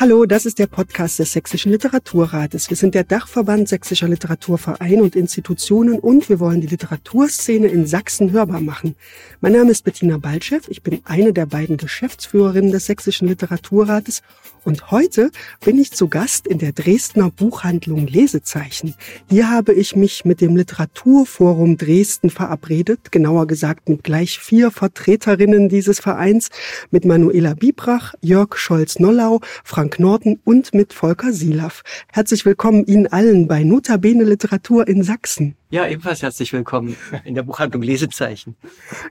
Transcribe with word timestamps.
Hallo, 0.00 0.24
das 0.24 0.46
ist 0.46 0.58
der 0.58 0.66
Podcast 0.66 1.18
des 1.18 1.32
Sächsischen 1.32 1.72
Literaturrates. 1.72 2.70
Wir 2.70 2.76
sind 2.78 2.94
der 2.94 3.04
Dachverband 3.04 3.68
sächsischer 3.68 4.08
Literaturvereine 4.08 5.02
und 5.02 5.14
Institutionen 5.14 5.98
und 5.98 6.30
wir 6.30 6.40
wollen 6.40 6.62
die 6.62 6.68
Literaturszene 6.68 7.66
in 7.66 7.86
Sachsen 7.86 8.32
hörbar 8.32 8.62
machen. 8.62 8.94
Mein 9.42 9.52
Name 9.52 9.72
ist 9.72 9.84
Bettina 9.84 10.16
Baltschew, 10.16 10.60
ich 10.68 10.82
bin 10.82 11.02
eine 11.04 11.34
der 11.34 11.44
beiden 11.44 11.76
Geschäftsführerinnen 11.76 12.72
des 12.72 12.86
Sächsischen 12.86 13.28
Literaturrates 13.28 14.22
und 14.64 14.90
heute 14.90 15.30
bin 15.62 15.78
ich 15.78 15.92
zu 15.92 16.08
Gast 16.08 16.46
in 16.46 16.58
der 16.58 16.72
Dresdner 16.72 17.30
Buchhandlung 17.30 18.06
Lesezeichen. 18.06 18.94
Hier 19.28 19.50
habe 19.50 19.74
ich 19.74 19.96
mich 19.96 20.24
mit 20.24 20.40
dem 20.40 20.56
Literaturforum 20.56 21.76
Dresden 21.76 22.30
verabredet, 22.30 23.12
genauer 23.12 23.46
gesagt 23.46 23.90
mit 23.90 24.02
gleich 24.02 24.38
vier 24.38 24.70
Vertreterinnen 24.70 25.68
dieses 25.68 26.00
Vereins, 26.00 26.48
mit 26.90 27.04
Manuela 27.04 27.52
Biebrach, 27.52 28.14
Jörg 28.22 28.56
Scholz-Nollau, 28.56 29.40
Frank 29.64 29.89
Frank 29.90 29.98
Norton 29.98 30.38
und 30.44 30.72
mit 30.72 30.92
Volker 30.92 31.32
Silaff. 31.32 31.82
Herzlich 32.12 32.46
willkommen 32.46 32.86
Ihnen 32.86 33.08
allen 33.08 33.48
bei 33.48 33.64
Notabene 33.64 34.22
Literatur 34.22 34.86
in 34.86 35.02
Sachsen. 35.02 35.56
Ja, 35.70 35.88
ebenfalls 35.88 36.22
herzlich 36.22 36.52
willkommen 36.52 36.94
in 37.24 37.34
der 37.34 37.42
Buchhandlung 37.42 37.82
Lesezeichen. 37.82 38.54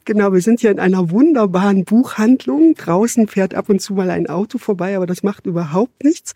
Genau, 0.05 0.31
wir 0.31 0.39
sind 0.39 0.61
hier 0.61 0.71
in 0.71 0.79
einer 0.79 1.09
wunderbaren 1.11 1.83
Buchhandlung. 1.83 2.75
Draußen 2.75 3.27
fährt 3.27 3.55
ab 3.55 3.67
und 3.67 3.81
zu 3.81 3.93
mal 3.93 4.09
ein 4.09 4.27
Auto 4.27 4.57
vorbei, 4.57 4.95
aber 4.95 5.05
das 5.05 5.21
macht 5.21 5.47
überhaupt 5.47 6.05
nichts. 6.05 6.31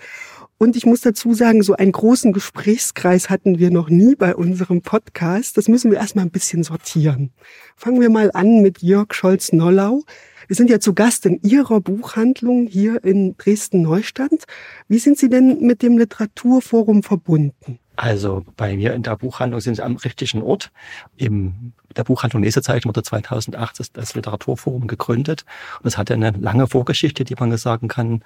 Und 0.58 0.76
ich 0.76 0.86
muss 0.86 1.00
dazu 1.00 1.34
sagen, 1.34 1.64
so 1.64 1.78
einen 1.78 1.94
großen 1.94 2.34
Gesprächskreis 2.34 3.30
hatten 3.30 3.60
wir 3.60 3.72
noch 3.72 3.88
nie 3.88 4.16
bei 4.16 4.36
unserem 4.36 4.82
Podcast. 4.82 5.56
Das 5.58 5.70
müssen 5.70 5.90
wir 5.90 6.00
erstmal 6.00 6.26
ein 6.26 6.32
bisschen 6.32 6.64
sortieren. 6.64 7.32
Fangen 7.78 8.02
wir 8.02 8.10
mal 8.10 8.30
an 8.34 8.62
mit 8.62 8.82
Jörg 8.82 9.14
Scholz-Nollau. 9.14 10.04
Wir 10.48 10.56
sind 10.56 10.70
ja 10.70 10.80
zu 10.80 10.94
Gast 10.94 11.26
in 11.26 11.42
Ihrer 11.42 11.82
Buchhandlung 11.82 12.68
hier 12.68 13.04
in 13.04 13.38
Dresden-Neustadt. 13.38 14.46
Wie 14.88 15.00
sind 15.00 15.18
Sie 15.18 15.30
denn 15.30 15.60
mit 15.62 15.82
dem 15.82 15.98
Literaturforum 15.98 17.04
verbunden? 17.04 17.80
Also 17.96 18.44
bei 18.58 18.76
mir 18.76 18.94
in 18.94 19.04
der 19.04 19.16
Buchhandlung 19.16 19.62
sind 19.62 19.76
Sie 19.76 19.84
am 19.84 19.98
richtigen 19.98 20.42
Ort. 20.42 20.72
Im 21.16 21.74
der 21.96 22.04
Buchhandlung 22.04 22.44
Lesezeichen 22.44 22.88
wurde 22.88 23.04
2008 23.04 23.92
das 23.94 24.16
Literaturforum 24.16 24.88
gegründet. 24.88 25.46
Und 25.80 25.88
es 25.88 25.98
hatte 25.98 26.14
eine 26.14 26.32
lange 26.32 26.68
Vorgeschichte, 26.68 27.24
die 27.24 27.36
man 27.36 27.56
sagen 27.58 27.88
kann, 27.88 28.24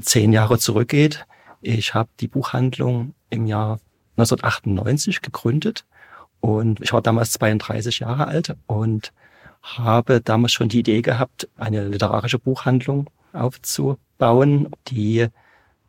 zehn 0.00 0.32
Jahre 0.32 0.58
zurückgeht. 0.58 1.26
Ich 1.60 1.94
habe 1.94 2.08
die 2.20 2.28
Buchhandlung 2.28 3.14
im 3.30 3.46
Jahr 3.46 3.80
1998 4.16 5.22
gegründet 5.22 5.84
und 6.40 6.80
ich 6.80 6.92
war 6.92 7.02
damals 7.02 7.32
32 7.32 8.00
Jahre 8.00 8.26
alt 8.26 8.56
und 8.66 9.12
habe 9.62 10.20
damals 10.20 10.52
schon 10.52 10.68
die 10.68 10.80
Idee 10.80 11.02
gehabt, 11.02 11.48
eine 11.56 11.86
literarische 11.86 12.38
Buchhandlung 12.38 13.08
aufzubauen, 13.32 14.70
die 14.88 15.28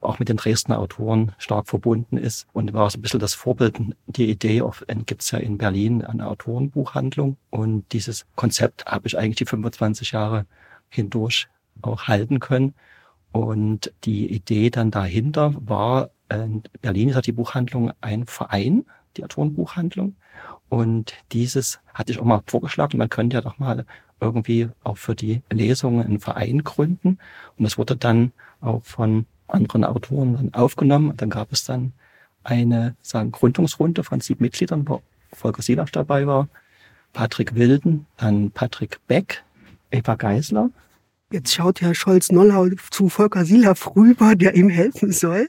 auch 0.02 0.20
mit 0.20 0.30
den 0.30 0.38
Dresdner 0.38 0.80
Autoren 0.80 1.34
stark 1.38 1.68
verbunden 1.68 2.18
ist. 2.18 2.48
Und 2.54 2.74
war 2.74 2.90
so 2.90 2.98
ein 2.98 3.02
bisschen 3.02 3.20
das 3.20 3.34
Vorbild, 3.34 3.78
die 4.08 4.30
Idee, 4.30 4.64
gibt 5.06 5.22
es 5.22 5.32
ja 5.32 5.40
in 5.40 5.58
Berlin 5.58 6.04
eine 6.04 6.28
Autorenbuchhandlung. 6.28 7.38
Und 7.50 7.92
dieses 7.92 8.26
Konzept 8.36 8.86
habe 8.86 9.08
ich 9.08 9.18
eigentlich 9.18 9.38
die 9.38 9.46
25 9.46 10.12
Jahre 10.12 10.46
hindurch 10.90 11.48
auch 11.82 12.04
halten 12.04 12.40
können. 12.40 12.74
Und 13.32 13.94
die 14.06 14.34
Idee 14.34 14.70
dann 14.70 14.92
dahinter 14.92 15.54
war, 15.60 16.12
in 16.32 16.64
Berlin 16.82 17.10
ist 17.10 17.16
ja 17.16 17.22
die 17.22 17.32
Buchhandlung 17.32 17.92
ein 18.02 18.26
Verein, 18.26 18.86
die 19.18 19.24
Autorenbuchhandlung 19.24 20.16
und 20.70 21.14
dieses 21.32 21.80
hatte 21.94 22.12
ich 22.12 22.20
auch 22.20 22.26
mal 22.26 22.42
vorgeschlagen, 22.46 22.98
man 22.98 23.10
könnte 23.10 23.36
ja 23.36 23.42
doch 23.42 23.58
mal 23.58 23.86
irgendwie 24.22 24.70
auch 24.84 24.98
für 24.98 25.16
die 25.16 25.42
Lesungen 25.50 26.06
einen 26.06 26.20
Verein 26.20 26.64
gründen. 26.64 27.18
Und 27.58 27.64
das 27.64 27.78
wurde 27.78 27.96
dann 27.96 28.32
auch 28.62 28.84
von 28.84 29.26
anderen 29.48 29.84
Autoren 29.84 30.36
dann 30.36 30.54
aufgenommen. 30.54 31.10
Und 31.10 31.22
dann 31.22 31.30
gab 31.30 31.52
es 31.52 31.64
dann 31.64 31.94
eine 32.44 32.96
sagen, 33.02 33.32
Gründungsrunde 33.32 34.04
von 34.04 34.22
sieben 34.22 34.44
Mitgliedern, 34.44 34.88
wo 34.88 35.02
Volker 35.34 35.62
Sielasch 35.62 35.92
dabei 35.92 36.28
war, 36.28 36.48
Patrick 37.14 37.56
Wilden, 37.56 38.06
dann 38.18 38.52
Patrick 38.52 39.00
Beck, 39.08 39.44
Eva 39.92 40.16
Geisler. 40.16 40.70
Jetzt 41.32 41.54
schaut 41.54 41.82
Herr 41.82 41.94
Scholz-Nollau 41.94 42.70
zu 42.90 43.10
Volker 43.10 43.46
Sielaff 43.46 43.96
rüber, 43.96 44.36
der 44.36 44.56
ihm 44.56 44.70
helfen 44.70 45.12
soll. 45.12 45.48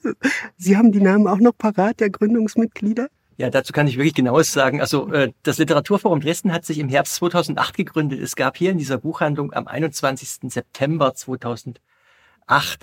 Sie 0.59 0.77
haben 0.77 0.93
die 0.93 1.01
Namen 1.01 1.27
auch 1.27 1.39
noch 1.39 1.57
parat, 1.57 2.01
der 2.01 2.11
Gründungsmitglieder? 2.11 3.09
Ja, 3.41 3.49
dazu 3.49 3.73
kann 3.73 3.87
ich 3.87 3.97
wirklich 3.97 4.13
genaues 4.13 4.53
sagen. 4.53 4.83
Also 4.83 5.11
äh, 5.15 5.33
das 5.45 5.57
Literaturforum 5.57 6.21
Dresden 6.21 6.53
hat 6.53 6.67
sich 6.67 6.79
im 6.79 6.91
Herbst 6.91 7.15
2008 7.15 7.75
gegründet. 7.75 8.21
Es 8.21 8.37
gab 8.37 8.59
hier 8.59 8.71
in 8.71 8.77
dieser 8.77 8.99
Buchhandlung 8.99 9.55
am 9.55 9.67
21. 9.67 10.53
September 10.53 11.15
2008 11.15 11.81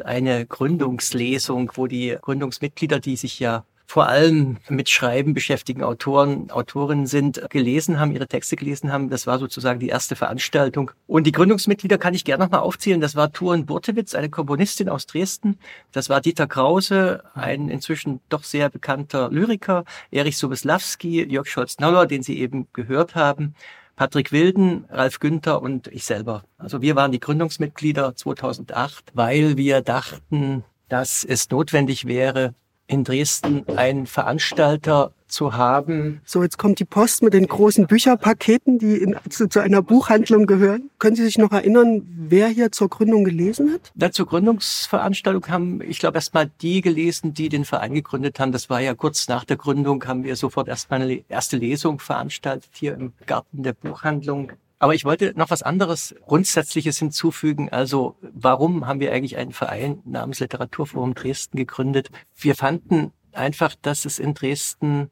eine 0.03 0.47
Gründungslesung, 0.47 1.73
wo 1.75 1.85
die 1.85 2.17
Gründungsmitglieder, 2.19 2.99
die 2.99 3.17
sich 3.17 3.39
ja 3.39 3.65
vor 3.89 4.07
allem 4.07 4.57
mit 4.67 4.89
Schreiben 4.89 5.33
beschäftigen 5.33 5.81
Autoren, 5.81 6.51
Autorinnen 6.51 7.07
sind, 7.07 7.41
gelesen 7.49 8.01
haben, 8.01 8.11
ihre 8.11 8.27
Texte 8.27 8.57
gelesen 8.57 8.91
haben. 8.91 9.09
Das 9.09 9.25
war 9.27 9.39
sozusagen 9.39 9.79
die 9.79 9.87
erste 9.87 10.17
Veranstaltung. 10.17 10.91
Und 11.07 11.25
die 11.25 11.31
Gründungsmitglieder 11.31 11.97
kann 11.97 12.13
ich 12.13 12.25
gerne 12.25 12.43
nochmal 12.43 12.59
aufzählen. 12.59 12.99
Das 12.99 13.15
war 13.15 13.31
Turen 13.31 13.65
Burtewitz, 13.65 14.13
eine 14.13 14.29
Komponistin 14.29 14.89
aus 14.89 15.05
Dresden. 15.05 15.57
Das 15.93 16.09
war 16.09 16.19
Dieter 16.19 16.47
Krause, 16.47 17.23
ein 17.33 17.69
inzwischen 17.69 18.19
doch 18.27 18.43
sehr 18.43 18.69
bekannter 18.69 19.29
Lyriker. 19.31 19.85
Erich 20.11 20.37
Sobeslawski, 20.37 21.23
Jörg 21.23 21.47
Scholz-Noller, 21.47 22.07
den 22.07 22.23
Sie 22.23 22.39
eben 22.39 22.67
gehört 22.73 23.15
haben. 23.15 23.55
Patrick 23.95 24.33
Wilden, 24.33 24.83
Ralf 24.89 25.19
Günther 25.19 25.61
und 25.61 25.87
ich 25.87 26.03
selber. 26.03 26.43
Also 26.57 26.81
wir 26.81 26.97
waren 26.97 27.13
die 27.13 27.21
Gründungsmitglieder 27.21 28.15
2008, 28.15 29.11
weil 29.13 29.55
wir 29.55 29.81
dachten, 29.81 30.65
dass 30.89 31.23
es 31.23 31.49
notwendig 31.49 32.05
wäre, 32.05 32.53
in 32.87 33.03
Dresden 33.03 33.65
einen 33.75 34.07
Veranstalter 34.07 35.11
zu 35.27 35.53
haben. 35.53 36.21
So, 36.25 36.41
jetzt 36.41 36.57
kommt 36.57 36.79
die 36.79 36.85
Post 36.85 37.21
mit 37.21 37.33
den 37.33 37.47
großen 37.47 37.85
Bücherpaketen, 37.85 38.79
die 38.79 38.95
in, 38.95 39.15
zu, 39.29 39.47
zu, 39.49 39.59
einer 39.59 39.81
Buchhandlung 39.81 40.45
gehören. 40.45 40.89
Können 40.99 41.15
Sie 41.15 41.23
sich 41.23 41.37
noch 41.37 41.51
erinnern, 41.51 42.07
wer 42.07 42.47
hier 42.47 42.71
zur 42.71 42.89
Gründung 42.89 43.25
gelesen 43.25 43.73
hat? 43.73 43.91
Da 43.95 44.11
zur 44.11 44.25
Gründungsveranstaltung 44.25 45.47
haben, 45.49 45.81
ich 45.81 45.99
glaube, 45.99 46.17
erstmal 46.17 46.49
die 46.61 46.81
gelesen, 46.81 47.33
die 47.33 47.49
den 47.49 47.65
Verein 47.65 47.93
gegründet 47.93 48.39
haben. 48.39 48.53
Das 48.53 48.69
war 48.69 48.79
ja 48.79 48.93
kurz 48.93 49.27
nach 49.27 49.43
der 49.43 49.57
Gründung, 49.57 50.05
haben 50.05 50.23
wir 50.23 50.35
sofort 50.35 50.69
erstmal 50.69 51.01
eine 51.01 51.23
erste 51.27 51.57
Lesung 51.57 51.99
veranstaltet 51.99 52.69
hier 52.73 52.93
im 52.93 53.13
Garten 53.25 53.63
der 53.63 53.73
Buchhandlung. 53.73 54.53
Aber 54.79 54.93
ich 54.93 55.05
wollte 55.05 55.33
noch 55.35 55.49
was 55.49 55.63
anderes 55.63 56.15
Grundsätzliches 56.27 56.99
hinzufügen. 56.99 57.69
Also 57.69 58.15
warum 58.21 58.85
haben 58.85 58.99
wir 58.99 59.11
eigentlich 59.11 59.37
einen 59.37 59.51
Verein 59.53 60.01
namens 60.05 60.39
Literaturforum 60.39 61.15
Dresden 61.15 61.57
gegründet? 61.57 62.09
Wir 62.35 62.55
fanden 62.55 63.11
einfach, 63.31 63.75
dass 63.81 64.05
es 64.05 64.19
in 64.19 64.33
Dresden 64.33 65.09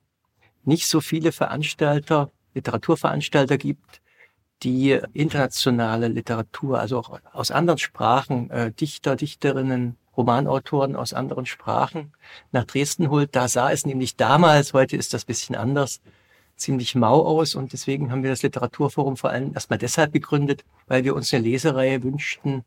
nicht 0.64 0.88
so 0.88 1.02
viele 1.02 1.32
Veranstalter, 1.32 2.32
Literaturveranstalter 2.54 3.58
gibt, 3.58 4.02
die 4.64 5.00
internationale 5.14 6.08
Literatur, 6.08 6.80
also 6.80 7.00
auch 7.00 7.20
aus 7.34 7.52
anderen 7.52 7.78
Sprachen, 7.78 8.50
äh, 8.52 8.72
Dichter, 8.72 9.16
Dichterinnen, 9.16 9.98
Romanautoren 10.16 10.96
aus 10.96 11.14
anderen 11.14 11.46
Sprachen 11.46 12.14
nach 12.52 12.64
Dresden 12.64 13.10
holt. 13.10 13.36
Da 13.36 13.48
sah 13.48 13.72
es 13.72 13.86
nämlich 13.86 14.16
damals, 14.16 14.74
heute 14.74 14.96
ist 14.96 15.14
das 15.14 15.26
bisschen 15.26 15.56
anders, 15.56 16.00
ziemlich 16.56 16.96
mau 16.96 17.22
aus 17.26 17.56
und 17.56 17.74
deswegen 17.74 18.12
haben 18.12 18.24
wir 18.24 18.30
das 18.30 18.44
Literaturforum 18.44 19.18
vor 19.18 19.30
allem 19.30 19.54
erstmal 19.54 19.80
deshalb 19.80 20.14
gegründet, 20.14 20.64
weil 20.88 21.04
wir 21.04 21.16
uns 21.16 21.34
eine 21.34 21.44
Lesereihe 21.44 22.04
wünschten, 22.04 22.64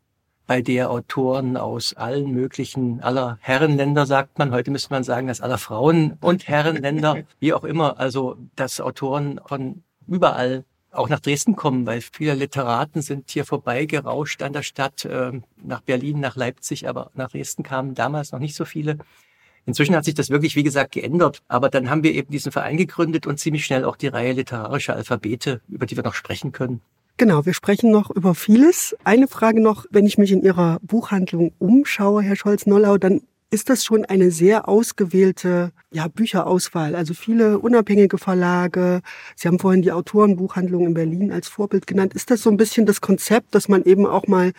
bei 0.49 0.63
der 0.63 0.89
Autoren 0.89 1.57
aus 1.57 1.93
allen 1.93 2.31
möglichen, 2.31 3.01
aller 3.01 3.37
Herrenländer 3.39 4.07
sagt 4.07 4.39
man, 4.39 4.51
heute 4.51 4.71
müsste 4.71 4.91
man 4.91 5.03
sagen, 5.03 5.27
dass 5.27 5.41
aller 5.41 5.59
Frauen 5.59 6.17
und 6.21 6.47
Herrenländer, 6.47 7.17
wie 7.39 7.53
auch 7.53 7.63
immer, 7.63 7.99
also 7.99 8.35
dass 8.55 8.81
Autoren 8.81 9.39
von 9.45 9.83
überall 10.07 10.65
auch 10.91 11.07
nach 11.07 11.19
Dresden 11.19 11.55
kommen, 11.55 11.85
weil 11.85 12.01
viele 12.01 12.33
Literaten 12.33 13.03
sind 13.03 13.29
hier 13.29 13.45
vorbeigerauscht 13.45 14.41
an 14.41 14.53
der 14.53 14.63
Stadt, 14.63 15.05
äh, 15.05 15.39
nach 15.63 15.81
Berlin, 15.81 16.19
nach 16.19 16.35
Leipzig, 16.35 16.89
aber 16.89 17.11
nach 17.13 17.29
Dresden 17.29 17.61
kamen 17.61 17.93
damals 17.93 18.31
noch 18.31 18.39
nicht 18.39 18.55
so 18.55 18.65
viele. 18.65 18.97
Inzwischen 19.65 19.95
hat 19.95 20.05
sich 20.05 20.15
das 20.15 20.29
wirklich, 20.29 20.55
wie 20.55 20.63
gesagt, 20.63 20.91
geändert. 20.91 21.41
Aber 21.47 21.69
dann 21.69 21.89
haben 21.89 22.03
wir 22.03 22.13
eben 22.13 22.31
diesen 22.31 22.51
Verein 22.51 22.77
gegründet 22.77 23.27
und 23.27 23.39
ziemlich 23.39 23.65
schnell 23.65 23.85
auch 23.85 23.95
die 23.95 24.07
Reihe 24.07 24.33
literarischer 24.33 24.95
Alphabete, 24.95 25.61
über 25.67 25.85
die 25.85 25.95
wir 25.95 26.03
noch 26.03 26.13
sprechen 26.13 26.51
können. 26.51 26.81
Genau, 27.17 27.45
wir 27.45 27.53
sprechen 27.53 27.91
noch 27.91 28.09
über 28.11 28.33
vieles. 28.33 28.95
Eine 29.03 29.27
Frage 29.27 29.61
noch, 29.61 29.85
wenn 29.91 30.05
ich 30.05 30.17
mich 30.17 30.31
in 30.31 30.41
Ihrer 30.41 30.79
Buchhandlung 30.81 31.51
umschaue, 31.59 32.21
Herr 32.21 32.37
Scholz-Nollau, 32.37 32.97
dann 32.97 33.21
ist 33.51 33.69
das 33.69 33.83
schon 33.83 34.05
eine 34.05 34.31
sehr 34.31 34.69
ausgewählte 34.69 35.71
ja, 35.91 36.07
Bücherauswahl. 36.07 36.95
Also 36.95 37.13
viele 37.13 37.59
unabhängige 37.59 38.17
Verlage. 38.17 39.01
Sie 39.35 39.47
haben 39.47 39.59
vorhin 39.59 39.81
die 39.81 39.91
Autorenbuchhandlung 39.91 40.85
in 40.85 40.93
Berlin 40.93 41.31
als 41.31 41.47
Vorbild 41.47 41.87
genannt. 41.87 42.13
Ist 42.13 42.31
das 42.31 42.41
so 42.43 42.49
ein 42.51 42.57
bisschen 42.57 42.85
das 42.85 43.01
Konzept, 43.01 43.55
dass 43.55 43.67
man 43.67 43.83
eben 43.83 44.05
auch 44.05 44.27
mal 44.27 44.53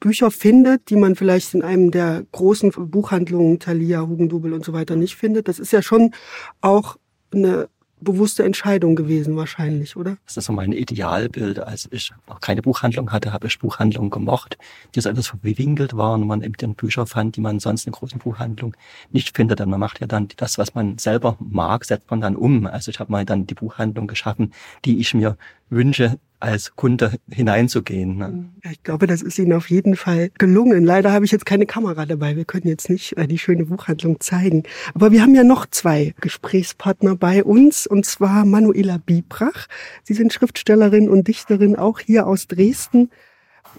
Bücher 0.00 0.30
findet, 0.30 0.90
die 0.90 0.96
man 0.96 1.16
vielleicht 1.16 1.54
in 1.54 1.62
einem 1.62 1.90
der 1.90 2.24
großen 2.32 2.70
Buchhandlungen, 2.70 3.58
Thalia, 3.58 4.06
Hugendubel 4.06 4.52
und 4.52 4.64
so 4.64 4.72
weiter 4.72 4.96
nicht 4.96 5.16
findet. 5.16 5.48
Das 5.48 5.58
ist 5.58 5.72
ja 5.72 5.82
schon 5.82 6.12
auch 6.60 6.96
eine 7.32 7.68
bewusste 8.00 8.44
Entscheidung 8.44 8.96
gewesen 8.96 9.36
wahrscheinlich, 9.36 9.96
oder? 9.96 10.16
Das 10.24 10.36
ist 10.36 10.44
so 10.44 10.52
mein 10.52 10.72
Idealbild. 10.72 11.58
Als 11.58 11.88
ich 11.90 12.12
noch 12.28 12.40
keine 12.40 12.62
Buchhandlung 12.62 13.12
hatte, 13.12 13.32
habe 13.32 13.46
ich 13.46 13.58
Buchhandlungen 13.58 14.10
gemocht, 14.10 14.58
die 14.94 15.00
so 15.00 15.08
etwas 15.08 15.28
verwinkelt 15.28 15.96
waren 15.96 16.22
und 16.22 16.28
man 16.28 16.42
eben 16.42 16.54
dann 16.58 16.74
Bücher 16.74 17.06
fand, 17.06 17.36
die 17.36 17.40
man 17.40 17.58
sonst 17.60 17.86
in 17.86 17.92
großen 17.92 18.18
Buchhandlungen 18.18 18.76
nicht 19.10 19.36
findet. 19.36 19.60
Und 19.60 19.70
man 19.70 19.80
macht 19.80 20.00
ja 20.00 20.06
dann 20.06 20.28
das, 20.36 20.58
was 20.58 20.74
man 20.74 20.98
selber 20.98 21.36
mag, 21.40 21.84
setzt 21.84 22.10
man 22.10 22.20
dann 22.20 22.36
um. 22.36 22.66
Also 22.66 22.90
ich 22.90 23.00
habe 23.00 23.10
mal 23.10 23.24
dann 23.24 23.46
die 23.46 23.54
Buchhandlung 23.54 24.06
geschaffen, 24.06 24.52
die 24.84 24.98
ich 24.98 25.14
mir 25.14 25.36
wünsche, 25.70 26.18
als 26.40 26.76
Kunde 26.76 27.18
hineinzugehen. 27.30 28.16
Ne? 28.16 28.48
Ich 28.70 28.82
glaube, 28.82 29.06
das 29.06 29.22
ist 29.22 29.38
Ihnen 29.38 29.52
auf 29.52 29.70
jeden 29.70 29.96
Fall 29.96 30.30
gelungen. 30.38 30.84
Leider 30.84 31.12
habe 31.12 31.24
ich 31.24 31.32
jetzt 31.32 31.46
keine 31.46 31.66
Kamera 31.66 32.06
dabei. 32.06 32.36
Wir 32.36 32.44
können 32.44 32.68
jetzt 32.68 32.88
nicht 32.90 33.16
äh, 33.16 33.26
die 33.26 33.38
schöne 33.38 33.64
Buchhandlung 33.64 34.20
zeigen. 34.20 34.62
Aber 34.94 35.10
wir 35.10 35.22
haben 35.22 35.34
ja 35.34 35.44
noch 35.44 35.66
zwei 35.66 36.14
Gesprächspartner 36.20 37.16
bei 37.16 37.42
uns, 37.42 37.86
und 37.86 38.06
zwar 38.06 38.44
Manuela 38.44 38.98
Biebrach. 38.98 39.66
Sie 40.04 40.14
sind 40.14 40.32
Schriftstellerin 40.32 41.08
und 41.08 41.26
Dichterin, 41.26 41.76
auch 41.76 41.98
hier 41.98 42.26
aus 42.26 42.46
Dresden. 42.46 43.10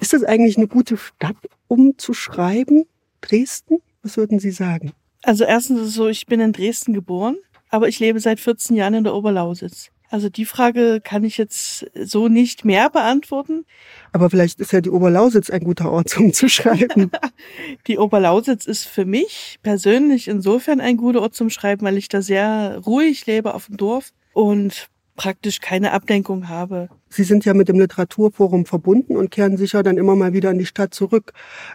Ist 0.01 0.13
das 0.13 0.23
eigentlich 0.23 0.57
eine 0.57 0.67
gute 0.67 0.97
Stadt, 0.97 1.37
um 1.67 1.97
zu 1.97 2.13
schreiben? 2.13 2.85
Dresden? 3.21 3.79
Was 4.03 4.17
würden 4.17 4.39
Sie 4.39 4.51
sagen? 4.51 4.91
Also 5.23 5.43
erstens 5.43 5.81
ist 5.81 5.87
es 5.87 5.93
so, 5.93 6.07
ich 6.07 6.25
bin 6.25 6.39
in 6.39 6.53
Dresden 6.53 6.93
geboren, 6.93 7.37
aber 7.69 7.87
ich 7.87 7.99
lebe 7.99 8.19
seit 8.19 8.39
14 8.39 8.75
Jahren 8.75 8.93
in 8.93 9.03
der 9.03 9.13
Oberlausitz. 9.13 9.91
Also 10.09 10.29
die 10.29 10.45
Frage 10.45 11.01
kann 11.03 11.23
ich 11.23 11.37
jetzt 11.37 11.85
so 11.93 12.27
nicht 12.27 12.65
mehr 12.65 12.89
beantworten. 12.89 13.65
Aber 14.11 14.29
vielleicht 14.29 14.59
ist 14.59 14.73
ja 14.73 14.81
die 14.81 14.89
Oberlausitz 14.89 15.49
ein 15.49 15.63
guter 15.63 15.91
Ort, 15.91 16.17
um 16.19 16.33
zu 16.33 16.49
schreiben. 16.49 17.11
die 17.87 17.97
Oberlausitz 17.97 18.65
ist 18.65 18.85
für 18.85 19.05
mich 19.05 19.59
persönlich 19.61 20.27
insofern 20.27 20.81
ein 20.81 20.97
guter 20.97 21.21
Ort 21.21 21.35
zum 21.35 21.49
Schreiben, 21.49 21.85
weil 21.85 21.97
ich 21.97 22.09
da 22.09 22.21
sehr 22.21 22.81
ruhig 22.85 23.25
lebe 23.27 23.53
auf 23.53 23.67
dem 23.67 23.77
Dorf 23.77 24.11
und 24.33 24.89
praktisch 25.15 25.59
keine 25.59 25.91
Ablenkung 25.91 26.47
habe. 26.47 26.87
Sie 27.09 27.25
sind 27.25 27.43
ja 27.43 27.53
mit 27.53 27.67
dem 27.67 27.77
Literaturforum 27.77 28.65
verbunden 28.65 29.17
und 29.17 29.31
kehren 29.31 29.57
sicher 29.57 29.83
dann 29.83 29.97
immer 29.97 30.15
mal 30.15 30.31
wieder 30.31 30.49
in 30.49 30.57
die 30.57 30.65
Stadt 30.65 30.93
zurück. 30.93 31.33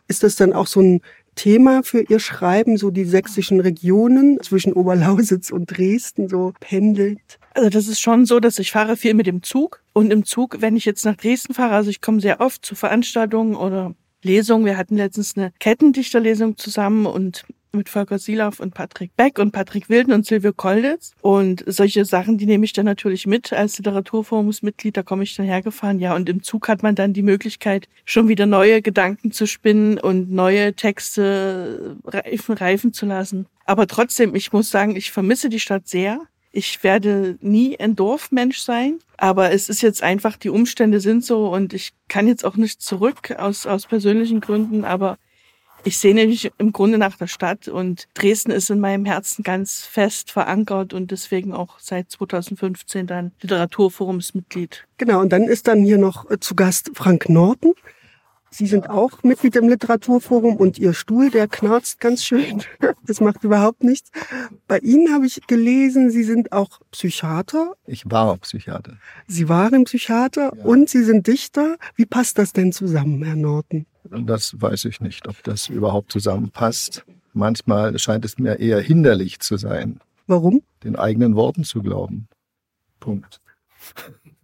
Ist 0.09 0.23
das 0.23 0.37
dann 0.37 0.55
auch 0.55 0.67
so 0.67 0.81
ein 0.81 1.03
Thema 1.35 1.83
für 1.83 2.03
Ihr 2.03 2.19
Schreiben, 2.19 2.77
so 2.77 2.91
die 2.91 3.05
sächsischen 3.05 3.61
Regionen 3.61 4.39
zwischen 4.43 4.73
Oberlausitz 4.73 5.51
und 5.51 5.67
Dresden, 5.67 6.29
so 6.29 6.53
pendelt? 6.61 7.39
Also 7.55 7.71
das 7.71 7.87
ist 7.89 8.01
schon 8.01 8.27
so, 8.27 8.41
dass 8.41 8.59
ich 8.59 8.73
fahre 8.73 8.97
viel 8.97 9.15
mit 9.15 9.27
dem 9.27 9.43
Zug. 9.43 9.83
Und 9.93 10.13
im 10.13 10.25
Zug, 10.25 10.57
wenn 10.61 10.77
ich 10.77 10.85
jetzt 10.85 11.05
nach 11.05 11.17
Dresden 11.17 11.55
fahre, 11.55 11.75
also 11.75 11.91
ich 11.91 12.01
komme 12.01 12.21
sehr 12.21 12.41
oft 12.41 12.65
zu 12.65 12.75
Veranstaltungen 12.75 13.55
oder 13.55 13.95
Lesungen. 14.25 14.67
Wir 14.67 14.77
hatten 14.77 14.97
letztens 14.97 15.37
eine 15.37 15.53
Kettendichterlesung 15.61 16.57
zusammen 16.57 17.07
und 17.07 17.45
mit 17.75 17.89
Volker 17.89 18.19
Silauf 18.19 18.61
und 18.61 18.75
Patrick 18.75 19.17
Beck 19.17 19.39
und 19.39 19.53
Patrick 19.53 19.89
Wilden 19.89 20.13
und 20.13 20.27
Silvio 20.27 20.53
Kolditz. 20.53 21.13
Und 21.21 21.65
solche 21.67 22.05
Sachen, 22.05 22.39
die 22.39 22.47
nehme 22.47 22.65
ich 22.65 22.73
dann 22.73 22.87
natürlich 22.87 23.27
mit 23.27 23.53
als 23.53 23.79
Literaturforumsmitglied. 23.79 24.97
Da 24.97 25.03
komme 25.03 25.25
ich 25.25 25.35
dann 25.35 25.47
hergefahren. 25.47 25.99
Ja, 25.99 26.15
und 26.15 26.29
im 26.29 26.43
Zug 26.43 26.69
hat 26.69 26.83
man 26.83 26.95
dann 26.95 27.13
die 27.13 27.23
Möglichkeit, 27.23 27.89
schon 28.05 28.29
wieder 28.29 28.47
neue 28.47 28.83
Gedanken 28.83 29.33
zu 29.33 29.47
spinnen 29.47 29.99
und 29.99 30.31
neue 30.31 30.75
Texte 30.75 31.97
reifen, 32.05 32.55
reifen 32.55 32.93
zu 32.93 33.07
lassen. 33.07 33.47
Aber 33.65 33.87
trotzdem, 33.87 34.35
ich 34.35 34.53
muss 34.53 34.71
sagen, 34.71 34.97
ich 34.97 35.11
vermisse 35.11 35.49
die 35.49 35.61
Stadt 35.61 35.89
sehr. 35.89 36.21
Ich 36.57 36.85
werde 36.85 37.37
nie 37.41 37.81
ein 37.81 37.97
Dorfmensch 37.97 38.61
sein, 38.61 39.01
aber 39.17 39.51
es 39.51 39.69
ist 39.69 39.83
jetzt 39.83 40.05
einfach, 40.05 40.37
die 40.37 40.51
Umstände 40.51 41.01
sind 41.01 41.25
so 41.25 41.53
und 41.53 41.73
ich 41.73 41.95
kann 42.09 42.29
jetzt 42.29 42.45
auch 42.45 42.55
nicht 42.55 42.81
zurück 42.81 43.33
aus, 43.37 43.67
aus 43.67 43.87
persönlichen 43.87 44.41
Gründen, 44.41 44.85
aber 44.85 45.19
ich 45.85 45.99
sehne 45.99 46.27
mich 46.27 46.51
im 46.59 46.73
Grunde 46.73 46.99
nach 46.99 47.17
der 47.17 47.27
Stadt 47.27 47.69
und 47.69 48.09
Dresden 48.15 48.51
ist 48.51 48.71
in 48.71 48.81
meinem 48.81 49.05
Herzen 49.05 49.43
ganz 49.43 49.85
fest 49.85 50.31
verankert 50.31 50.93
und 50.93 51.11
deswegen 51.11 51.53
auch 51.53 51.79
seit 51.79 52.11
2015 52.11 53.07
dann 53.07 53.33
Literaturforumsmitglied. 53.41 54.87
Genau, 54.97 55.21
und 55.21 55.33
dann 55.33 55.45
ist 55.45 55.69
dann 55.69 55.85
hier 55.85 55.99
noch 55.99 56.31
äh, 56.31 56.41
zu 56.41 56.55
Gast 56.55 56.91
Frank 56.95 57.29
Norton. 57.29 57.75
Sie 58.57 58.69
sind 58.69 58.89
auch 58.89 59.25
Mitglied 59.25 59.57
im 59.57 59.69
Literaturforum 59.69 60.55
und 60.59 60.79
Ihr 60.79 60.95
Stuhl, 60.95 61.29
der 61.29 61.49
knarzt 61.49 61.99
ganz 61.99 62.25
schön. 62.25 62.63
Das 63.07 63.21
macht 63.21 63.45
überhaupt 63.45 63.85
nichts. 63.85 64.11
Bei 64.67 64.79
Ihnen 64.79 65.13
habe 65.13 65.27
ich 65.27 65.47
gelesen, 65.47 66.11
Sie 66.11 66.23
sind 66.23 66.53
auch 66.53 66.81
Psychiater. 66.91 67.75
Ich 67.87 68.11
war 68.11 68.35
Psychiater. 68.39 68.97
Sie 69.27 69.51
waren 69.51 69.85
Psychiater 69.85 70.53
ja. 70.57 70.65
und 70.65 70.89
Sie 70.89 71.03
sind 71.03 71.27
Dichter. 71.27 71.77
Wie 71.97 72.07
passt 72.07 72.39
das 72.39 72.55
denn 72.55 72.73
zusammen, 72.73 73.23
Herr 73.25 73.37
Norton? 73.37 73.85
Das 74.05 74.59
weiß 74.59 74.87
ich 74.87 75.01
nicht, 75.01 75.29
ob 75.29 75.43
das 75.43 75.69
überhaupt 75.69 76.13
zusammenpasst. 76.13 77.05
Manchmal 77.35 77.99
scheint 77.99 78.25
es 78.25 78.39
mir 78.39 78.59
eher 78.59 78.81
hinderlich 78.81 79.41
zu 79.41 79.59
sein. 79.59 80.01
Warum? 80.27 80.63
Den 80.83 80.97
eigenen 80.97 81.37
Worten 81.37 81.65
zu 81.65 81.83
glauben. 81.83 82.29
Punkt. 83.01 83.41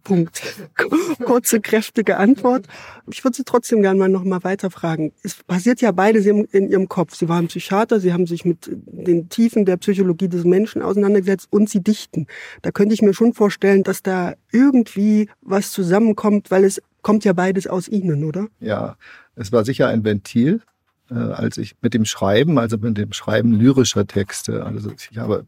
Punkt. 0.03 0.41
Kurze, 1.25 1.61
kräftige 1.61 2.17
Antwort. 2.17 2.67
Ich 3.09 3.23
würde 3.23 3.37
Sie 3.37 3.43
trotzdem 3.43 3.81
gerne 3.81 3.99
mal 3.99 4.09
noch 4.09 4.23
mal 4.23 4.43
weiterfragen. 4.43 5.11
Es 5.23 5.35
passiert 5.43 5.81
ja 5.81 5.91
beides 5.91 6.25
in, 6.25 6.47
Ihrem 6.51 6.89
Kopf. 6.89 7.15
Sie 7.15 7.29
waren 7.29 7.47
Psychiater, 7.47 7.99
Sie 7.99 8.13
haben 8.13 8.27
sich 8.27 8.45
mit 8.45 8.69
den 8.71 9.29
Tiefen 9.29 9.65
der 9.65 9.77
Psychologie 9.77 10.27
des 10.27 10.43
Menschen 10.43 10.81
auseinandergesetzt 10.81 11.47
und 11.51 11.69
Sie 11.69 11.81
dichten. 11.81 12.27
Da 12.61 12.71
könnte 12.71 12.93
ich 12.93 13.01
mir 13.01 13.13
schon 13.13 13.33
vorstellen, 13.33 13.83
dass 13.83 14.03
da 14.03 14.33
irgendwie 14.51 15.29
was 15.41 15.71
zusammenkommt, 15.71 16.51
weil 16.51 16.63
es 16.63 16.81
kommt 17.01 17.25
ja 17.25 17.33
beides 17.33 17.67
aus 17.67 17.87
Ihnen, 17.87 18.23
oder? 18.23 18.47
Ja, 18.59 18.97
es 19.35 19.51
war 19.51 19.65
sicher 19.65 19.87
ein 19.87 20.03
Ventil, 20.03 20.61
äh, 21.09 21.15
als 21.15 21.57
ich 21.57 21.75
mit 21.81 21.93
dem 21.93 22.05
Schreiben, 22.05 22.57
also 22.57 22.77
mit 22.77 22.97
dem 22.97 23.13
Schreiben 23.13 23.53
lyrischer 23.53 24.05
Texte, 24.05 24.65
also 24.65 24.91
ich 24.91 25.17
habe 25.17 25.45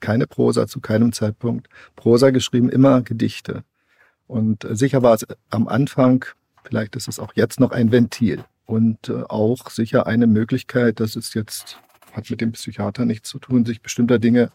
keine 0.00 0.26
Prosa 0.26 0.66
zu 0.66 0.80
keinem 0.80 1.12
Zeitpunkt 1.12 1.68
Prosa 1.96 2.30
geschrieben, 2.30 2.68
immer 2.68 3.02
Gedichte. 3.02 3.64
Und 4.26 4.66
sicher 4.70 5.02
war 5.02 5.14
es 5.14 5.26
am 5.50 5.68
Anfang, 5.68 6.24
vielleicht 6.64 6.96
ist 6.96 7.08
es 7.08 7.18
auch 7.18 7.32
jetzt 7.34 7.60
noch 7.60 7.70
ein 7.70 7.92
Ventil 7.92 8.44
und 8.64 9.08
äh, 9.08 9.22
auch 9.28 9.68
sicher 9.70 10.06
eine 10.06 10.26
Möglichkeit, 10.26 11.00
das 11.00 11.16
ist 11.16 11.34
jetzt, 11.34 11.78
hat 12.12 12.30
mit 12.30 12.40
dem 12.40 12.52
Psychiater 12.52 13.04
nichts 13.04 13.28
zu 13.28 13.38
tun, 13.38 13.64
sich 13.64 13.82
bestimmter 13.82 14.18
Dinge 14.18 14.50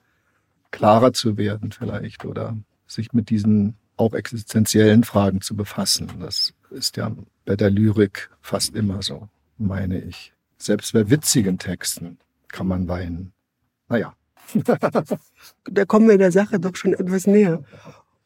klarer 0.71 1.13
zu 1.13 1.37
werden 1.37 1.71
vielleicht 1.71 2.25
oder 2.25 2.57
sich 2.87 3.13
mit 3.13 3.29
diesen 3.29 3.75
auch 3.97 4.13
existenziellen 4.13 5.03
Fragen 5.03 5.41
zu 5.41 5.55
befassen. 5.55 6.11
Das 6.19 6.53
ist 6.69 6.97
ja 6.97 7.11
bei 7.45 7.55
der 7.55 7.69
Lyrik 7.69 8.29
fast 8.41 8.75
immer 8.75 9.01
so, 9.01 9.27
meine 9.57 9.99
ich. 9.99 10.33
Selbst 10.57 10.93
bei 10.93 11.09
witzigen 11.09 11.57
Texten 11.57 12.17
kann 12.47 12.67
man 12.67 12.87
weinen. 12.87 13.33
Naja. 13.89 14.15
da 15.65 15.85
kommen 15.85 16.07
wir 16.07 16.17
der 16.17 16.31
Sache 16.31 16.59
doch 16.59 16.75
schon 16.75 16.93
etwas 16.93 17.27
näher. 17.27 17.63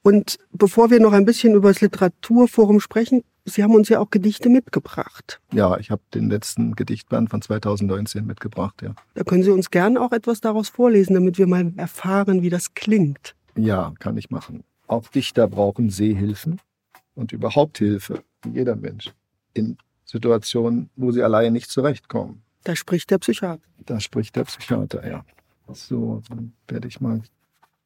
Und 0.04 0.38
bevor 0.52 0.90
wir 0.90 1.00
noch 1.00 1.14
ein 1.14 1.26
bisschen 1.26 1.54
über 1.54 1.70
das 1.70 1.82
Literaturforum 1.82 2.80
sprechen, 2.80 3.24
Sie 3.44 3.64
haben 3.64 3.74
uns 3.74 3.90
ja 3.90 4.00
auch 4.00 4.12
Gedichte 4.12 4.50
mitgebracht. 4.50 5.42
Ja, 5.52 5.78
ich 5.78 5.90
habe 5.90 6.02
den 6.14 6.30
letzten 6.30 6.76
Gedichtband 6.76 7.32
von 7.32 7.42
2019 7.42 8.26
mitgebracht, 8.26 8.82
ja. 8.84 8.94
Da 9.16 9.24
können 9.24 9.42
Sie 9.42 9.50
uns 9.50 9.72
gern 9.72 9.98
auch 9.98 10.12
etwas 10.12 10.42
daraus 10.42 10.70
vorlesen, 10.70 11.16
damit 11.16 11.40
wir 11.40 11.48
mal 11.48 11.74
erfahren, 11.76 12.44
wie 12.44 12.50
das 12.50 12.76
klingt. 12.76 13.36
Ja, 13.56 13.94
kann 14.00 14.16
ich 14.18 14.30
machen. 14.30 14.64
Auch 14.88 15.08
Dichter 15.08 15.48
brauchen 15.48 15.90
Sehhilfen 15.90 16.60
und 17.16 17.32
überhaupt 17.32 17.80
Hilfe, 17.80 18.24
wie 18.44 18.60
jeder 18.60 18.76
Mensch, 18.76 19.12
in 19.54 19.78
Situationen, 20.06 20.90
wo 20.96 21.12
sie 21.12 21.24
alleine 21.24 21.52
nicht 21.52 21.72
zurechtkommen. 21.72 22.44
Da 22.64 22.76
spricht 22.76 23.10
der 23.10 23.18
Psychiater. 23.18 23.64
Da 23.86 24.00
spricht 24.00 24.36
der 24.36 24.44
Psychiater, 24.44 25.08
ja. 25.08 25.26
So, 25.74 26.22
dann 26.30 26.54
werde 26.68 26.88
ich 26.88 27.02
mal. 27.02 27.22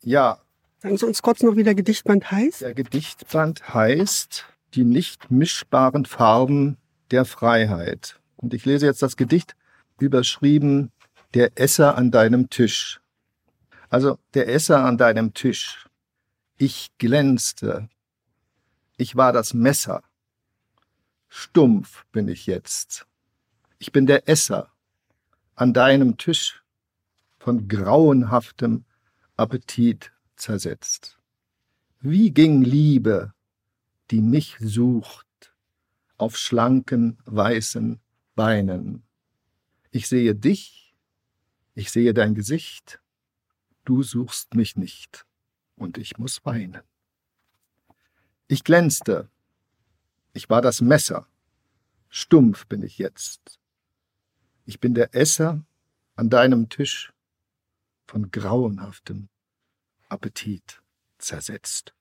Ja. 0.02 0.40
Sagen 0.86 0.98
Sie 0.98 1.08
uns 1.08 1.24
kurz 1.24 1.42
noch, 1.42 1.56
wie 1.56 1.64
der 1.64 1.74
Gedichtband 1.74 2.30
heißt. 2.30 2.62
Der 2.62 2.76
Gedichtband 2.76 3.74
heißt 3.74 4.46
Die 4.76 4.84
nicht 4.84 5.32
mischbaren 5.32 6.06
Farben 6.06 6.78
der 7.10 7.26
Freiheit. 7.26 8.20
Und 8.36 8.54
ich 8.54 8.66
lese 8.66 8.86
jetzt 8.86 9.02
das 9.02 9.18
Gedicht 9.18 9.56
überschrieben 10.00 10.92
Der 11.34 11.58
Esser 11.60 11.98
an 11.98 12.12
deinem 12.12 12.52
Tisch. 12.52 13.02
Also 13.90 14.20
der 14.36 14.48
Esser 14.48 14.86
an 14.86 15.00
deinem 15.00 15.34
Tisch. 15.34 15.90
Ich 16.60 16.92
glänzte. 17.00 17.90
Ich 18.96 19.16
war 19.16 19.34
das 19.34 19.56
Messer. 19.56 20.04
Stumpf 21.30 22.06
bin 22.12 22.28
ich 22.28 22.46
jetzt. 22.46 23.08
Ich 23.80 23.92
bin 23.92 24.06
der 24.06 24.30
Esser 24.30 24.70
an 25.56 25.74
deinem 25.74 26.18
Tisch 26.18 26.62
von 27.40 27.68
grauenhaftem 27.68 28.86
Appetit 29.36 30.12
zersetzt. 30.36 31.20
Wie 32.00 32.32
ging 32.32 32.62
Liebe, 32.62 33.34
die 34.12 34.22
mich 34.22 34.58
sucht, 34.60 35.56
auf 36.18 36.38
schlanken, 36.38 37.18
weißen 37.26 38.00
Beinen? 38.36 39.04
Ich 39.92 40.08
sehe 40.08 40.36
dich, 40.36 40.96
ich 41.74 41.92
sehe 41.92 42.14
dein 42.14 42.36
Gesicht, 42.36 43.02
du 43.86 44.04
suchst 44.04 44.56
mich 44.56 44.76
nicht 44.76 45.26
und 45.76 45.98
ich 45.98 46.18
muss 46.18 46.46
weinen. 46.46 46.84
Ich 48.48 48.64
glänzte. 48.64 49.30
Ich 50.34 50.50
war 50.50 50.62
das 50.62 50.82
Messer. 50.82 51.28
stumpf 52.10 52.68
bin 52.68 52.84
ich 52.84 52.98
jetzt. 52.98 53.60
Ich 54.66 54.80
bin 54.80 54.94
der 54.94 55.16
Esser 55.16 55.66
an 56.16 56.30
deinem 56.30 56.70
Tisch, 56.70 57.12
von 58.06 58.32
grauenhaftem 58.32 59.30
Appetit 60.16 60.82
zersetzt. 61.18 61.94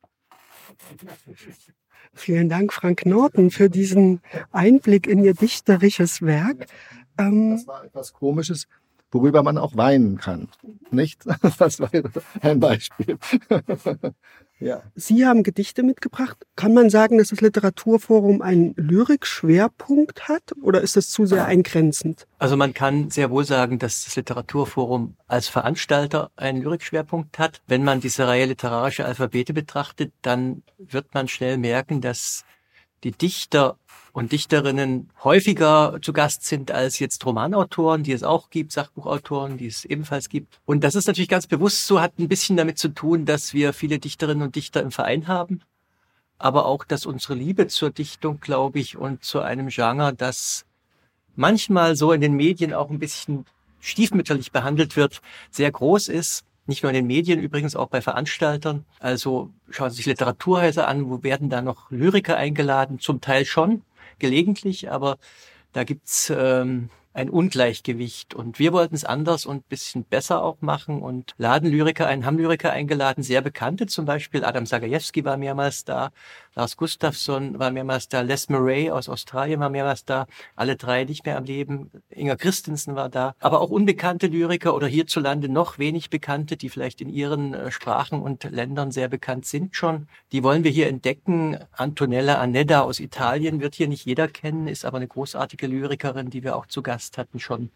Vielen 2.13 2.49
Dank, 2.49 2.73
Frank 2.73 3.07
Norton, 3.07 3.51
für 3.51 3.69
diesen 3.69 4.21
Einblick 4.53 5.09
in 5.09 5.25
Ihr 5.25 5.35
dichterisches 5.35 6.23
Werk. 6.23 6.67
Ähm, 7.19 7.51
das 7.51 7.67
war 7.67 7.85
etwas 7.85 8.13
Komisches 8.13 8.69
worüber 9.15 9.43
man 9.43 9.57
auch 9.57 9.77
weinen 9.77 10.19
kann. 10.19 10.49
Nicht? 10.91 11.25
Das 11.59 11.79
war 11.79 11.89
ein 12.41 12.59
Beispiel. 12.59 13.17
ja. 14.59 14.83
Sie 14.95 15.25
haben 15.25 15.43
Gedichte 15.45 15.83
mitgebracht. 15.83 16.37
Kann 16.57 16.75
man 16.75 16.91
sagen, 16.91 17.19
dass 17.19 17.29
das 17.29 17.41
Literaturforum 17.41 18.43
einen 18.43 18.75
Lyrikschwerpunkt 18.77 20.29
hat 20.29 20.53
oder 20.61 20.81
ist 20.81 20.97
das 20.97 21.11
zu 21.11 21.27
sehr 21.27 21.45
eingrenzend? 21.45 22.27
Also 22.39 22.57
man 22.57 22.75
kann 22.75 23.11
sehr 23.11 23.31
wohl 23.31 23.45
sagen, 23.45 23.79
dass 23.79 24.05
das 24.05 24.17
Literaturforum 24.17 25.17
als 25.29 25.49
Veranstalter 25.49 26.31
einen 26.37 26.61
Lyrikschwerpunkt 26.63 27.39
hat. 27.39 27.63
Wenn 27.67 27.85
man 27.85 28.01
diese 28.01 28.27
Reihe 28.27 28.47
literarische 28.47 29.05
Alphabete 29.05 29.55
betrachtet, 29.55 30.13
dann 30.23 30.63
wird 30.79 31.15
man 31.15 31.29
schnell 31.29 31.57
merken, 31.57 32.01
dass 32.01 32.45
die 33.05 33.13
Dichter 33.13 33.77
und 34.13 34.33
Dichterinnen 34.33 35.11
häufiger 35.23 35.99
zu 36.01 36.13
Gast 36.13 36.45
sind 36.45 36.71
als 36.71 36.99
jetzt 36.99 37.25
Romanautoren, 37.27 38.03
die 38.03 38.13
es 38.13 38.23
auch 38.23 38.49
gibt, 38.49 38.73
Sachbuchautoren, 38.73 39.59
die 39.59 39.67
es 39.67 39.85
ebenfalls 39.85 40.29
gibt. 40.29 40.61
Und 40.65 40.85
das 40.85 40.95
ist 40.95 41.07
natürlich 41.07 41.29
ganz 41.29 41.47
bewusst 41.47 41.87
so, 41.87 42.01
hat 42.01 42.19
ein 42.19 42.29
bisschen 42.29 42.57
damit 42.57 42.79
zu 42.79 42.89
tun, 42.89 43.27
dass 43.27 43.55
wir 43.55 43.73
viele 43.73 43.99
Dichterinnen 43.99 44.43
und 44.43 44.57
Dichter 44.57 44.83
im 44.83 44.93
Verein 44.93 45.27
haben, 45.27 45.61
aber 46.39 46.67
auch, 46.67 46.85
dass 46.85 47.07
unsere 47.07 47.35
Liebe 47.35 47.67
zur 47.67 47.91
Dichtung, 47.91 48.41
glaube 48.41 48.79
ich, 48.79 48.97
und 48.97 49.25
zu 49.25 49.41
einem 49.41 49.69
Genre, 49.69 50.15
das 50.15 50.65
manchmal 51.37 51.97
so 51.97 52.13
in 52.13 52.21
den 52.21 52.35
Medien 52.35 52.73
auch 52.73 52.91
ein 52.91 52.99
bisschen 52.99 53.45
stiefmütterlich 53.81 54.53
behandelt 54.53 54.97
wird, 54.97 55.21
sehr 55.51 55.71
groß 55.71 56.09
ist. 56.09 56.45
Nicht 56.67 56.83
nur 56.83 56.91
in 56.91 56.95
den 56.95 57.07
Medien, 57.07 57.41
übrigens 57.41 57.77
auch 57.77 57.89
bei 57.89 58.01
Veranstaltern. 58.01 58.85
Also 58.99 59.51
schauen 59.69 59.91
Sie 59.91 59.97
sich 59.97 60.07
Literaturhäuser 60.07 60.89
an, 60.89 61.11
wo 61.11 61.23
werden 61.23 61.51
da 61.51 61.61
noch 61.61 61.91
Lyriker 61.91 62.37
eingeladen? 62.37 62.99
Zum 63.01 63.21
Teil 63.21 63.45
schon 63.45 63.83
gelegentlich, 64.19 64.91
aber 64.91 65.19
da 65.73 65.85
gibt's 65.85 66.33
ähm, 66.35 66.89
ein 67.15 67.31
Ungleichgewicht. 67.31 68.35
Und 68.35 68.59
wir 68.59 68.73
wollten 68.73 68.95
es 68.97 69.05
anders 69.05 69.47
und 69.47 69.69
bisschen 69.69 70.05
besser 70.05 70.43
auch 70.43 70.61
machen 70.61 71.01
und 71.01 71.35
laden 71.39 71.71
Lyriker 71.71 72.07
ein, 72.07 72.27
haben 72.27 72.39
Lyriker 72.39 72.73
eingeladen, 72.73 73.23
sehr 73.23 73.41
bekannte 73.41 73.87
zum 73.87 74.05
Beispiel. 74.05 74.45
Adam 74.45 74.67
Sagajewski 74.67 75.25
war 75.25 75.37
mehrmals 75.37 75.85
da, 75.85 76.11
Lars 76.57 76.77
Gustafsson 76.77 77.59
war 77.59 77.71
mehrmals 77.71 78.09
da, 78.09 78.21
Les 78.21 78.49
Murray 78.49 78.91
aus 78.91 79.09
Australien 79.09 79.61
war 79.61 79.71
mehrmals 79.71 80.05
da, 80.05 80.27
alle 80.57 80.77
drei 80.77 81.05
nicht 81.05 81.25
mehr 81.25 81.37
am 81.37 81.45
Leben. 81.45 81.91
Inga 82.11 82.37
Christensen 82.37 82.97
war 82.97 83.09
da. 83.09 83.35
Aber 83.39 83.61
auch 83.61 83.71
unbekannte 83.71 84.27
Lyriker 84.27 84.75
oder 84.75 84.87
hierzulande 84.87 85.49
noch 85.49 85.79
wenig 85.79 86.11
bekannte, 86.11 86.57
die 86.57 86.69
vielleicht 86.69 87.01
in 87.01 87.09
ihren 87.09 87.55
äh, 87.55 87.71
Sprachen 87.71 88.21
und 88.23 88.45
Ländern 88.45 88.91
sehr 88.91 89.09
bekannt 89.09 89.47
sind 89.47 89.77
schon. 89.77 90.09
Die 90.33 90.43
wollen 90.43 90.65
wir 90.65 90.71
hier 90.71 90.89
entdecken. 90.89 91.59
Antonella 91.73 92.41
Anedda 92.41 92.83
aus 92.83 92.99
Italien 92.99 93.61
wird 93.61 93.77
hier 93.77 93.89
nicht 93.89 94.05
jeder 94.05 94.27
kennen, 94.27 94.67
ist 94.67 94.85
aber 94.85 94.97
eine 94.97 95.09
großartige 95.09 95.69
Lyrikerin, 95.69 96.31
die 96.31 96.43
wir 96.43 96.57
auch 96.57 96.67
zu 96.67 96.83
Gast 96.83 97.04
Gast 97.05 97.19
hatten 97.19 97.39
schon. 97.39 97.71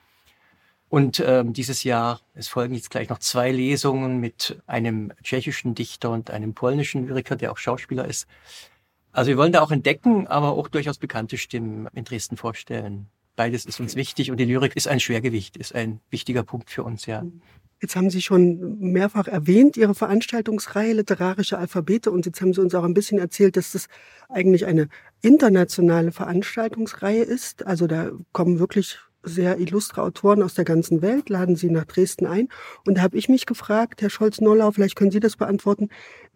Und 0.89 1.23
ähm, 1.25 1.53
dieses 1.53 1.85
Jahr, 1.85 2.21
es 2.35 2.49
folgen 2.49 2.75
jetzt 2.75 2.91
gleich 2.91 3.11
noch 3.11 3.19
zwei 3.19 3.53
Lesungen 3.53 4.21
mit 4.21 4.63
einem 4.67 5.13
tschechischen 5.23 5.75
Dichter 5.75 6.11
und 6.11 6.31
einem 6.31 6.55
polnischen 6.55 7.07
Lyriker, 7.07 7.37
der 7.37 7.53
auch 7.53 7.59
Schauspieler 7.59 8.07
ist. 8.07 8.27
Also 9.13 9.29
wir 9.29 9.37
wollen 9.37 9.53
da 9.53 9.61
auch 9.61 9.71
entdecken, 9.71 10.27
aber 10.27 10.53
auch 10.53 10.69
durchaus 10.69 10.97
bekannte 10.97 11.37
Stimmen 11.37 11.89
in 11.93 12.05
Dresden 12.05 12.39
vorstellen. 12.39 13.09
Beides 13.37 13.67
ist 13.67 13.81
uns 13.81 13.97
wichtig 13.97 14.31
und 14.31 14.39
die 14.39 14.47
Lyrik 14.47 14.77
ist 14.77 14.89
ein 14.89 14.99
Schwergewicht, 14.99 15.59
ist 15.59 15.75
ein 15.75 16.01
wichtiger 16.11 16.43
Punkt 16.43 16.71
für 16.71 16.85
uns, 16.85 17.05
ja. 17.05 17.23
Jetzt 17.81 17.95
haben 17.95 18.11
Sie 18.11 18.23
schon 18.23 18.79
mehrfach 18.81 19.29
erwähnt, 19.29 19.77
Ihre 19.77 19.95
Veranstaltungsreihe 19.95 20.95
Literarische 20.95 21.59
Alphabete. 21.59 22.11
Und 22.11 22.27
jetzt 22.27 22.41
haben 22.41 22.53
Sie 22.53 22.61
uns 22.61 22.75
auch 22.75 22.83
ein 22.83 22.95
bisschen 22.95 23.21
erzählt, 23.21 23.57
dass 23.57 23.71
das 23.71 23.87
eigentlich 24.29 24.67
eine 24.67 24.89
internationale 25.21 26.11
Veranstaltungsreihe 26.11 27.23
ist. 27.23 27.65
Also 27.67 27.87
da 27.87 28.11
kommen 28.33 28.59
wirklich 28.59 28.99
sehr 29.29 29.59
illustre 29.59 30.03
Autoren 30.03 30.43
aus 30.43 30.55
der 30.55 30.65
ganzen 30.65 31.03
Welt, 31.03 31.29
laden 31.29 31.57
sie 31.57 31.71
nach 31.71 31.85
Dresden 31.85 32.27
ein. 32.27 32.49
Und 32.87 32.99
da 32.99 33.03
habe 33.03 33.17
ich 33.17 33.29
mich 33.29 33.47
gefragt, 33.47 34.03
Herr 34.03 34.11
Scholz-Nollau, 34.11 34.73
vielleicht 34.73 34.97
können 34.97 35.11
Sie 35.11 35.21
das 35.21 35.37
beantworten, 35.37 35.89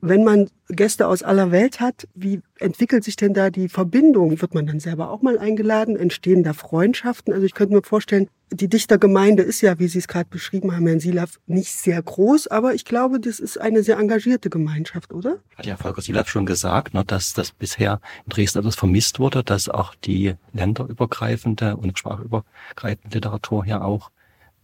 wenn 0.02 0.24
man 0.24 0.50
Gäste 0.68 1.06
aus 1.06 1.22
aller 1.22 1.52
Welt 1.52 1.78
hat, 1.78 2.08
wie 2.14 2.42
entwickelt 2.58 3.04
sich 3.04 3.14
denn 3.14 3.34
da 3.34 3.50
die 3.50 3.68
Verbindung? 3.68 4.40
Wird 4.40 4.52
man 4.52 4.66
dann 4.66 4.80
selber 4.80 5.10
auch 5.10 5.22
mal 5.22 5.38
eingeladen? 5.38 5.96
Entstehen 5.96 6.42
da 6.42 6.54
Freundschaften? 6.54 7.32
Also 7.32 7.46
ich 7.46 7.54
könnte 7.54 7.74
mir 7.74 7.82
vorstellen, 7.82 8.28
die 8.50 8.68
Dichtergemeinde 8.68 9.44
ist 9.44 9.60
ja, 9.60 9.78
wie 9.78 9.86
Sie 9.86 10.00
es 10.00 10.08
gerade 10.08 10.28
beschrieben 10.28 10.74
haben, 10.74 10.88
Herrn 10.88 10.98
Silaf, 10.98 11.38
nicht 11.46 11.72
sehr 11.72 12.02
groß, 12.02 12.48
aber 12.48 12.74
ich 12.74 12.84
glaube, 12.84 13.20
das 13.20 13.38
ist 13.38 13.60
eine 13.60 13.84
sehr 13.84 13.96
engagierte 13.96 14.50
Gemeinschaft, 14.50 15.12
oder? 15.12 15.38
Hat 15.56 15.66
ja 15.66 15.76
Volker 15.76 16.02
Silaf 16.02 16.28
schon 16.28 16.46
gesagt, 16.46 16.94
ne, 16.94 17.04
dass 17.04 17.32
das 17.32 17.52
bisher 17.52 18.00
in 18.24 18.30
Dresden 18.30 18.58
etwas 18.58 18.74
vermisst 18.74 19.20
wurde, 19.20 19.44
dass 19.44 19.68
auch 19.68 19.94
die 19.94 20.34
länderübergreifende 20.52 21.76
und 21.76 21.96
sprachübergreifende 21.96 23.16
Literatur 23.16 23.64
hier 23.64 23.84
auch 23.84 24.10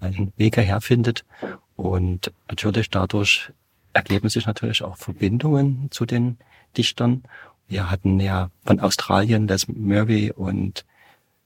einen 0.01 0.33
Weg 0.37 0.57
herfindet. 0.57 1.25
Und 1.77 2.33
natürlich 2.49 2.91
dadurch 2.91 3.53
ergeben 3.99 4.29
sich 4.29 4.47
natürlich 4.47 4.83
auch 4.83 4.97
Verbindungen 4.97 5.89
zu 5.91 6.07
den 6.07 6.39
Dichtern. 6.77 7.25
Wir 7.67 7.91
hatten 7.91 8.21
ja 8.21 8.51
von 8.65 8.79
Australien 8.81 9.49
Les 9.49 9.67
Murray 9.69 10.31
und 10.31 10.85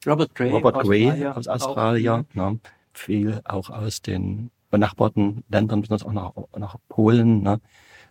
Robert 0.06 0.34
Gray, 0.34 0.50
Robert 0.50 0.84
Gray 0.84 1.08
Australia, 1.08 1.32
aus 1.32 1.48
Australien, 1.48 2.26
ne, 2.34 2.58
viel 2.92 3.40
auch 3.44 3.70
aus 3.70 4.02
den 4.02 4.50
benachbarten 4.70 5.44
Ländern, 5.48 5.80
besonders 5.80 6.06
auch 6.06 6.12
nach, 6.12 6.32
nach 6.58 6.76
Polen. 6.88 7.42
Ne. 7.42 7.60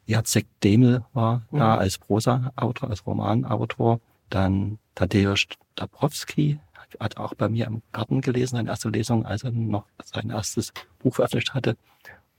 Jacek 0.06 0.48
Demel 0.64 1.06
war 1.14 1.44
mhm. 1.52 1.60
da 1.60 1.78
als 1.78 1.98
Prosa-Autor, 2.00 2.90
als 2.90 3.06
Romanautor. 3.06 4.00
Dann 4.30 4.80
Tadeusz 4.96 5.48
Dabrowski 5.76 6.60
hat 7.00 7.18
auch 7.18 7.34
bei 7.36 7.48
mir 7.48 7.68
im 7.68 7.82
Garten 7.92 8.22
gelesen, 8.22 8.56
seine 8.56 8.70
erste 8.70 8.90
Lesung, 8.90 9.26
als 9.26 9.44
er 9.44 9.52
noch 9.52 9.86
sein 10.04 10.30
erstes 10.30 10.74
Buch 11.00 11.16
veröffentlicht 11.16 11.54
hatte. 11.54 11.78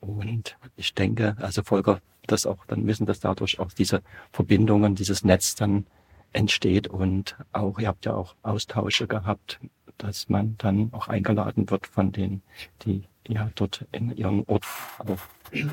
Und 0.03 0.57
ich 0.77 0.95
denke, 0.95 1.37
also 1.39 1.63
Volker, 1.63 2.01
das 2.27 2.45
auch 2.45 2.67
dann 2.67 2.87
wissen, 2.87 3.07
dass 3.07 3.21
dadurch 3.21 3.61
auch 3.61 3.73
diese 3.73 4.03
Verbindungen, 4.33 4.95
dieses 4.97 5.25
Netz 5.25 5.55
dann 5.55 5.87
entsteht 6.33 6.89
und 6.89 7.37
auch, 7.53 7.79
ihr 7.79 7.89
habt 7.89 8.05
ja 8.05 8.15
auch 8.15 8.35
Austausche 8.43 9.07
gehabt, 9.07 9.61
dass 9.99 10.29
man 10.29 10.57
dann 10.59 10.89
auch 10.93 11.07
eingeladen 11.07 11.71
wird 11.71 11.87
von 11.87 12.11
denen, 12.11 12.43
die 12.83 13.05
ja 13.29 13.51
dort 13.55 13.87
in 13.93 14.11
ihren 14.17 14.45
Ort 14.49 14.65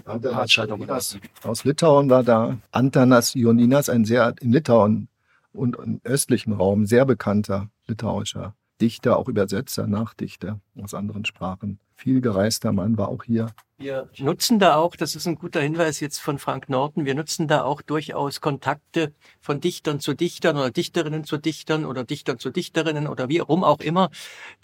Veranstaltungen 0.06 0.90
aus 0.90 1.64
Litauen 1.64 2.10
war 2.10 2.24
da. 2.24 2.58
Antanas 2.72 3.34
Ioninas, 3.34 3.90
ein 3.90 4.06
sehr 4.06 4.36
in 4.42 4.52
Litauen 4.52 5.08
und 5.54 5.76
im 5.78 6.02
östlichen 6.04 6.54
Raum 6.54 6.86
sehr 6.86 7.06
bekannter 7.06 7.70
litauischer 7.88 8.54
Dichter, 8.80 9.18
auch 9.18 9.28
Übersetzer, 9.28 9.88
Nachdichter 9.88 10.60
aus 10.80 10.94
anderen 10.94 11.26
Sprachen. 11.26 11.80
Viel 11.96 12.22
gereister 12.22 12.72
Mann 12.72 12.98
war 12.98 13.10
auch 13.10 13.24
hier. 13.24 13.48
Wir 13.80 14.10
nutzen 14.18 14.60
da 14.60 14.76
auch, 14.76 14.98
das 14.98 15.16
ist 15.16 15.26
ein 15.26 15.36
guter 15.36 15.62
Hinweis 15.62 16.02
jetzt 16.02 16.20
von 16.20 16.38
Frank 16.38 16.68
Norton, 16.68 17.06
wir 17.06 17.16
nutzen 17.16 17.48
da 17.48 17.64
auch 17.64 17.82
durchaus 17.82 18.42
Kontakte 18.42 19.14
von 19.40 19.62
Dichtern 19.62 20.02
zu 20.02 20.14
Dichtern 20.14 20.58
oder 20.58 20.70
Dichterinnen 20.70 21.24
zu 21.24 21.38
Dichtern 21.38 21.86
oder 21.86 22.04
Dichtern 22.04 22.40
zu 22.40 22.50
Dichterinnen 22.50 23.08
oder 23.08 23.30
wie 23.30 23.38
rum 23.38 23.64
auch 23.64 23.80
immer, 23.80 24.10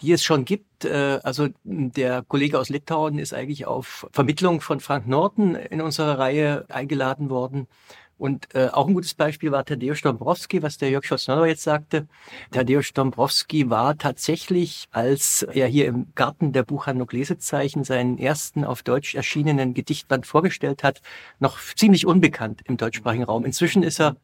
die 0.02 0.12
es 0.12 0.22
schon 0.22 0.44
gibt. 0.44 0.84
Äh, 0.84 1.20
also 1.22 1.48
der 1.64 2.24
Kollege 2.28 2.58
aus 2.60 2.68
Litauen 2.68 3.18
ist 3.18 3.32
eigentlich 3.32 3.64
auf 3.66 4.06
Vermittlung 4.12 4.60
von 4.60 4.80
Frank 4.80 5.06
Norton 5.06 5.54
in 5.54 5.80
unserer 5.80 6.18
Reihe 6.18 6.66
eingeladen 6.68 7.30
worden. 7.30 7.68
Und 8.18 8.54
äh, 8.54 8.68
auch 8.68 8.88
ein 8.88 8.94
gutes 8.94 9.14
Beispiel 9.14 9.52
war 9.52 9.64
Tadeusz 9.64 10.00
Dombrowski, 10.00 10.62
was 10.62 10.78
der 10.78 10.88
Jörg 10.90 11.04
Schwarzenauer 11.04 11.46
jetzt 11.46 11.62
sagte. 11.62 12.08
Tadeusz 12.50 12.92
Dombrowski 12.94 13.68
war 13.68 13.98
tatsächlich, 13.98 14.88
als 14.90 15.42
er 15.42 15.66
hier 15.66 15.86
im 15.86 16.06
Garten 16.14 16.52
der 16.52 16.62
Buchhandlung 16.62 17.08
Lesezeichen 17.10 17.84
seinen 17.84 18.18
ersten 18.18 18.64
auf 18.64 18.82
Deutsch 18.82 19.14
erschienenen 19.14 19.74
Gedichtband 19.74 20.26
vorgestellt 20.26 20.82
hat, 20.82 21.02
noch 21.40 21.58
ziemlich 21.76 22.06
unbekannt 22.06 22.62
im 22.64 22.78
deutschsprachigen 22.78 23.24
Raum. 23.24 23.44
Inzwischen 23.44 23.82
ist 23.82 24.00
er 24.00 24.16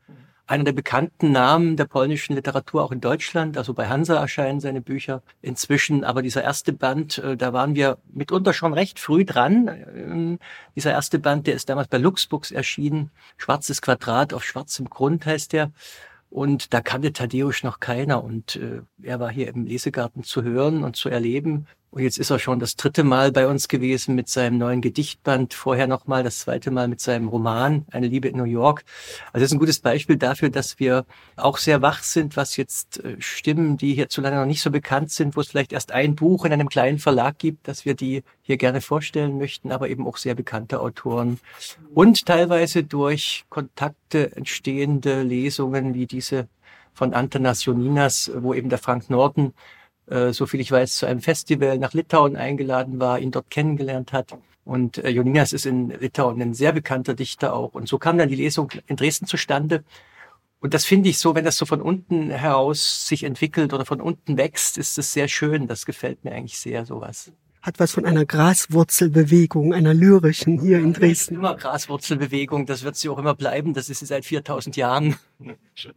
einer 0.52 0.64
der 0.64 0.72
bekannten 0.72 1.32
Namen 1.32 1.78
der 1.78 1.86
polnischen 1.86 2.34
Literatur 2.34 2.84
auch 2.84 2.92
in 2.92 3.00
Deutschland. 3.00 3.56
Also 3.56 3.72
bei 3.72 3.88
Hansa 3.88 4.16
erscheinen 4.16 4.60
seine 4.60 4.82
Bücher 4.82 5.22
inzwischen. 5.40 6.04
Aber 6.04 6.20
dieser 6.20 6.42
erste 6.42 6.74
Band, 6.74 7.16
äh, 7.16 7.38
da 7.38 7.54
waren 7.54 7.74
wir 7.74 7.96
mitunter 8.12 8.52
schon 8.52 8.74
recht 8.74 8.98
früh 8.98 9.24
dran. 9.24 9.68
Ähm, 9.96 10.38
dieser 10.76 10.92
erste 10.92 11.18
Band, 11.18 11.46
der 11.46 11.54
ist 11.54 11.70
damals 11.70 11.88
bei 11.88 11.96
Luxbooks 11.96 12.50
erschienen. 12.50 13.10
Schwarzes 13.38 13.80
Quadrat 13.80 14.34
auf 14.34 14.44
schwarzem 14.44 14.90
Grund 14.90 15.24
heißt 15.24 15.54
der. 15.54 15.72
Und 16.28 16.74
da 16.74 16.82
kannte 16.82 17.14
Tadeusz 17.14 17.62
noch 17.62 17.80
keiner. 17.80 18.22
Und 18.22 18.56
äh, 18.56 18.82
er 19.02 19.20
war 19.20 19.30
hier 19.30 19.48
im 19.48 19.64
Lesegarten 19.64 20.22
zu 20.22 20.42
hören 20.42 20.84
und 20.84 20.96
zu 20.96 21.08
erleben. 21.08 21.66
Und 21.92 22.02
jetzt 22.02 22.18
ist 22.18 22.30
er 22.30 22.38
schon 22.38 22.58
das 22.58 22.76
dritte 22.76 23.04
Mal 23.04 23.32
bei 23.32 23.46
uns 23.46 23.68
gewesen 23.68 24.14
mit 24.14 24.30
seinem 24.30 24.56
neuen 24.56 24.80
Gedichtband, 24.80 25.52
vorher 25.52 25.86
nochmal 25.86 26.22
das 26.22 26.38
zweite 26.38 26.70
Mal 26.70 26.88
mit 26.88 27.02
seinem 27.02 27.28
Roman 27.28 27.84
Eine 27.90 28.06
Liebe 28.06 28.28
in 28.28 28.38
New 28.38 28.44
York. 28.44 28.86
Also 29.26 29.42
das 29.42 29.50
ist 29.50 29.52
ein 29.52 29.58
gutes 29.58 29.78
Beispiel 29.78 30.16
dafür, 30.16 30.48
dass 30.48 30.78
wir 30.78 31.04
auch 31.36 31.58
sehr 31.58 31.82
wach 31.82 32.02
sind, 32.02 32.34
was 32.34 32.56
jetzt 32.56 33.04
äh, 33.04 33.16
Stimmen, 33.18 33.76
die 33.76 33.92
hierzulande 33.92 34.38
noch 34.38 34.46
nicht 34.46 34.62
so 34.62 34.70
bekannt 34.70 35.10
sind, 35.10 35.36
wo 35.36 35.42
es 35.42 35.48
vielleicht 35.48 35.74
erst 35.74 35.92
ein 35.92 36.14
Buch 36.16 36.46
in 36.46 36.54
einem 36.54 36.70
kleinen 36.70 36.98
Verlag 36.98 37.38
gibt, 37.38 37.68
dass 37.68 37.84
wir 37.84 37.92
die 37.94 38.22
hier 38.40 38.56
gerne 38.56 38.80
vorstellen 38.80 39.36
möchten, 39.36 39.70
aber 39.70 39.90
eben 39.90 40.06
auch 40.06 40.16
sehr 40.16 40.34
bekannte 40.34 40.80
Autoren 40.80 41.40
und 41.92 42.24
teilweise 42.24 42.84
durch 42.84 43.44
Kontakte 43.50 44.34
entstehende 44.34 45.22
Lesungen 45.22 45.92
wie 45.92 46.06
diese 46.06 46.48
von 46.94 47.12
Antanas 47.12 47.66
Joninas, 47.66 48.30
wo 48.34 48.54
eben 48.54 48.70
der 48.70 48.78
Frank 48.78 49.10
Norden 49.10 49.52
äh, 50.12 50.32
so 50.32 50.46
viel 50.46 50.60
ich 50.60 50.70
weiß, 50.70 50.96
zu 50.98 51.06
einem 51.06 51.20
Festival 51.20 51.78
nach 51.78 51.94
Litauen 51.94 52.36
eingeladen 52.36 53.00
war, 53.00 53.18
ihn 53.18 53.30
dort 53.30 53.50
kennengelernt 53.50 54.12
hat. 54.12 54.36
Und 54.64 54.98
äh, 54.98 55.08
Joninas 55.08 55.52
ist 55.52 55.66
in 55.66 55.90
Litauen 55.90 56.40
ein 56.40 56.54
sehr 56.54 56.72
bekannter 56.72 57.14
Dichter 57.14 57.54
auch. 57.54 57.74
Und 57.74 57.88
so 57.88 57.98
kam 57.98 58.18
dann 58.18 58.28
die 58.28 58.36
Lesung 58.36 58.70
in 58.86 58.96
Dresden 58.96 59.26
zustande. 59.26 59.84
Und 60.60 60.74
das 60.74 60.84
finde 60.84 61.08
ich 61.08 61.18
so, 61.18 61.34
wenn 61.34 61.44
das 61.44 61.56
so 61.56 61.66
von 61.66 61.80
unten 61.80 62.30
heraus 62.30 63.08
sich 63.08 63.24
entwickelt 63.24 63.72
oder 63.72 63.84
von 63.84 64.00
unten 64.00 64.36
wächst, 64.36 64.78
ist 64.78 64.96
es 64.98 65.12
sehr 65.12 65.26
schön. 65.26 65.66
Das 65.66 65.86
gefällt 65.86 66.24
mir 66.24 66.32
eigentlich 66.32 66.58
sehr, 66.58 66.84
sowas. 66.84 67.32
Hat 67.62 67.80
was 67.80 67.92
von 67.92 68.04
einer 68.04 68.24
Graswurzelbewegung, 68.24 69.72
einer 69.72 69.94
lyrischen 69.94 70.60
hier 70.60 70.78
in 70.78 70.92
Dresden. 70.92 71.36
Immer 71.36 71.56
Graswurzelbewegung, 71.56 72.66
das 72.66 72.84
wird 72.84 72.96
sie 72.96 73.08
auch 73.08 73.18
immer 73.18 73.34
bleiben. 73.34 73.72
Das 73.72 73.88
ist 73.88 74.00
sie 74.00 74.06
seit 74.06 74.24
4000 74.24 74.76
Jahren. 74.76 75.16
Schön. 75.74 75.94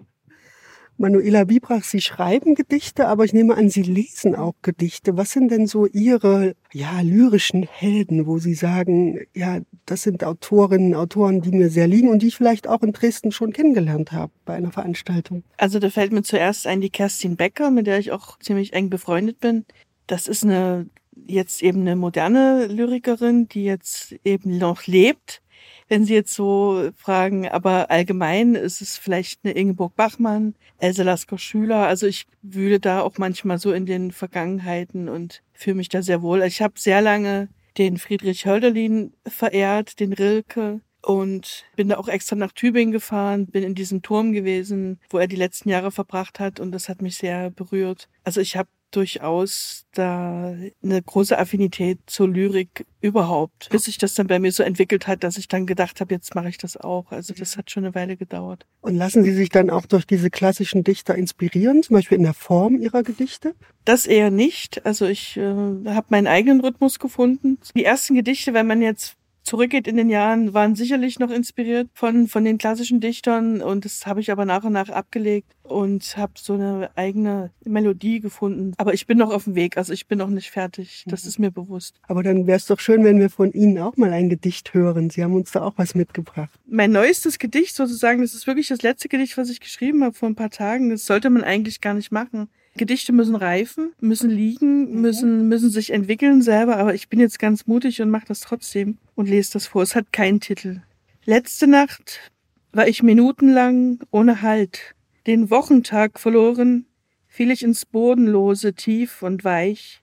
Manuela 0.98 1.44
Biebrach, 1.44 1.84
Sie 1.84 2.00
schreiben 2.00 2.56
Gedichte, 2.56 3.08
aber 3.08 3.26
ich 3.26 3.34
nehme 3.34 3.56
an, 3.56 3.70
Sie 3.70 3.82
lesen 3.82 4.36
auch 4.36 4.56
Gedichte. 4.62 5.18
Was 5.18 5.32
sind 5.32 5.52
denn 5.52 5.68
so 5.68 5.86
Ihre 5.86 6.56
ja, 6.72 7.02
lyrischen 7.02 7.64
Helden, 7.64 8.26
wo 8.28 8.38
Sie 8.38 8.54
sagen, 8.54 9.20
ja, 9.34 9.60
das 9.86 10.04
sind 10.04 10.24
Autorinnen, 10.24 10.96
Autoren, 10.96 11.42
die 11.42 11.52
mir 11.52 11.70
sehr 11.70 11.88
liegen 11.88 12.10
und 12.10 12.22
die 12.22 12.28
ich 12.28 12.38
vielleicht 12.38 12.68
auch 12.68 12.82
in 12.82 12.94
Dresden 12.94 13.32
schon 13.32 13.52
kennengelernt 13.52 14.14
habe 14.14 14.32
bei 14.46 14.54
einer 14.54 14.72
Veranstaltung? 14.72 15.44
Also 15.58 15.80
da 15.80 15.90
fällt 15.90 16.14
mir 16.14 16.24
zuerst 16.24 16.66
ein 16.66 16.82
die 16.82 16.90
Kerstin 16.90 17.36
Becker, 17.36 17.72
mit 17.72 17.88
der 17.88 18.00
ich 18.00 18.12
auch 18.12 18.40
ziemlich 18.40 18.74
eng 18.74 18.90
befreundet 18.90 19.40
bin. 19.40 19.66
Das 20.08 20.28
ist 20.28 20.44
eine 20.44 20.88
jetzt 21.28 21.64
eben 21.64 21.82
eine 21.82 21.96
moderne 21.96 22.68
Lyrikerin, 22.68 23.48
die 23.48 23.64
jetzt 23.64 24.16
eben 24.24 24.58
noch 24.58 24.86
lebt 24.86 25.42
wenn 25.88 26.06
Sie 26.06 26.14
jetzt 26.14 26.34
so 26.34 26.90
fragen, 26.96 27.48
aber 27.48 27.92
allgemein 27.92 28.56
ist 28.56 28.82
es 28.82 28.98
vielleicht 28.98 29.42
eine 29.44 29.54
Ingeborg 29.54 29.96
Bachmann, 29.96 30.56
Else 30.80 31.04
Lasker 31.04 31.38
Schüler. 31.38 31.88
Also 31.88 32.08
ich 32.08 32.26
wühle 32.42 32.80
da 32.80 33.02
auch 33.02 33.18
manchmal 33.18 33.60
so 33.60 33.72
in 33.72 33.86
den 33.86 34.12
Vergangenheiten 34.12 35.10
und 35.10 35.44
fühle 35.54 35.76
mich 35.76 35.90
da 35.90 36.02
sehr 36.02 36.22
wohl. 36.22 36.42
Ich 36.44 36.62
habe 36.62 36.80
sehr 36.80 37.02
lange 37.02 37.50
den 37.78 37.98
Friedrich 37.98 38.46
Hölderlin 38.46 39.14
verehrt, 39.28 40.00
den 40.00 40.14
Rilke 40.14 40.82
und 41.02 41.66
bin 41.76 41.90
da 41.90 41.98
auch 41.98 42.08
extra 42.08 42.36
nach 42.36 42.52
Tübingen 42.52 42.92
gefahren, 42.92 43.48
bin 43.48 43.64
in 43.64 43.76
diesem 43.76 44.02
Turm 44.02 44.34
gewesen, 44.34 45.00
wo 45.10 45.20
er 45.20 45.28
die 45.28 45.36
letzten 45.36 45.70
Jahre 45.70 45.92
verbracht 45.92 46.40
hat 46.40 46.60
und 46.60 46.72
das 46.72 46.90
hat 46.90 47.02
mich 47.02 47.18
sehr 47.18 47.52
berührt. 47.52 48.10
Also 48.24 48.42
ich 48.42 48.58
habe 48.58 48.70
durchaus 48.96 49.86
da 49.94 50.56
eine 50.84 51.02
große 51.02 51.38
Affinität 51.38 52.00
zur 52.06 52.30
Lyrik 52.30 52.86
überhaupt, 53.02 53.70
bis 53.70 53.84
sich 53.84 53.98
das 53.98 54.16
dann 54.16 54.28
bei 54.28 54.40
mir 54.40 54.52
so 54.52 54.64
entwickelt 54.64 55.08
hat, 55.08 55.24
dass 55.24 55.38
ich 55.38 55.48
dann 55.48 55.66
gedacht 55.66 56.02
habe, 56.02 56.14
jetzt 56.14 56.36
mache 56.36 56.50
ich 56.50 56.58
das 56.58 56.78
auch. 56.78 57.12
Also 57.12 57.34
das 57.34 57.58
hat 57.58 57.72
schon 57.72 57.86
eine 57.86 57.96
Weile 57.96 58.18
gedauert. 58.18 58.66
Und 58.82 58.96
lassen 58.96 59.24
Sie 59.24 59.34
sich 59.34 59.50
dann 59.50 59.70
auch 59.70 59.86
durch 59.86 60.06
diese 60.06 60.30
klassischen 60.30 60.84
Dichter 60.84 61.16
inspirieren, 61.16 61.84
zum 61.84 61.96
Beispiel 61.96 62.18
in 62.18 62.24
der 62.24 62.34
Form 62.34 62.80
Ihrer 62.82 63.04
Gedichte? 63.04 63.56
Das 63.84 64.06
eher 64.06 64.32
nicht. 64.32 64.86
Also 64.86 65.06
ich 65.06 65.38
äh, 65.38 65.42
habe 65.44 66.08
meinen 66.10 66.28
eigenen 66.28 66.62
Rhythmus 66.62 67.00
gefunden. 67.00 67.60
Die 67.76 67.86
ersten 67.86 68.16
Gedichte, 68.16 68.54
wenn 68.54 68.68
man 68.68 68.82
jetzt 68.82 69.16
zurückgeht 69.46 69.88
in 69.88 69.96
den 69.96 70.10
Jahren, 70.10 70.54
waren 70.54 70.76
sicherlich 70.76 71.20
noch 71.20 71.30
inspiriert 71.30 71.88
von, 71.94 72.28
von 72.28 72.44
den 72.44 72.58
klassischen 72.58 73.00
Dichtern 73.00 73.62
und 73.62 73.86
das 73.86 74.06
habe 74.06 74.20
ich 74.20 74.32
aber 74.32 74.44
nach 74.44 74.64
und 74.64 74.74
nach 74.74 74.90
abgelegt 74.90 75.56
und 75.64 76.18
habe 76.18 76.34
so 76.36 76.54
eine 76.54 76.90
eigene 76.96 77.52
Melodie 77.64 78.20
gefunden. 78.20 78.74
Aber 78.78 78.94
ich 78.94 79.08
bin 79.08 79.18
noch 79.18 79.32
auf 79.32 79.46
dem 79.46 79.56
Weg, 79.56 79.78
also 79.78 79.94
ich 79.94 80.08
bin 80.08 80.18
noch 80.18 80.30
nicht 80.30 80.50
fertig, 80.50 81.06
das 81.08 81.24
mhm. 81.24 81.30
ist 81.30 81.40
mir 81.40 81.52
bewusst. 81.52 81.96
Aber 82.08 82.24
dann 82.24 82.48
wäre 82.48 82.58
es 82.58 82.66
doch 82.66 82.80
schön, 82.80 83.04
wenn 83.04 83.20
wir 83.20 83.30
von 83.30 83.52
Ihnen 83.54 83.78
auch 83.78 83.96
mal 83.98 84.12
ein 84.12 84.30
Gedicht 84.30 84.74
hören. 84.74 85.10
Sie 85.10 85.24
haben 85.24 85.36
uns 85.36 85.52
da 85.52 85.62
auch 85.62 85.74
was 85.78 85.96
mitgebracht. 85.96 86.50
Mein 86.66 86.92
neuestes 86.92 87.40
Gedicht 87.40 87.76
sozusagen, 87.76 88.22
das 88.22 88.34
ist 88.34 88.48
wirklich 88.48 88.68
das 88.68 88.82
letzte 88.82 89.10
Gedicht, 89.10 89.38
was 89.38 89.50
ich 89.50 89.60
geschrieben 89.60 90.04
habe 90.04 90.14
vor 90.14 90.28
ein 90.28 90.36
paar 90.36 90.50
Tagen. 90.50 90.90
Das 90.90 91.06
sollte 91.06 91.30
man 91.30 91.44
eigentlich 91.44 91.82
gar 91.82 91.94
nicht 91.94 92.12
machen. 92.12 92.50
Gedichte 92.78 93.14
müssen 93.14 93.36
reifen, 93.36 93.94
müssen 94.02 94.30
liegen, 94.30 94.92
mhm. 94.92 95.02
müssen, 95.02 95.48
müssen 95.48 95.70
sich 95.70 95.92
entwickeln 95.92 96.42
selber, 96.42 96.78
aber 96.78 96.94
ich 96.94 97.08
bin 97.08 97.20
jetzt 97.20 97.40
ganz 97.40 97.68
mutig 97.68 98.02
und 98.02 98.10
mache 98.10 98.28
das 98.28 98.42
trotzdem 98.42 98.98
und 99.16 99.30
lese 99.30 99.54
das 99.54 99.68
vor. 99.68 99.82
Es 99.82 99.96
hat 99.96 100.12
keinen 100.12 100.42
Titel. 100.42 100.82
Letzte 101.24 101.68
Nacht 101.68 102.32
war 102.74 102.88
ich 102.88 103.02
minutenlang 103.02 104.00
ohne 104.12 104.42
Halt, 104.42 104.94
den 105.26 105.50
Wochentag 105.50 106.20
verloren, 106.20 106.86
fiel 107.28 107.50
ich 107.50 107.64
ins 107.64 107.86
Bodenlose, 107.86 108.74
tief 108.74 109.24
und 109.24 109.44
weich, 109.46 110.02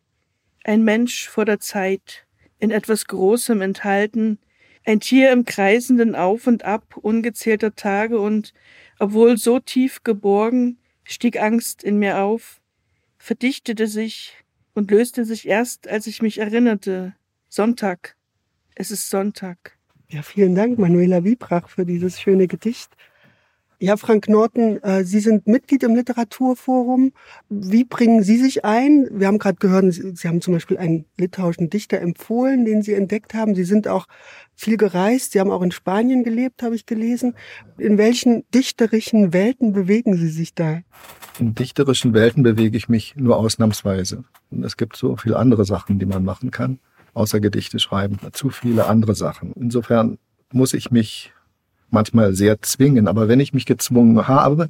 ein 0.64 0.82
Mensch 0.82 1.28
vor 1.28 1.44
der 1.44 1.60
Zeit, 1.60 2.26
in 2.58 2.70
etwas 2.70 3.06
Großem 3.06 3.60
enthalten, 3.60 4.38
ein 4.84 5.00
Tier 5.00 5.30
im 5.32 5.44
kreisenden 5.44 6.14
Auf 6.14 6.46
und 6.46 6.64
Ab 6.64 6.96
ungezählter 6.96 7.74
Tage 7.74 8.18
und, 8.18 8.54
obwohl 8.98 9.36
so 9.36 9.60
tief 9.60 10.02
geborgen, 10.02 10.78
stieg 11.04 11.40
Angst 11.40 11.84
in 11.84 11.98
mir 11.98 12.18
auf, 12.18 12.61
verdichtete 13.22 13.86
sich 13.86 14.34
und 14.74 14.90
löste 14.90 15.24
sich 15.24 15.46
erst, 15.46 15.86
als 15.86 16.08
ich 16.08 16.22
mich 16.22 16.38
erinnerte. 16.38 17.14
Sonntag. 17.48 18.16
Es 18.74 18.90
ist 18.90 19.10
Sonntag. 19.10 19.78
Ja, 20.08 20.22
vielen 20.22 20.56
Dank, 20.56 20.76
Manuela 20.80 21.22
Wiebrach, 21.22 21.68
für 21.68 21.86
dieses 21.86 22.20
schöne 22.20 22.48
Gedicht. 22.48 22.96
Ja, 23.82 23.96
Frank 23.96 24.28
Norton, 24.28 24.80
äh, 24.84 25.02
Sie 25.02 25.18
sind 25.18 25.48
Mitglied 25.48 25.82
im 25.82 25.96
Literaturforum. 25.96 27.10
Wie 27.48 27.82
bringen 27.82 28.22
Sie 28.22 28.36
sich 28.36 28.64
ein? 28.64 29.08
Wir 29.10 29.26
haben 29.26 29.40
gerade 29.40 29.56
gehört, 29.56 29.92
Sie, 29.92 30.28
haben 30.28 30.40
zum 30.40 30.54
Beispiel 30.54 30.78
einen 30.78 31.04
litauischen 31.18 31.68
Dichter 31.68 32.00
empfohlen, 32.00 32.64
den 32.64 32.82
Sie 32.82 32.94
entdeckt 32.94 33.34
haben. 33.34 33.56
Sie 33.56 33.64
sind 33.64 33.88
auch 33.88 34.06
viel 34.54 34.76
gereist. 34.76 35.32
Sie 35.32 35.40
haben 35.40 35.50
auch 35.50 35.62
in 35.62 35.72
Spanien 35.72 36.22
gelebt, 36.22 36.62
habe 36.62 36.76
ich 36.76 36.86
gelesen. 36.86 37.34
In 37.76 37.98
welchen 37.98 38.44
dichterischen 38.54 39.32
Welten 39.32 39.72
bewegen 39.72 40.16
Sie 40.16 40.28
sich 40.28 40.54
da? 40.54 40.82
In 41.40 41.56
dichterischen 41.56 42.14
Welten 42.14 42.44
bewege 42.44 42.76
ich 42.76 42.88
mich 42.88 43.16
nur 43.16 43.36
ausnahmsweise. 43.36 44.22
Und 44.52 44.62
es 44.62 44.76
gibt 44.76 44.94
so 44.94 45.16
viele 45.16 45.40
andere 45.40 45.64
Sachen, 45.64 45.98
die 45.98 46.06
man 46.06 46.24
machen 46.24 46.52
kann, 46.52 46.78
außer 47.14 47.40
Gedichte 47.40 47.80
schreiben. 47.80 48.20
Zu 48.30 48.50
viele 48.50 48.86
andere 48.86 49.16
Sachen. 49.16 49.52
Insofern 49.54 50.18
muss 50.52 50.72
ich 50.72 50.92
mich 50.92 51.32
manchmal 51.92 52.34
sehr 52.34 52.60
zwingen. 52.62 53.08
Aber 53.08 53.28
wenn 53.28 53.40
ich 53.40 53.52
mich 53.52 53.66
gezwungen 53.66 54.28
habe, 54.28 54.68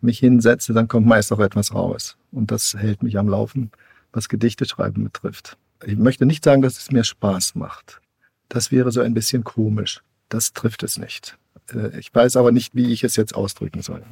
mich 0.00 0.18
hinsetze, 0.18 0.72
dann 0.72 0.88
kommt 0.88 1.06
meist 1.06 1.32
auch 1.32 1.40
etwas 1.40 1.74
raus. 1.74 2.16
Und 2.30 2.50
das 2.50 2.74
hält 2.76 3.02
mich 3.02 3.18
am 3.18 3.28
Laufen, 3.28 3.70
was 4.12 4.28
Gedichte 4.28 4.64
schreiben 4.64 5.04
betrifft. 5.04 5.56
Ich 5.84 5.96
möchte 5.96 6.26
nicht 6.26 6.44
sagen, 6.44 6.62
dass 6.62 6.78
es 6.78 6.90
mir 6.90 7.04
Spaß 7.04 7.54
macht. 7.54 8.00
Das 8.48 8.70
wäre 8.70 8.92
so 8.92 9.00
ein 9.00 9.14
bisschen 9.14 9.44
komisch. 9.44 10.02
Das 10.28 10.52
trifft 10.52 10.82
es 10.82 10.98
nicht. 10.98 11.36
Äh, 11.74 11.98
ich 11.98 12.14
weiß 12.14 12.36
aber 12.36 12.52
nicht, 12.52 12.74
wie 12.74 12.92
ich 12.92 13.04
es 13.04 13.16
jetzt 13.16 13.34
ausdrücken 13.34 13.82
soll. 13.82 14.02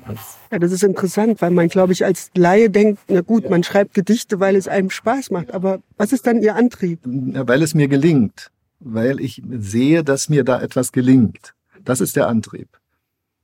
Ja, 0.51 0.59
das 0.59 0.73
ist 0.73 0.83
interessant, 0.83 1.41
weil 1.43 1.51
man, 1.51 1.69
glaube 1.69 1.93
ich, 1.93 2.05
als 2.05 2.31
Laie 2.35 2.71
denkt, 2.71 3.01
na 3.09 3.21
gut, 3.21 3.49
man 3.51 3.63
schreibt 3.63 3.95
Gedichte, 3.95 4.41
weil 4.41 4.57
es 4.57 4.69
einem 4.69 4.91
Spaß 4.91 5.31
macht. 5.31 5.53
Aber 5.53 5.81
was 5.97 6.13
ist 6.13 6.27
dann 6.27 6.43
Ihr 6.43 6.57
Antrieb? 6.57 7.01
Weil 7.05 7.63
es 7.63 7.75
mir 7.75 7.89
gelingt. 7.89 8.51
Weil 8.81 9.21
ich 9.21 9.43
sehe, 9.51 10.03
dass 10.05 10.29
mir 10.29 10.45
da 10.45 10.61
etwas 10.61 10.93
gelingt. 10.93 11.55
Das 11.85 12.01
ist 12.01 12.17
der 12.17 12.29
Antrieb. 12.29 12.69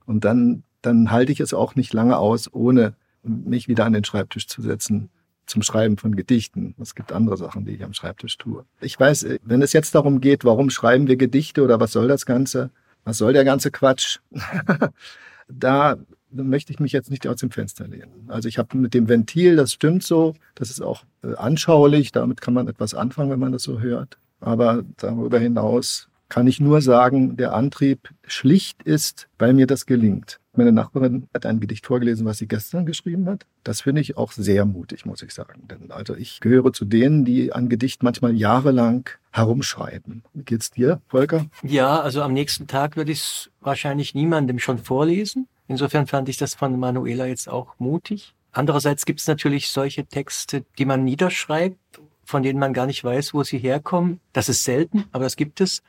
Und 0.05 0.25
dann, 0.25 0.63
dann 0.83 1.11
halte 1.11 1.33
ich 1.33 1.41
es 1.41 1.55
auch 1.55 1.75
nicht 1.75 1.93
lange 1.93 2.19
aus, 2.19 2.53
ohne 2.53 2.95
mich 3.23 3.69
wieder 3.69 3.85
an 3.85 3.93
den 3.93 4.05
Schreibtisch 4.05 4.47
zu 4.47 4.63
setzen 4.63 5.11
zum 5.47 5.63
Schreiben 5.63 5.97
von 5.97 6.17
Gedichten. 6.17 6.75
Es 6.81 6.95
gibt 6.95 7.13
andere 7.13 7.37
Sachen, 7.37 7.65
die 7.65 7.73
ich 7.73 7.85
am 7.85 7.95
Schreibtisch 7.95 8.37
tue. 8.37 8.65
Ich 8.81 8.99
weiß, 8.99 9.27
wenn 9.45 9.63
es 9.63 9.73
jetzt 9.73 9.95
darum 9.95 10.21
geht, 10.21 10.45
warum 10.45 10.71
schreiben 10.71 11.07
wir 11.07 11.17
Gedichte 11.17 11.63
oder 11.63 11.81
was 11.81 11.93
soll 11.93 12.09
das 12.09 12.27
Ganze, 12.27 12.71
was 13.05 13.19
soll 13.19 13.33
der 13.33 13.45
ganze 13.45 13.71
Quatsch, 13.71 14.19
da 15.49 15.97
möchte 16.31 16.73
ich 16.73 16.81
mich 16.81 16.93
jetzt 16.93 17.11
nicht 17.11 17.27
aus 17.29 17.37
dem 17.37 17.51
Fenster 17.51 17.87
lehnen. 17.87 18.27
Also 18.29 18.49
ich 18.49 18.59
habe 18.59 18.77
mit 18.77 18.95
dem 18.95 19.09
Ventil, 19.09 19.57
das 19.57 19.73
stimmt 19.73 20.03
so, 20.03 20.35
das 20.57 20.71
ist 20.71 20.83
auch 20.83 21.05
äh, 21.23 21.35
anschaulich, 21.35 22.13
damit 22.13 22.41
kann 22.41 22.55
man 22.55 22.69
etwas 22.69 22.95
anfangen, 22.95 23.31
wenn 23.31 23.39
man 23.39 23.53
das 23.53 23.63
so 23.63 23.81
hört. 23.81 24.19
Aber 24.41 24.85
darüber 24.97 25.39
hinaus 25.39 26.09
kann 26.29 26.47
ich 26.47 26.61
nur 26.61 26.83
sagen, 26.83 27.37
der 27.37 27.55
Antrieb 27.55 28.11
schlicht 28.27 28.83
ist, 28.83 29.29
weil 29.39 29.53
mir 29.53 29.67
das 29.67 29.87
gelingt. 29.87 30.41
Meine 30.55 30.73
Nachbarin 30.73 31.29
hat 31.35 31.45
ein 31.45 31.61
Gedicht 31.61 31.87
vorgelesen, 31.87 32.25
was 32.25 32.39
sie 32.39 32.49
gestern 32.49 32.87
geschrieben 32.87 33.27
hat. 33.27 33.45
Das 33.63 33.83
finde 33.83 34.01
ich 34.01 34.17
auch 34.17 34.33
sehr 34.33 34.65
mutig, 34.65 35.05
muss 35.05 35.23
ich 35.23 35.33
sagen. 35.33 35.69
Denn 35.71 35.91
also 35.91 36.17
ich 36.17 36.41
gehöre 36.41 36.73
zu 36.73 36.87
denen, 36.87 37.25
die 37.25 37.53
an 37.53 37.69
Gedicht 37.69 38.03
manchmal 38.03 38.35
jahrelang 38.35 39.09
herumschreiben. 39.33 40.23
Wie 40.33 40.45
geht's 40.45 40.71
dir, 40.71 41.01
Volker? 41.09 41.47
Ja, 41.63 42.01
also 42.01 42.23
am 42.23 42.33
nächsten 42.33 42.67
Tag 42.67 42.97
würde 42.97 43.13
ich 43.13 43.21
es 43.21 43.51
wahrscheinlich 43.61 44.15
niemandem 44.15 44.59
schon 44.59 44.79
vorlesen. 44.79 45.47
Insofern 45.69 46.07
fand 46.07 46.29
ich 46.31 46.39
das 46.39 46.55
von 46.55 46.79
Manuela 46.79 47.27
jetzt 47.27 47.49
auch 47.49 47.75
mutig. 47.79 48.35
Andererseits 48.53 49.05
gibt 49.05 49.21
es 49.21 49.27
natürlich 49.27 49.69
solche 49.69 50.07
Texte, 50.07 50.65
die 50.79 50.87
man 50.87 51.05
niederschreibt 51.05 52.01
von 52.27 52.43
denen 52.43 52.59
man 52.59 52.75
gar 52.75 52.87
nicht 52.87 53.03
weiß, 53.03 53.33
wo 53.33 53.45
sie 53.45 53.59
herkommen. 53.59 54.21
Das 54.33 54.49
ist 54.49 54.65
selten, 54.65 55.05
aber 55.13 55.25
das 55.25 55.37
gibt 55.37 55.61
es. 55.61 55.83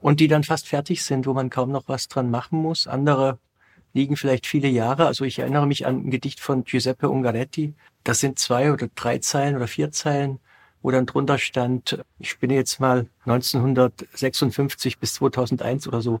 Und 0.00 0.20
die 0.20 0.28
dann 0.28 0.44
fast 0.44 0.68
fertig 0.68 1.02
sind, 1.02 1.26
wo 1.26 1.34
man 1.34 1.50
kaum 1.50 1.72
noch 1.72 1.88
was 1.88 2.08
dran 2.08 2.30
machen 2.30 2.60
muss. 2.60 2.86
Andere 2.86 3.38
liegen 3.92 4.16
vielleicht 4.16 4.46
viele 4.46 4.68
Jahre. 4.68 5.06
Also 5.06 5.24
ich 5.24 5.38
erinnere 5.38 5.66
mich 5.66 5.86
an 5.86 6.06
ein 6.06 6.10
Gedicht 6.10 6.40
von 6.40 6.64
Giuseppe 6.64 7.08
Ungaretti. 7.08 7.74
Das 8.04 8.20
sind 8.20 8.38
zwei 8.38 8.72
oder 8.72 8.88
drei 8.94 9.18
Zeilen 9.18 9.56
oder 9.56 9.66
vier 9.66 9.90
Zeilen, 9.90 10.38
wo 10.82 10.90
dann 10.90 11.06
drunter 11.06 11.38
stand, 11.38 12.02
ich 12.18 12.30
spinne 12.30 12.54
jetzt 12.54 12.80
mal 12.80 13.06
1956 13.26 14.98
bis 14.98 15.14
2001 15.14 15.88
oder 15.88 16.00
so. 16.00 16.20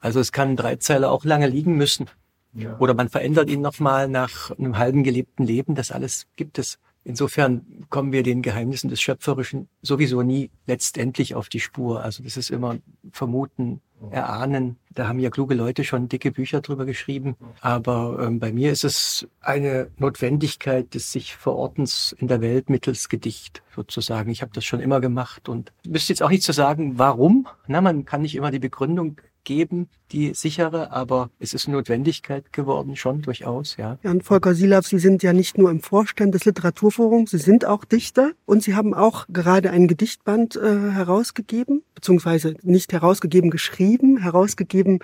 Also 0.00 0.20
es 0.20 0.30
kann 0.30 0.56
drei 0.56 0.76
Zeilen 0.76 1.04
auch 1.04 1.24
lange 1.24 1.48
liegen 1.48 1.76
müssen. 1.76 2.06
Ja. 2.54 2.78
Oder 2.78 2.94
man 2.94 3.08
verändert 3.08 3.50
ihn 3.50 3.60
nochmal 3.60 4.08
nach 4.08 4.50
einem 4.52 4.78
halben 4.78 5.02
gelebten 5.02 5.44
Leben. 5.44 5.74
Das 5.74 5.90
alles 5.90 6.26
gibt 6.36 6.58
es. 6.58 6.78
Insofern 7.04 7.86
kommen 7.88 8.12
wir 8.12 8.22
den 8.22 8.42
Geheimnissen 8.42 8.90
des 8.90 9.00
Schöpferischen 9.00 9.68
sowieso 9.82 10.22
nie 10.22 10.50
letztendlich 10.66 11.34
auf 11.34 11.48
die 11.48 11.60
Spur. 11.60 12.02
Also 12.02 12.22
das 12.22 12.36
ist 12.36 12.50
immer 12.50 12.78
Vermuten, 13.12 13.80
Erahnen. 14.10 14.76
Da 14.90 15.08
haben 15.08 15.18
ja 15.18 15.30
kluge 15.30 15.54
Leute 15.54 15.84
schon 15.84 16.08
dicke 16.08 16.32
Bücher 16.32 16.60
drüber 16.60 16.86
geschrieben. 16.86 17.36
Aber 17.60 18.18
ähm, 18.20 18.38
bei 18.38 18.52
mir 18.52 18.72
ist 18.72 18.84
es 18.84 19.28
eine 19.40 19.90
Notwendigkeit 19.96 20.94
des 20.94 21.12
sich 21.12 21.36
Verortens 21.36 22.14
in 22.18 22.28
der 22.28 22.40
Welt 22.40 22.70
mittels 22.70 23.08
Gedicht 23.08 23.62
sozusagen. 23.74 24.30
Ich 24.30 24.42
habe 24.42 24.52
das 24.54 24.64
schon 24.64 24.80
immer 24.80 25.00
gemacht 25.00 25.48
und 25.48 25.72
müsste 25.86 26.12
jetzt 26.12 26.22
auch 26.22 26.30
nicht 26.30 26.42
zu 26.42 26.52
sagen, 26.52 26.98
warum. 26.98 27.48
Na, 27.66 27.80
man 27.80 28.04
kann 28.04 28.22
nicht 28.22 28.34
immer 28.34 28.50
die 28.50 28.58
Begründung 28.58 29.20
geben, 29.48 29.88
die 30.12 30.34
sichere, 30.34 30.92
aber 30.92 31.30
es 31.38 31.54
ist 31.54 31.68
Notwendigkeit 31.68 32.52
geworden, 32.52 32.96
schon 32.96 33.22
durchaus, 33.22 33.78
ja. 33.78 33.98
Ja, 34.02 34.10
und 34.10 34.22
Volker 34.22 34.54
Silav, 34.54 34.86
Sie 34.86 34.98
sind 34.98 35.22
ja 35.22 35.32
nicht 35.32 35.56
nur 35.56 35.70
im 35.70 35.80
Vorstand 35.80 36.34
des 36.34 36.44
Literaturforums, 36.44 37.30
Sie 37.30 37.38
sind 37.38 37.64
auch 37.64 37.86
Dichter 37.86 38.32
und 38.44 38.62
Sie 38.62 38.74
haben 38.74 38.92
auch 38.92 39.24
gerade 39.30 39.70
ein 39.70 39.88
Gedichtband 39.88 40.56
äh, 40.56 40.90
herausgegeben, 40.90 41.82
beziehungsweise 41.94 42.56
nicht 42.62 42.92
herausgegeben, 42.92 43.50
geschrieben. 43.50 44.18
Herausgegeben 44.18 44.98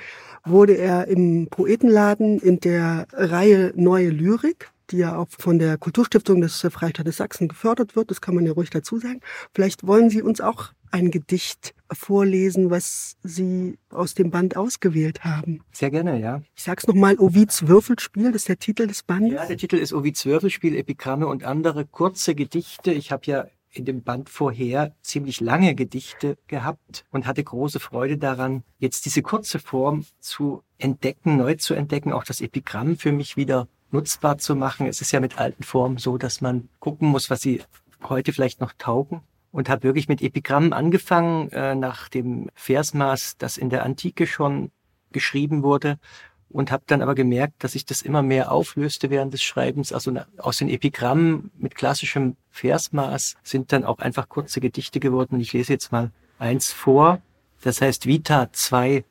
wurde 0.44 0.74
er 0.74 1.08
im 1.08 1.48
Poetenladen 1.50 2.38
in 2.38 2.60
der 2.60 3.06
Reihe 3.12 3.72
Neue 3.74 4.10
Lyrik 4.10 4.70
die 4.90 4.98
ja 4.98 5.16
auch 5.16 5.28
von 5.30 5.58
der 5.58 5.78
Kulturstiftung 5.78 6.42
des 6.42 6.60
Freistaates 6.60 7.16
Sachsen 7.16 7.48
gefördert 7.48 7.96
wird. 7.96 8.10
Das 8.10 8.20
kann 8.20 8.34
man 8.34 8.44
ja 8.44 8.52
ruhig 8.52 8.68
dazu 8.68 8.98
sagen. 8.98 9.20
Vielleicht 9.54 9.86
wollen 9.86 10.10
Sie 10.10 10.20
uns 10.20 10.42
auch 10.42 10.72
ein 10.94 11.10
Gedicht 11.10 11.74
vorlesen, 11.90 12.70
was 12.70 13.16
Sie 13.24 13.78
aus 13.90 14.14
dem 14.14 14.30
Band 14.30 14.56
ausgewählt 14.56 15.24
haben. 15.24 15.60
Sehr 15.72 15.90
gerne, 15.90 16.20
ja. 16.20 16.40
Ich 16.54 16.62
sag's 16.62 16.86
nochmal, 16.86 17.18
Ovids 17.18 17.66
Würfelspiel, 17.66 18.30
das 18.30 18.42
ist 18.42 18.48
der 18.48 18.60
Titel 18.60 18.86
des 18.86 19.02
Bandes. 19.02 19.34
Ja, 19.34 19.44
der 19.44 19.56
Titel 19.56 19.74
ist 19.74 19.92
Ovids 19.92 20.24
Würfelspiel, 20.24 20.76
Epigramme 20.76 21.26
und 21.26 21.42
andere 21.42 21.84
kurze 21.84 22.36
Gedichte. 22.36 22.92
Ich 22.92 23.10
habe 23.10 23.26
ja 23.26 23.46
in 23.72 23.84
dem 23.84 24.04
Band 24.04 24.30
vorher 24.30 24.94
ziemlich 25.02 25.40
lange 25.40 25.74
Gedichte 25.74 26.38
gehabt 26.46 27.04
und 27.10 27.26
hatte 27.26 27.42
große 27.42 27.80
Freude 27.80 28.16
daran, 28.16 28.62
jetzt 28.78 29.04
diese 29.04 29.22
kurze 29.22 29.58
Form 29.58 30.04
zu 30.20 30.62
entdecken, 30.78 31.36
neu 31.36 31.56
zu 31.56 31.74
entdecken, 31.74 32.12
auch 32.12 32.22
das 32.22 32.40
Epigramm 32.40 32.96
für 32.96 33.10
mich 33.10 33.36
wieder 33.36 33.66
nutzbar 33.90 34.38
zu 34.38 34.54
machen. 34.54 34.86
Es 34.86 35.00
ist 35.00 35.10
ja 35.10 35.18
mit 35.18 35.38
alten 35.38 35.64
Formen 35.64 35.98
so, 35.98 36.18
dass 36.18 36.40
man 36.40 36.68
gucken 36.78 37.08
muss, 37.08 37.30
was 37.30 37.40
sie 37.40 37.62
heute 38.08 38.32
vielleicht 38.32 38.60
noch 38.60 38.74
taugen 38.78 39.22
und 39.54 39.68
habe 39.68 39.84
wirklich 39.84 40.08
mit 40.08 40.20
Epigrammen 40.20 40.72
angefangen, 40.72 41.48
äh, 41.52 41.76
nach 41.76 42.08
dem 42.08 42.50
Versmaß, 42.56 43.36
das 43.38 43.56
in 43.56 43.70
der 43.70 43.84
Antike 43.84 44.26
schon 44.26 44.72
geschrieben 45.12 45.62
wurde 45.62 46.00
und 46.48 46.72
habe 46.72 46.82
dann 46.88 47.02
aber 47.02 47.14
gemerkt, 47.14 47.62
dass 47.62 47.72
sich 47.72 47.84
das 47.84 48.02
immer 48.02 48.20
mehr 48.22 48.50
auflöste 48.50 49.10
während 49.10 49.32
des 49.32 49.44
Schreibens. 49.44 49.92
Also 49.92 50.12
aus 50.38 50.58
den 50.58 50.68
Epigrammen 50.68 51.52
mit 51.56 51.76
klassischem 51.76 52.36
Versmaß 52.50 53.36
sind 53.44 53.70
dann 53.70 53.84
auch 53.84 54.00
einfach 54.00 54.28
kurze 54.28 54.60
Gedichte 54.60 54.98
geworden. 54.98 55.36
Und 55.36 55.40
ich 55.40 55.52
lese 55.52 55.72
jetzt 55.72 55.92
mal 55.92 56.10
eins 56.40 56.72
vor. 56.72 57.22
Das 57.62 57.80
heißt 57.80 58.06
Vita 58.06 58.52
2. 58.52 59.04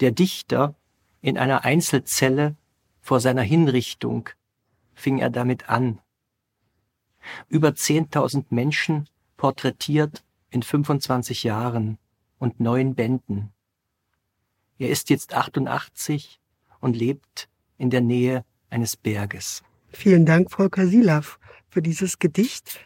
Der 0.00 0.10
Dichter 0.10 0.74
in 1.20 1.38
einer 1.38 1.64
Einzelzelle 1.64 2.56
vor 3.00 3.20
seiner 3.20 3.42
Hinrichtung 3.42 4.30
fing 4.94 5.18
er 5.18 5.30
damit 5.30 5.68
an. 5.68 6.00
Über 7.48 7.68
10.000 7.68 8.46
Menschen 8.50 9.08
porträtiert 9.36 10.22
in 10.50 10.62
25 10.62 11.42
Jahren 11.42 11.98
und 12.38 12.60
neun 12.60 12.94
Bänden. 12.94 13.52
Er 14.78 14.90
ist 14.90 15.10
jetzt 15.10 15.34
88 15.34 16.40
und 16.80 16.96
lebt 16.96 17.48
in 17.78 17.90
der 17.90 18.00
Nähe 18.00 18.44
eines 18.70 18.96
Berges. 18.96 19.62
Vielen 19.88 20.26
Dank, 20.26 20.50
Volker 20.50 20.86
Silav, 20.86 21.38
für 21.68 21.82
dieses 21.82 22.18
Gedicht. 22.18 22.80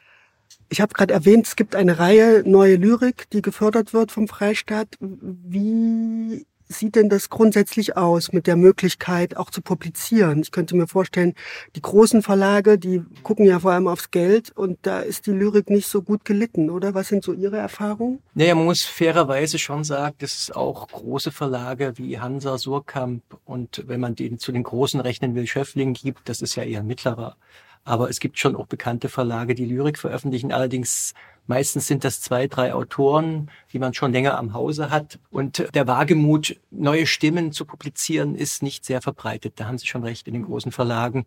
Ich 0.69 0.81
habe 0.81 0.93
gerade 0.93 1.13
erwähnt, 1.13 1.47
es 1.47 1.57
gibt 1.57 1.75
eine 1.75 1.99
Reihe 1.99 2.45
neue 2.47 2.77
Lyrik, 2.77 3.29
die 3.31 3.43
gefördert 3.43 3.93
wird 3.93 4.13
vom 4.13 4.29
Freistaat. 4.29 4.97
Wie 5.01 6.47
sieht 6.71 6.95
denn 6.95 7.09
das 7.09 7.29
grundsätzlich 7.29 7.97
aus 7.97 8.33
mit 8.33 8.47
der 8.47 8.57
Möglichkeit 8.57 9.37
auch 9.37 9.51
zu 9.51 9.61
publizieren? 9.61 10.41
Ich 10.41 10.53
könnte 10.53 10.77
mir 10.77 10.87
vorstellen, 10.87 11.35
die 11.77 11.83
großen 11.83 12.23
Verlage, 12.23 12.79
die 12.79 13.03
gucken 13.23 13.45
ja 13.45 13.59
vor 13.59 13.73
allem 13.73 13.89
aufs 13.89 14.11
Geld 14.11 14.51
und 14.57 14.79
da 14.83 15.01
ist 15.01 15.27
die 15.27 15.33
Lyrik 15.33 15.69
nicht 15.69 15.89
so 15.89 16.03
gut 16.03 16.25
gelitten, 16.25 16.71
oder? 16.71 16.95
Was 16.95 17.09
sind 17.09 17.25
so 17.25 17.33
Ihre 17.33 17.59
Erfahrungen? 17.59 18.21
Naja, 18.35 18.55
man 18.55 18.65
muss 18.65 18.83
fairerweise 18.83 19.59
schon 19.59 19.85
sagen, 19.85 20.15
dass 20.19 20.35
es 20.35 20.51
auch 20.51 20.87
große 20.89 21.33
Verlage 21.33 21.95
wie 21.97 22.19
Hansa, 22.19 22.57
Surkamp 22.57 23.23
und 23.45 23.85
wenn 23.87 24.01
man 24.01 24.15
den 24.15 24.39
zu 24.39 24.53
den 24.53 24.63
großen 24.63 25.01
rechnen 25.01 25.35
will, 25.35 25.47
Schöffling 25.47 25.95
gibt, 25.95 26.29
das 26.29 26.41
ist 26.41 26.55
ja 26.55 26.63
eher 26.63 26.81
ein 26.81 26.87
mittlerer. 26.87 27.37
Aber 27.85 28.11
es 28.11 28.21
gibt 28.21 28.39
schon 28.39 28.57
auch 28.57 28.67
bekannte 28.67 29.09
Verlage, 29.09 29.55
die 29.55 29.65
Lyrik 29.65 29.99
veröffentlichen. 29.99 30.53
Allerdings 30.53 31.15
Meistens 31.47 31.87
sind 31.87 32.05
das 32.05 32.21
zwei, 32.21 32.47
drei 32.47 32.73
Autoren, 32.75 33.51
die 33.73 33.79
man 33.79 33.95
schon 33.95 34.13
länger 34.13 34.39
am 34.39 34.53
Hause 34.53 34.91
hat. 34.91 35.19
Und 35.31 35.69
der 35.75 35.87
Wagemut, 35.87 36.61
neue 36.71 37.07
Stimmen 37.07 37.53
zu 37.53 37.65
publizieren, 37.65 38.35
ist 38.35 38.63
nicht 38.63 38.85
sehr 38.85 39.03
verbreitet. 39.03 39.55
Da 39.57 39.67
haben 39.67 39.79
Sie 39.79 39.87
schon 39.87 40.05
recht 40.05 40.29
in 40.29 40.35
den 40.35 40.45
großen 40.45 40.73
Verlagen. 40.73 41.27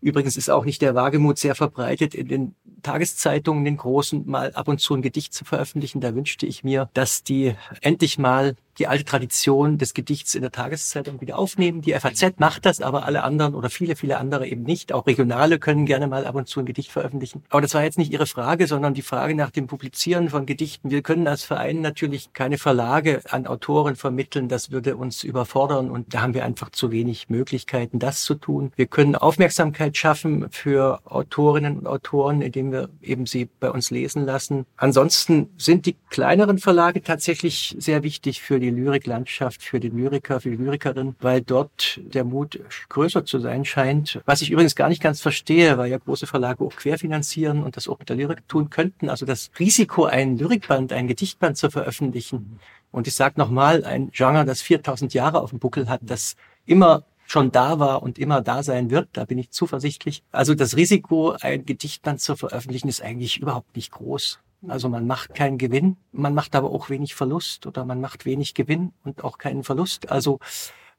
Übrigens 0.00 0.36
ist 0.36 0.50
auch 0.50 0.64
nicht 0.64 0.82
der 0.82 0.94
Wagemut 0.94 1.38
sehr 1.38 1.54
verbreitet, 1.54 2.14
in 2.14 2.28
den 2.28 2.54
Tageszeitungen, 2.82 3.64
den 3.64 3.78
großen, 3.78 4.26
mal 4.26 4.52
ab 4.52 4.68
und 4.68 4.80
zu 4.80 4.94
ein 4.94 5.02
Gedicht 5.02 5.32
zu 5.32 5.44
veröffentlichen. 5.44 6.00
Da 6.00 6.14
wünschte 6.14 6.44
ich 6.44 6.62
mir, 6.62 6.90
dass 6.92 7.22
die 7.22 7.54
endlich 7.80 8.18
mal 8.18 8.56
die 8.78 8.86
alte 8.86 9.04
Tradition 9.04 9.78
des 9.78 9.94
Gedichts 9.94 10.34
in 10.34 10.42
der 10.42 10.52
Tageszeitung 10.52 11.20
wieder 11.20 11.38
aufnehmen. 11.38 11.80
Die 11.80 11.92
FAZ 11.92 12.34
macht 12.38 12.66
das, 12.66 12.80
aber 12.80 13.04
alle 13.04 13.22
anderen 13.22 13.54
oder 13.54 13.70
viele, 13.70 13.96
viele 13.96 14.18
andere 14.18 14.46
eben 14.46 14.62
nicht. 14.62 14.92
Auch 14.92 15.06
Regionale 15.06 15.58
können 15.58 15.86
gerne 15.86 16.06
mal 16.06 16.26
ab 16.26 16.34
und 16.34 16.48
zu 16.48 16.60
ein 16.60 16.66
Gedicht 16.66 16.90
veröffentlichen. 16.90 17.42
Aber 17.50 17.60
das 17.60 17.74
war 17.74 17.82
jetzt 17.82 17.98
nicht 17.98 18.12
Ihre 18.12 18.26
Frage, 18.26 18.66
sondern 18.66 18.94
die 18.94 19.02
Frage 19.02 19.34
nach 19.34 19.50
dem 19.50 19.66
Publizieren 19.66 20.28
von 20.28 20.46
Gedichten. 20.46 20.90
Wir 20.90 21.02
können 21.02 21.26
als 21.26 21.44
Verein 21.44 21.80
natürlich 21.80 22.32
keine 22.32 22.58
Verlage 22.58 23.22
an 23.28 23.46
Autoren 23.46 23.96
vermitteln. 23.96 24.48
Das 24.48 24.70
würde 24.70 24.96
uns 24.96 25.24
überfordern 25.24 25.90
und 25.90 26.14
da 26.14 26.22
haben 26.22 26.34
wir 26.34 26.44
einfach 26.44 26.70
zu 26.70 26.90
wenig 26.90 27.28
Möglichkeiten, 27.28 27.98
das 27.98 28.22
zu 28.22 28.34
tun. 28.34 28.72
Wir 28.76 28.86
können 28.86 29.14
Aufmerksamkeit 29.16 29.96
schaffen 29.96 30.46
für 30.50 31.00
Autorinnen 31.04 31.78
und 31.78 31.86
Autoren, 31.86 32.42
indem 32.42 32.72
wir 32.72 32.88
eben 33.02 33.26
sie 33.26 33.48
bei 33.60 33.70
uns 33.70 33.90
lesen 33.90 34.24
lassen. 34.24 34.66
Ansonsten 34.76 35.50
sind 35.56 35.86
die 35.86 35.96
kleineren 36.10 36.58
Verlage 36.58 37.02
tatsächlich 37.02 37.76
sehr 37.78 38.02
wichtig 38.02 38.42
für 38.42 38.58
die 38.64 38.82
Lyriklandschaft, 38.82 39.62
für 39.62 39.80
den 39.80 39.96
Lyriker, 39.96 40.40
für 40.40 40.50
die 40.50 40.56
Lyrikerin, 40.56 41.14
weil 41.20 41.40
dort 41.40 42.00
der 42.02 42.24
Mut 42.24 42.60
größer 42.88 43.24
zu 43.24 43.38
sein 43.38 43.64
scheint. 43.64 44.20
Was 44.24 44.42
ich 44.42 44.50
übrigens 44.50 44.74
gar 44.74 44.88
nicht 44.88 45.02
ganz 45.02 45.20
verstehe, 45.20 45.78
weil 45.78 45.90
ja 45.90 45.98
große 45.98 46.26
Verlage 46.26 46.64
auch 46.64 46.74
querfinanzieren 46.74 47.62
und 47.62 47.76
das 47.76 47.88
auch 47.88 47.98
mit 47.98 48.08
der 48.08 48.16
Lyrik 48.16 48.46
tun 48.48 48.70
könnten. 48.70 49.08
Also 49.08 49.26
das 49.26 49.50
Risiko, 49.58 50.04
ein 50.04 50.38
Lyrikband, 50.38 50.92
ein 50.92 51.08
Gedichtband 51.08 51.56
zu 51.56 51.70
veröffentlichen. 51.70 52.58
Und 52.90 53.06
ich 53.06 53.14
sage 53.14 53.34
nochmal, 53.38 53.84
ein 53.84 54.10
Genre, 54.12 54.44
das 54.44 54.62
4000 54.62 55.14
Jahre 55.14 55.40
auf 55.40 55.50
dem 55.50 55.58
Buckel 55.58 55.88
hat, 55.88 56.00
das 56.04 56.36
immer 56.66 57.04
schon 57.26 57.50
da 57.50 57.78
war 57.78 58.02
und 58.02 58.18
immer 58.18 58.40
da 58.40 58.62
sein 58.62 58.90
wird, 58.90 59.08
da 59.14 59.24
bin 59.24 59.38
ich 59.38 59.50
zuversichtlich. 59.50 60.22
Also 60.30 60.54
das 60.54 60.76
Risiko, 60.76 61.34
ein 61.40 61.64
Gedichtband 61.64 62.20
zu 62.20 62.36
veröffentlichen, 62.36 62.88
ist 62.88 63.02
eigentlich 63.02 63.40
überhaupt 63.40 63.74
nicht 63.76 63.90
groß. 63.92 64.38
Also 64.68 64.88
man 64.88 65.06
macht 65.06 65.34
keinen 65.34 65.58
Gewinn, 65.58 65.96
man 66.12 66.34
macht 66.34 66.54
aber 66.56 66.70
auch 66.70 66.90
wenig 66.90 67.14
Verlust 67.14 67.66
oder 67.66 67.84
man 67.84 68.00
macht 68.00 68.24
wenig 68.24 68.54
Gewinn 68.54 68.92
und 69.04 69.24
auch 69.24 69.38
keinen 69.38 69.64
Verlust. 69.64 70.10
Also 70.10 70.38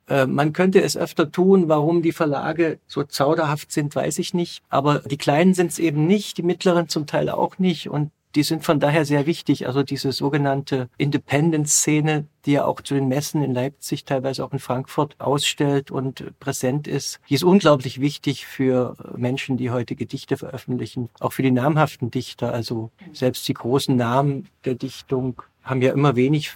äh, 0.08 0.26
man 0.26 0.54
könnte 0.54 0.82
es 0.82 0.98
öfter 0.98 1.32
tun. 1.32 1.68
Warum 1.68 2.02
die 2.02 2.12
Verlage 2.12 2.80
so 2.88 3.04
zauderhaft 3.04 3.72
sind, 3.72 3.96
weiß 3.96 4.20
ich 4.20 4.34
nicht. 4.34 4.64
Aber 4.70 5.00
die 5.00 5.18
Kleinen 5.18 5.54
sind 5.54 5.72
es 5.72 5.80
eben 5.80 6.08
nicht, 6.08 6.38
die 6.38 6.44
Mittleren 6.44 6.90
zum 6.90 7.08
Teil 7.08 7.30
auch 7.30 7.58
nicht. 7.60 7.90
Und 7.90 8.12
die 8.36 8.44
sind 8.44 8.64
von 8.64 8.80
daher 8.80 9.06
sehr 9.06 9.26
wichtig. 9.26 9.68
Also 9.68 9.84
diese 9.84 10.12
sogenannte 10.12 10.90
Independent-Szene, 10.98 12.26
die 12.46 12.54
ja 12.54 12.66
auch 12.66 12.82
zu 12.82 12.94
den 12.94 13.08
Messen 13.08 13.44
in 13.44 13.54
Leipzig, 13.54 14.06
teilweise 14.06 14.44
auch 14.44 14.54
in 14.54 14.60
Frankfurt 14.60 15.20
ausstellt 15.20 15.92
und 15.92 16.40
präsent 16.40 16.88
ist, 16.88 17.20
die 17.30 17.36
ist 17.36 17.44
unglaublich 17.44 18.02
wichtig 18.02 18.46
für 18.46 18.96
Menschen, 19.16 19.58
die 19.58 19.72
heute 19.72 19.96
Gedichte 19.96 20.38
veröffentlichen, 20.38 21.10
auch 21.20 21.34
für 21.34 21.44
die 21.44 21.52
namhaften 21.52 22.12
Dichter. 22.12 22.54
Also 22.54 22.92
selbst 23.14 23.48
die 23.48 23.54
großen 23.54 23.96
Namen 23.96 24.48
der 24.64 24.76
Dichtung 24.76 25.42
haben 25.64 25.82
ja 25.82 25.92
immer 25.92 26.16
wenig 26.16 26.52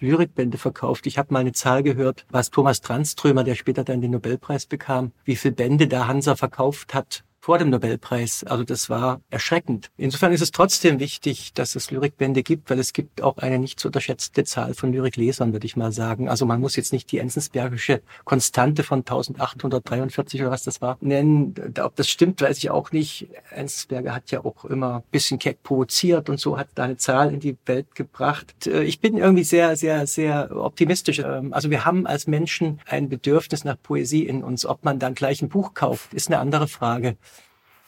Lyrikbände 0.00 0.58
verkauft. 0.58 1.06
Ich 1.06 1.18
habe 1.18 1.32
mal 1.32 1.40
eine 1.40 1.52
Zahl 1.52 1.82
gehört, 1.82 2.26
was 2.30 2.50
Thomas 2.50 2.80
Tranströmer, 2.80 3.44
der 3.44 3.54
später 3.54 3.84
dann 3.84 4.00
den 4.00 4.10
Nobelpreis 4.10 4.66
bekam, 4.66 5.12
wie 5.24 5.36
viele 5.36 5.54
Bände 5.54 5.88
da 5.88 6.06
Hansa 6.06 6.36
verkauft 6.36 6.94
hat 6.94 7.24
vor 7.44 7.58
dem 7.58 7.68
Nobelpreis. 7.68 8.42
Also 8.44 8.64
das 8.64 8.88
war 8.88 9.20
erschreckend. 9.28 9.90
Insofern 9.98 10.32
ist 10.32 10.40
es 10.40 10.50
trotzdem 10.50 10.98
wichtig, 10.98 11.52
dass 11.52 11.76
es 11.76 11.90
Lyrikbände 11.90 12.42
gibt, 12.42 12.70
weil 12.70 12.78
es 12.78 12.94
gibt 12.94 13.20
auch 13.20 13.36
eine 13.36 13.58
nicht 13.58 13.78
zu 13.78 13.88
unterschätzte 13.88 14.44
Zahl 14.44 14.72
von 14.72 14.94
Lyriklesern, 14.94 15.52
würde 15.52 15.66
ich 15.66 15.76
mal 15.76 15.92
sagen. 15.92 16.30
Also 16.30 16.46
man 16.46 16.58
muss 16.58 16.74
jetzt 16.74 16.94
nicht 16.94 17.12
die 17.12 17.18
Enzensbergische 17.18 18.00
Konstante 18.24 18.82
von 18.82 19.00
1843 19.00 20.40
oder 20.40 20.52
was 20.52 20.62
das 20.62 20.80
war 20.80 20.96
nennen. 21.02 21.54
Ob 21.82 21.94
das 21.96 22.08
stimmt, 22.08 22.40
weiß 22.40 22.56
ich 22.56 22.70
auch 22.70 22.92
nicht. 22.92 23.28
Enzensberger 23.50 24.14
hat 24.14 24.30
ja 24.30 24.42
auch 24.42 24.64
immer 24.64 25.00
ein 25.00 25.10
bisschen 25.10 25.38
keck 25.38 25.62
provoziert 25.62 26.30
und 26.30 26.40
so 26.40 26.56
hat 26.56 26.68
da 26.76 26.84
eine 26.84 26.96
Zahl 26.96 27.30
in 27.30 27.40
die 27.40 27.58
Welt 27.66 27.94
gebracht. 27.94 28.66
Äh, 28.66 28.84
ich 28.84 29.00
bin 29.00 29.18
irgendwie 29.18 29.44
sehr, 29.44 29.76
sehr, 29.76 30.06
sehr 30.06 30.56
optimistisch. 30.56 31.18
Ähm, 31.18 31.52
also 31.52 31.68
wir 31.68 31.84
haben 31.84 32.06
als 32.06 32.26
Menschen 32.26 32.80
ein 32.86 33.10
Bedürfnis 33.10 33.64
nach 33.64 33.76
Poesie 33.82 34.22
in 34.26 34.42
uns. 34.42 34.64
Ob 34.64 34.82
man 34.82 34.98
dann 34.98 35.14
gleich 35.14 35.42
ein 35.42 35.50
Buch 35.50 35.74
kauft, 35.74 36.14
ist 36.14 36.28
eine 36.28 36.38
andere 36.38 36.68
Frage. 36.68 37.18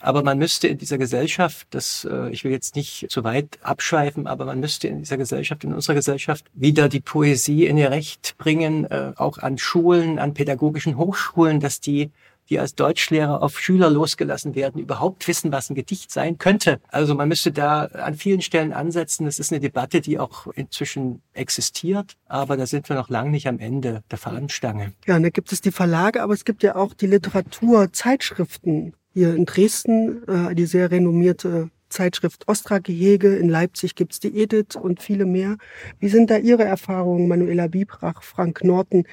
Aber 0.01 0.23
man 0.23 0.39
müsste 0.39 0.69
in 0.69 0.79
dieser 0.79 0.99
Gesellschaft, 0.99 1.67
das, 1.71 2.07
äh, 2.11 2.31
ich 2.31 2.45
will 2.45 2.53
jetzt 2.53 2.77
nicht 2.77 3.07
zu 3.09 3.25
weit 3.25 3.59
abschweifen, 3.63 4.27
aber 4.27 4.45
man 4.45 4.61
müsste 4.61 4.89
in 4.89 4.99
dieser 4.99 5.17
Gesellschaft, 5.17 5.65
in 5.65 5.73
unserer 5.73 5.95
Gesellschaft 5.95 6.45
wieder 6.53 6.89
die 6.89 7.01
Poesie 7.01 7.67
in 7.67 7.79
ihr 7.79 7.91
Recht 7.91 8.37
bringen, 8.37 8.85
äh, 8.85 9.13
auch 9.17 9.39
an 9.39 9.57
Schulen, 9.57 10.19
an 10.19 10.35
pädagogischen 10.35 10.99
Hochschulen, 10.99 11.61
dass 11.61 11.81
die 11.81 12.11
die 12.51 12.59
als 12.59 12.75
Deutschlehrer 12.75 13.43
auf 13.43 13.59
Schüler 13.59 13.91
losgelassen 13.91 14.55
werden, 14.55 14.81
überhaupt 14.81 15.27
wissen, 15.29 15.53
was 15.53 15.71
ein 15.71 15.75
Gedicht 15.75 16.11
sein 16.11 16.39
könnte. 16.39 16.81
Also 16.89 17.15
man 17.15 17.29
müsste 17.29 17.53
da 17.53 17.85
an 17.85 18.15
vielen 18.15 18.41
Stellen 18.41 18.73
ansetzen. 18.73 19.25
Das 19.25 19.39
ist 19.39 19.53
eine 19.53 19.61
Debatte, 19.61 20.01
die 20.01 20.19
auch 20.19 20.47
inzwischen 20.49 21.23
existiert, 21.33 22.17
aber 22.27 22.57
da 22.57 22.67
sind 22.67 22.89
wir 22.89 22.97
noch 22.97 23.09
lange 23.09 23.31
nicht 23.31 23.49
am 23.49 23.59
Ende 23.59 24.03
der 24.11 24.19
Fahnenstange. 24.19 24.93
Ja, 25.07 25.17
und 25.17 25.23
da 25.23 25.31
gibt 25.31 25.53
es 25.53 25.61
die 25.61 25.73
Verlage, 25.73 26.23
aber 26.23 26.35
es 26.35 26.45
gibt 26.45 26.63
ja 26.63 26.77
auch 26.77 26.95
die 26.95 27.07
Literaturzeitschriften 27.07 28.95
hier 29.13 29.35
in 29.35 29.47
Dresden 29.47 30.29
äh, 30.29 30.55
die 30.55 30.67
sehr 30.67 30.91
renommierte 30.91 31.71
Zeitschrift 31.89 32.49
Ostra-Gehege. 32.49 33.37
In 33.37 33.49
Leipzig 33.49 33.95
gibt's 33.95 34.21
die 34.21 34.37
Edith 34.37 34.77
und 34.77 35.01
viele 35.01 35.25
mehr. 35.25 35.57
Wie 35.99 36.09
sind 36.09 36.31
da 36.31 36.37
Ihre 36.37 36.65
Erfahrungen, 36.65 37.29
Manuela 37.29 37.69
Biebrach, 37.69 38.23
Frank 38.23 38.65
Norton? 38.65 39.05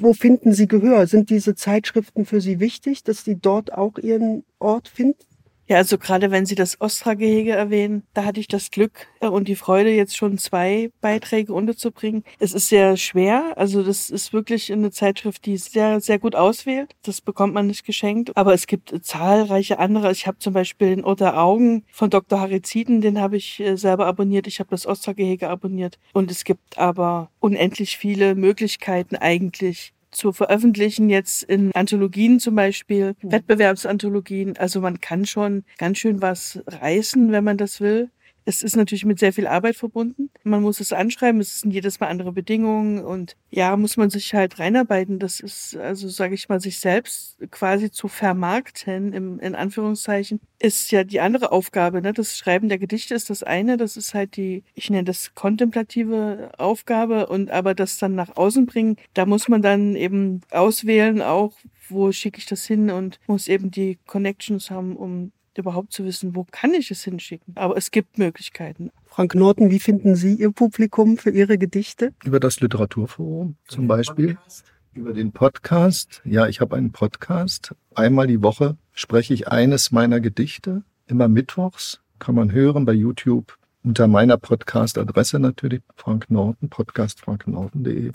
Wo 0.00 0.12
finden 0.12 0.52
Sie 0.52 0.68
Gehör? 0.68 1.08
Sind 1.08 1.28
diese 1.28 1.56
Zeitschriften 1.56 2.24
für 2.24 2.40
Sie 2.40 2.60
wichtig, 2.60 3.02
dass 3.02 3.24
Sie 3.24 3.36
dort 3.36 3.72
auch 3.72 3.98
Ihren 3.98 4.44
Ort 4.60 4.86
finden? 4.86 5.27
Ja, 5.68 5.76
also 5.76 5.98
gerade 5.98 6.30
wenn 6.30 6.46
Sie 6.46 6.54
das 6.54 6.80
Ostra-Gehege 6.80 7.52
erwähnen, 7.52 8.02
da 8.14 8.24
hatte 8.24 8.40
ich 8.40 8.48
das 8.48 8.70
Glück 8.70 9.06
äh, 9.20 9.26
und 9.26 9.48
die 9.48 9.54
Freude, 9.54 9.90
jetzt 9.90 10.16
schon 10.16 10.38
zwei 10.38 10.90
Beiträge 11.02 11.52
unterzubringen. 11.52 12.24
Es 12.38 12.54
ist 12.54 12.70
sehr 12.70 12.96
schwer, 12.96 13.52
also 13.56 13.82
das 13.82 14.08
ist 14.08 14.32
wirklich 14.32 14.72
eine 14.72 14.90
Zeitschrift, 14.90 15.44
die 15.44 15.58
sehr, 15.58 16.00
sehr 16.00 16.18
gut 16.18 16.34
auswählt. 16.34 16.94
Das 17.02 17.20
bekommt 17.20 17.52
man 17.52 17.66
nicht 17.66 17.84
geschenkt. 17.84 18.34
Aber 18.34 18.54
es 18.54 18.66
gibt 18.66 18.94
zahlreiche 19.04 19.78
andere. 19.78 20.10
Ich 20.10 20.26
habe 20.26 20.38
zum 20.38 20.54
Beispiel 20.54 20.88
den 20.88 21.04
Oder 21.04 21.38
Augen 21.38 21.84
von 21.92 22.08
Dr. 22.08 22.40
Hariziden, 22.40 23.02
den 23.02 23.20
habe 23.20 23.36
ich 23.36 23.60
äh, 23.60 23.76
selber 23.76 24.06
abonniert. 24.06 24.46
Ich 24.46 24.60
habe 24.60 24.70
das 24.70 24.86
Ostra-Gehege 24.86 25.50
abonniert. 25.50 25.98
Und 26.14 26.30
es 26.30 26.44
gibt 26.44 26.78
aber 26.78 27.30
unendlich 27.40 27.98
viele 27.98 28.34
Möglichkeiten 28.34 29.16
eigentlich, 29.16 29.92
zu 30.10 30.32
veröffentlichen, 30.32 31.10
jetzt 31.10 31.42
in 31.42 31.72
Anthologien 31.72 32.40
zum 32.40 32.54
Beispiel, 32.54 33.14
mhm. 33.22 33.32
Wettbewerbsanthologien. 33.32 34.56
Also 34.56 34.80
man 34.80 35.00
kann 35.00 35.26
schon 35.26 35.64
ganz 35.78 35.98
schön 35.98 36.22
was 36.22 36.60
reißen, 36.66 37.30
wenn 37.32 37.44
man 37.44 37.56
das 37.56 37.80
will. 37.80 38.10
Es 38.48 38.62
ist 38.62 38.76
natürlich 38.76 39.04
mit 39.04 39.18
sehr 39.18 39.34
viel 39.34 39.46
Arbeit 39.46 39.76
verbunden. 39.76 40.30
Man 40.42 40.62
muss 40.62 40.80
es 40.80 40.94
anschreiben, 40.94 41.38
es 41.38 41.60
sind 41.60 41.70
jedes 41.70 42.00
Mal 42.00 42.06
andere 42.06 42.32
Bedingungen 42.32 43.04
und 43.04 43.36
ja, 43.50 43.76
muss 43.76 43.98
man 43.98 44.08
sich 44.08 44.32
halt 44.32 44.58
reinarbeiten. 44.58 45.18
Das 45.18 45.40
ist, 45.40 45.76
also 45.76 46.08
sage 46.08 46.32
ich 46.32 46.48
mal, 46.48 46.58
sich 46.58 46.80
selbst 46.80 47.36
quasi 47.50 47.90
zu 47.90 48.08
vermarkten, 48.08 49.12
im, 49.12 49.38
in 49.38 49.54
Anführungszeichen, 49.54 50.40
ist 50.60 50.90
ja 50.92 51.04
die 51.04 51.20
andere 51.20 51.52
Aufgabe. 51.52 52.00
Ne? 52.00 52.14
Das 52.14 52.38
Schreiben 52.38 52.70
der 52.70 52.78
Gedichte 52.78 53.14
ist 53.14 53.28
das 53.28 53.42
eine, 53.42 53.76
das 53.76 53.98
ist 53.98 54.14
halt 54.14 54.38
die, 54.38 54.64
ich 54.74 54.88
nenne 54.88 55.04
das 55.04 55.34
kontemplative 55.34 56.52
Aufgabe 56.56 57.26
und 57.26 57.50
aber 57.50 57.74
das 57.74 57.98
dann 57.98 58.14
nach 58.14 58.34
außen 58.34 58.64
bringen, 58.64 58.96
da 59.12 59.26
muss 59.26 59.48
man 59.48 59.60
dann 59.60 59.94
eben 59.94 60.40
auswählen, 60.52 61.20
auch 61.20 61.52
wo 61.90 62.12
schicke 62.12 62.38
ich 62.38 62.46
das 62.46 62.64
hin 62.64 62.88
und 62.88 63.20
muss 63.26 63.46
eben 63.46 63.70
die 63.70 63.98
Connections 64.06 64.70
haben, 64.70 64.96
um 64.96 65.32
überhaupt 65.58 65.92
zu 65.92 66.04
wissen, 66.04 66.34
wo 66.34 66.44
kann 66.50 66.72
ich 66.74 66.90
es 66.90 67.04
hinschicken. 67.04 67.54
Aber 67.56 67.76
es 67.76 67.90
gibt 67.90 68.18
Möglichkeiten. 68.18 68.90
Frank 69.06 69.34
Norton, 69.34 69.70
wie 69.70 69.78
finden 69.78 70.14
Sie 70.14 70.34
Ihr 70.34 70.52
Publikum 70.52 71.18
für 71.18 71.30
Ihre 71.30 71.58
Gedichte? 71.58 72.12
Über 72.24 72.40
das 72.40 72.60
Literaturforum 72.60 73.56
zum 73.66 73.88
Beispiel. 73.88 74.34
Podcast. 74.34 74.64
Über 74.94 75.12
den 75.12 75.32
Podcast. 75.32 76.22
Ja, 76.24 76.46
ich 76.48 76.60
habe 76.60 76.76
einen 76.76 76.92
Podcast. 76.92 77.74
Einmal 77.94 78.26
die 78.26 78.42
Woche 78.42 78.76
spreche 78.92 79.34
ich 79.34 79.48
eines 79.48 79.92
meiner 79.92 80.20
Gedichte. 80.20 80.82
Immer 81.06 81.28
mittwochs. 81.28 82.00
Kann 82.18 82.34
man 82.34 82.52
hören 82.52 82.84
bei 82.84 82.92
YouTube. 82.92 83.56
Unter 83.84 84.08
meiner 84.08 84.36
Podcast-Adresse 84.36 85.38
natürlich, 85.38 85.82
Frank 85.94 86.30
Norton, 86.30 86.68
podcastfranknorton.de. 86.68 88.10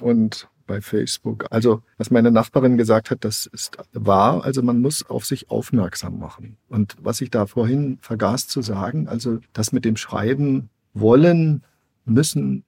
Und 0.00 0.48
bei 0.66 0.80
Facebook. 0.80 1.46
Also, 1.50 1.82
was 1.98 2.10
meine 2.10 2.30
Nachbarin 2.30 2.76
gesagt 2.76 3.10
hat, 3.10 3.24
das 3.24 3.46
ist 3.46 3.76
wahr. 3.92 4.44
Also, 4.44 4.62
man 4.62 4.80
muss 4.80 5.08
auf 5.08 5.24
sich 5.24 5.50
aufmerksam 5.50 6.18
machen. 6.18 6.56
Und 6.68 6.96
was 7.00 7.20
ich 7.20 7.30
da 7.30 7.46
vorhin 7.46 7.98
vergaß 8.00 8.48
zu 8.48 8.62
sagen, 8.62 9.08
also, 9.08 9.38
das 9.52 9.72
mit 9.72 9.84
dem 9.84 9.96
Schreiben 9.96 10.70
wollen, 10.92 11.62
müssen, 12.04 12.64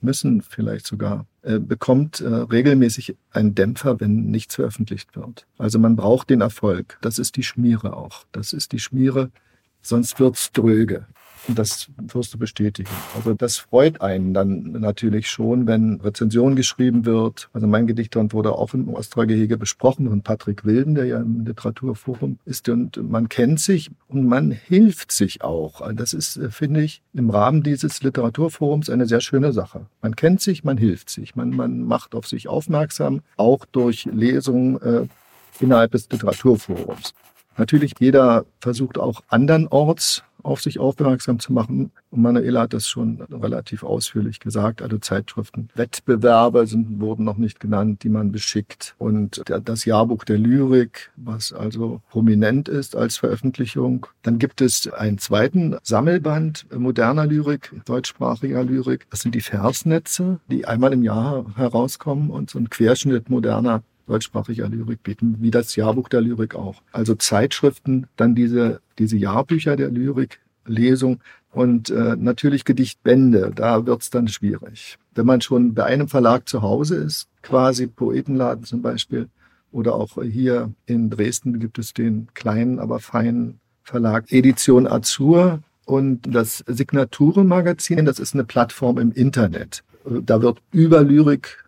müssen 0.00 0.42
vielleicht 0.42 0.86
sogar, 0.86 1.26
äh, 1.42 1.58
bekommt 1.58 2.20
äh, 2.20 2.28
regelmäßig 2.28 3.16
einen 3.30 3.54
Dämpfer, 3.54 4.00
wenn 4.00 4.30
nichts 4.30 4.54
veröffentlicht 4.56 5.16
wird. 5.16 5.46
Also, 5.58 5.78
man 5.78 5.96
braucht 5.96 6.30
den 6.30 6.40
Erfolg. 6.40 6.98
Das 7.00 7.18
ist 7.18 7.36
die 7.36 7.44
Schmiere 7.44 7.96
auch. 7.96 8.24
Das 8.32 8.52
ist 8.52 8.72
die 8.72 8.80
Schmiere. 8.80 9.30
Sonst 9.80 10.18
wird's 10.20 10.52
dröge. 10.52 11.06
Das 11.54 11.88
wirst 11.96 12.34
du 12.34 12.38
bestätigen. 12.38 12.90
Also 13.16 13.32
das 13.32 13.56
freut 13.56 14.00
einen 14.02 14.34
dann 14.34 14.72
natürlich 14.72 15.30
schon, 15.30 15.66
wenn 15.66 16.00
Rezension 16.00 16.56
geschrieben 16.56 17.06
wird. 17.06 17.48
Also 17.54 17.66
mein 17.66 17.86
Gedichtband 17.86 18.34
wurde 18.34 18.52
auch 18.52 18.74
im 18.74 18.92
Ostra-Gehege 18.92 19.56
besprochen 19.56 20.08
von 20.08 20.22
Patrick 20.22 20.64
Wilden, 20.66 20.94
der 20.94 21.06
ja 21.06 21.18
im 21.18 21.46
Literaturforum 21.46 22.38
ist. 22.44 22.68
Und 22.68 22.96
man 23.10 23.28
kennt 23.28 23.60
sich 23.60 23.90
und 24.08 24.26
man 24.26 24.50
hilft 24.50 25.10
sich 25.10 25.42
auch. 25.42 25.80
Das 25.92 26.12
ist, 26.12 26.36
äh, 26.36 26.50
finde 26.50 26.82
ich, 26.82 27.02
im 27.14 27.30
Rahmen 27.30 27.62
dieses 27.62 28.02
Literaturforums 28.02 28.90
eine 28.90 29.06
sehr 29.06 29.20
schöne 29.20 29.52
Sache. 29.52 29.86
Man 30.02 30.16
kennt 30.16 30.42
sich, 30.42 30.64
man 30.64 30.76
hilft 30.76 31.08
sich. 31.08 31.34
Man, 31.34 31.50
man 31.50 31.82
macht 31.82 32.14
auf 32.14 32.26
sich 32.26 32.48
aufmerksam, 32.48 33.22
auch 33.36 33.64
durch 33.64 34.04
Lesungen 34.04 34.80
äh, 34.82 35.06
innerhalb 35.60 35.92
des 35.92 36.10
Literaturforums. 36.10 37.14
Natürlich, 37.56 37.94
jeder 37.98 38.44
versucht 38.60 38.98
auch 38.98 39.22
andernorts 39.28 40.22
auf 40.42 40.60
sich 40.60 40.78
aufmerksam 40.78 41.38
zu 41.38 41.52
machen. 41.52 41.90
Und 42.10 42.22
Manuela 42.22 42.62
hat 42.62 42.72
das 42.72 42.88
schon 42.88 43.20
relativ 43.22 43.82
ausführlich 43.82 44.40
gesagt. 44.40 44.82
Also 44.82 44.98
Zeitschriften, 44.98 45.68
Wettbewerbe 45.74 46.66
sind, 46.66 47.00
wurden 47.00 47.24
noch 47.24 47.36
nicht 47.36 47.60
genannt, 47.60 48.02
die 48.02 48.08
man 48.08 48.32
beschickt. 48.32 48.94
Und 48.98 49.42
das 49.46 49.84
Jahrbuch 49.84 50.24
der 50.24 50.38
Lyrik, 50.38 51.10
was 51.16 51.52
also 51.52 52.00
prominent 52.10 52.68
ist 52.68 52.96
als 52.96 53.16
Veröffentlichung. 53.16 54.06
Dann 54.22 54.38
gibt 54.38 54.60
es 54.60 54.90
einen 54.92 55.18
zweiten 55.18 55.76
Sammelband 55.82 56.66
moderner 56.76 57.26
Lyrik, 57.26 57.72
deutschsprachiger 57.84 58.64
Lyrik. 58.64 59.06
Das 59.10 59.20
sind 59.20 59.34
die 59.34 59.40
Versnetze, 59.40 60.40
die 60.50 60.66
einmal 60.66 60.92
im 60.92 61.02
Jahr 61.02 61.44
herauskommen 61.56 62.30
und 62.30 62.50
so 62.50 62.58
ein 62.58 62.70
Querschnitt 62.70 63.30
moderner 63.30 63.82
deutschsprachiger 64.08 64.68
Lyrik 64.68 65.02
bieten, 65.02 65.36
wie 65.40 65.50
das 65.50 65.76
Jahrbuch 65.76 66.08
der 66.08 66.20
Lyrik 66.20 66.54
auch. 66.54 66.82
Also 66.92 67.14
Zeitschriften, 67.14 68.06
dann 68.16 68.34
diese, 68.34 68.80
diese 68.98 69.16
Jahrbücher 69.16 69.76
der 69.76 69.90
Lyrik, 69.90 70.40
Lesung 70.66 71.20
und 71.52 71.90
äh, 71.90 72.16
natürlich 72.16 72.64
Gedichtbände. 72.64 73.52
Da 73.54 73.86
wird's 73.86 74.10
dann 74.10 74.28
schwierig. 74.28 74.98
Wenn 75.14 75.26
man 75.26 75.40
schon 75.40 75.74
bei 75.74 75.84
einem 75.84 76.08
Verlag 76.08 76.48
zu 76.48 76.62
Hause 76.62 76.96
ist, 76.96 77.28
quasi 77.42 77.86
Poetenladen 77.86 78.64
zum 78.64 78.82
Beispiel, 78.82 79.28
oder 79.70 79.94
auch 79.94 80.22
hier 80.22 80.72
in 80.86 81.10
Dresden 81.10 81.58
gibt 81.60 81.78
es 81.78 81.92
den 81.92 82.28
kleinen, 82.32 82.78
aber 82.78 83.00
feinen 83.00 83.60
Verlag 83.82 84.32
Edition 84.32 84.86
Azur 84.86 85.60
und 85.84 86.22
das 86.34 86.64
Signaturenmagazin, 86.66 88.04
das 88.04 88.18
ist 88.18 88.34
eine 88.34 88.44
Plattform 88.44 88.98
im 88.98 89.12
Internet. 89.12 89.82
Da 90.04 90.40
wird 90.40 90.60
über 90.72 91.02
Lyrik 91.02 91.64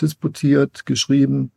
disputiert, 0.00 0.86
geschrieben, 0.86 1.52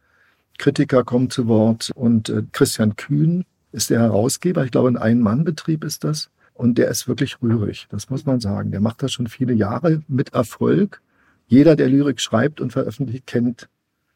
Kritiker 0.58 1.04
kommen 1.04 1.30
zu 1.30 1.48
Wort 1.48 1.92
und 1.96 2.30
äh, 2.30 2.44
Christian 2.52 2.96
Kühn 2.96 3.46
ist 3.72 3.90
der 3.90 4.02
Herausgeber. 4.02 4.66
Ich 4.66 4.72
glaube, 4.72 4.90
ein 4.90 4.98
Ein-Mann-Betrieb 4.98 5.84
ist 5.84 6.04
das. 6.04 6.30
Und 6.54 6.80
der 6.80 6.90
ist 6.90 7.08
wirklich 7.08 7.40
rührig, 7.42 7.86
das 7.92 8.10
muss 8.10 8.26
man 8.26 8.40
sagen. 8.40 8.72
Der 8.72 8.82
macht 8.82 9.04
das 9.04 9.12
schon 9.12 9.28
viele 9.28 9.54
Jahre 9.54 10.02
mit 10.08 10.34
Erfolg. 10.34 11.02
Jeder, 11.46 11.76
der 11.76 11.88
Lyrik 11.88 12.20
schreibt 12.20 12.60
und 12.60 12.74
veröffentlicht, 12.74 13.28
kennt 13.28 13.70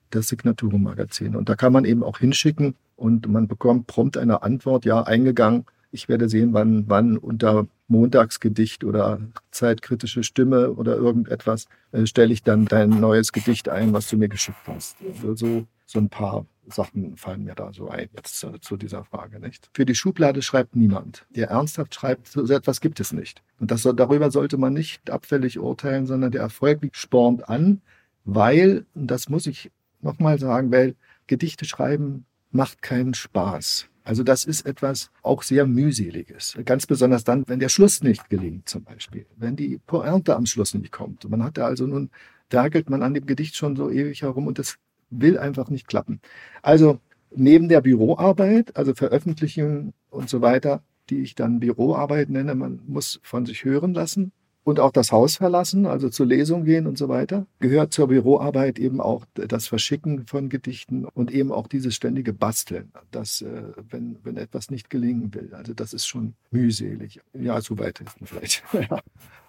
das 0.10 0.28
Signaturenmagazin. 0.28 1.36
Und 1.36 1.50
da 1.50 1.56
kann 1.56 1.72
man 1.72 1.86
eben 1.86 2.04
auch 2.04 2.18
hinschicken 2.18 2.76
und 2.96 3.28
man 3.28 3.48
bekommt 3.48 3.86
prompt 3.86 4.18
eine 4.18 4.42
Antwort, 4.42 4.86
ja, 4.86 5.04
eingegangen. 5.04 5.66
Ich 5.92 6.10
werde 6.10 6.30
sehen, 6.30 6.54
wann, 6.54 6.86
wann 6.88 7.18
unter 7.18 7.68
Montagsgedicht 7.88 8.84
oder 8.84 9.20
zeitkritische 9.52 10.24
Stimme 10.24 10.72
oder 10.72 10.96
irgendetwas 10.96 11.68
äh, 11.92 12.08
stelle 12.08 12.34
ich 12.34 12.42
dann 12.42 12.66
dein 12.66 12.90
neues 12.90 13.34
Gedicht 13.34 13.70
ein, 13.70 13.94
was 13.94 14.10
du 14.10 14.18
mir 14.18 14.30
geschickt 14.30 14.66
hast. 14.66 14.96
Also 15.22 15.36
so 15.36 15.68
ein 16.00 16.10
paar 16.10 16.46
Sachen 16.68 17.18
fallen 17.18 17.44
mir 17.44 17.56
da 17.56 17.74
so 17.74 17.90
ein 17.90 18.10
jetzt 18.16 18.40
zu, 18.40 18.52
zu, 18.60 18.78
dieser 18.78 19.04
Frage, 19.04 19.40
nicht? 19.40 19.70
Für 19.74 19.86
die 19.86 19.96
Schublade 19.96 20.42
schreibt 20.42 20.76
niemand. 20.76 21.26
Der 21.32 21.50
ernsthaft 21.50 21.96
schreibt, 21.96 22.28
so 22.28 22.42
etwas 22.54 22.82
gibt 22.82 23.00
es 23.00 23.12
nicht. 23.12 23.42
Und 23.60 23.72
das, 23.72 23.84
darüber 23.84 24.32
sollte 24.32 24.58
man 24.58 24.74
nicht 24.74 25.10
abfällig 25.10 25.60
urteilen, 25.60 26.06
sondern 26.06 26.32
der 26.32 26.42
Erfolg 26.42 26.82
spornt 26.94 27.50
an, 27.50 27.82
weil, 28.24 28.86
und 28.94 29.08
das 29.08 29.30
muss 29.30 29.48
ich 29.48 29.72
nochmal 30.02 30.40
sagen, 30.40 30.72
weil 30.72 30.96
Gedichte 31.28 31.66
schreiben 31.66 32.26
macht 32.52 32.82
keinen 32.82 33.14
Spaß. 33.14 33.88
Also 34.04 34.24
das 34.24 34.46
ist 34.46 34.66
etwas 34.66 35.12
auch 35.22 35.44
sehr 35.44 35.68
mühseliges. 35.68 36.58
Ganz 36.66 36.88
besonders 36.88 37.24
dann, 37.24 37.48
wenn 37.48 37.60
der 37.60 37.70
Schluss 37.70 38.02
nicht 38.02 38.30
gelingt 38.30 38.68
zum 38.68 38.84
Beispiel. 38.84 39.26
Wenn 39.38 39.56
die 39.56 39.80
Pointe 39.86 40.36
am 40.36 40.46
Schluss 40.46 40.74
nicht 40.74 40.92
kommt. 40.92 41.30
Man 41.30 41.44
hat 41.44 41.58
da 41.58 41.66
also 41.66 41.86
nun, 41.86 42.10
werkelt 42.50 42.90
man 42.90 43.04
an 43.04 43.14
dem 43.14 43.26
Gedicht 43.26 43.56
schon 43.56 43.76
so 43.76 43.90
ewig 43.90 44.24
herum 44.24 44.48
und 44.48 44.60
das 44.60 44.78
will 45.12 45.38
einfach 45.38 45.70
nicht 45.70 45.88
klappen. 45.88 46.20
Also 46.62 47.00
neben 47.36 47.70
der 47.70 47.82
Büroarbeit, 47.82 48.76
also 48.76 48.94
Veröffentlichungen 48.94 49.94
und 50.10 50.30
so 50.30 50.42
weiter, 50.42 50.84
die 51.10 51.22
ich 51.22 51.36
dann 51.36 51.60
Büroarbeit 51.60 52.30
nenne, 52.30 52.56
man 52.56 52.80
muss 52.88 53.20
von 53.24 53.46
sich 53.46 53.64
hören 53.64 53.94
lassen 53.94 54.32
und 54.64 54.80
auch 54.80 54.92
das 54.92 55.12
Haus 55.12 55.38
verlassen, 55.38 55.86
also 55.86 56.10
zur 56.10 56.28
Lesung 56.28 56.66
gehen 56.66 56.86
und 56.88 56.98
so 56.98 57.10
weiter, 57.10 57.48
gehört 57.60 57.94
zur 57.94 58.08
Büroarbeit 58.08 58.80
eben 58.80 59.02
auch 59.02 59.26
das 59.34 59.68
Verschicken 59.68 60.28
von 60.28 60.50
Gedichten 60.50 61.06
und 61.06 61.32
eben 61.32 61.52
auch 61.52 61.68
dieses 61.68 61.96
ständige 61.96 62.34
Basteln, 62.34 62.92
dass, 63.10 63.42
äh, 63.42 63.64
wenn, 63.90 64.18
wenn 64.24 64.38
etwas 64.38 64.70
nicht 64.70 64.90
gelingen 64.90 65.34
will. 65.34 65.54
Also 65.54 65.74
das 65.74 65.94
ist 65.94 66.06
schon 66.06 66.36
mühselig. 66.52 67.20
Ja, 67.34 67.60
soweit 67.62 68.02
ist 68.02 68.16
vielleicht. 68.24 68.64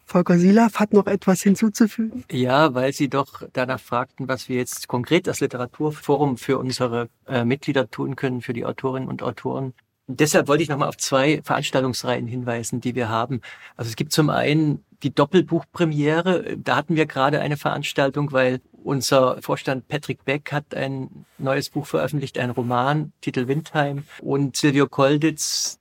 Volker 0.04 0.38
Silaf 0.38 0.76
hat 0.76 0.92
noch 0.92 1.06
etwas 1.06 1.42
hinzuzufügen? 1.42 2.24
Ja, 2.30 2.74
weil 2.74 2.92
Sie 2.92 3.08
doch 3.08 3.42
danach 3.52 3.80
fragten, 3.80 4.28
was 4.28 4.48
wir 4.48 4.56
jetzt 4.56 4.88
konkret 4.88 5.28
als 5.28 5.40
Literaturforum 5.40 6.36
für 6.36 6.58
unsere 6.58 7.08
äh, 7.26 7.44
Mitglieder 7.44 7.90
tun 7.90 8.16
können, 8.16 8.42
für 8.42 8.52
die 8.52 8.64
Autorinnen 8.64 9.08
und 9.08 9.22
Autoren. 9.22 9.72
Und 10.06 10.20
deshalb 10.20 10.48
wollte 10.48 10.62
ich 10.62 10.68
nochmal 10.68 10.88
auf 10.88 10.96
zwei 10.96 11.40
Veranstaltungsreihen 11.42 12.26
hinweisen, 12.26 12.80
die 12.80 12.94
wir 12.94 13.08
haben. 13.08 13.40
Also 13.76 13.88
es 13.88 13.96
gibt 13.96 14.12
zum 14.12 14.30
einen 14.30 14.84
die 15.02 15.14
Doppelbuchpremiere. 15.14 16.56
Da 16.58 16.76
hatten 16.76 16.96
wir 16.96 17.06
gerade 17.06 17.40
eine 17.40 17.56
Veranstaltung, 17.56 18.32
weil 18.32 18.60
unser 18.84 19.40
Vorstand 19.42 19.88
Patrick 19.88 20.24
Beck 20.24 20.52
hat 20.52 20.74
ein 20.74 21.24
neues 21.38 21.70
Buch 21.70 21.86
veröffentlicht, 21.86 22.38
ein 22.38 22.50
Roman, 22.50 23.12
Titel 23.20 23.48
Windheim. 23.48 24.04
Und 24.20 24.56
Silvio 24.56 24.88
Kolditz, 24.88 25.78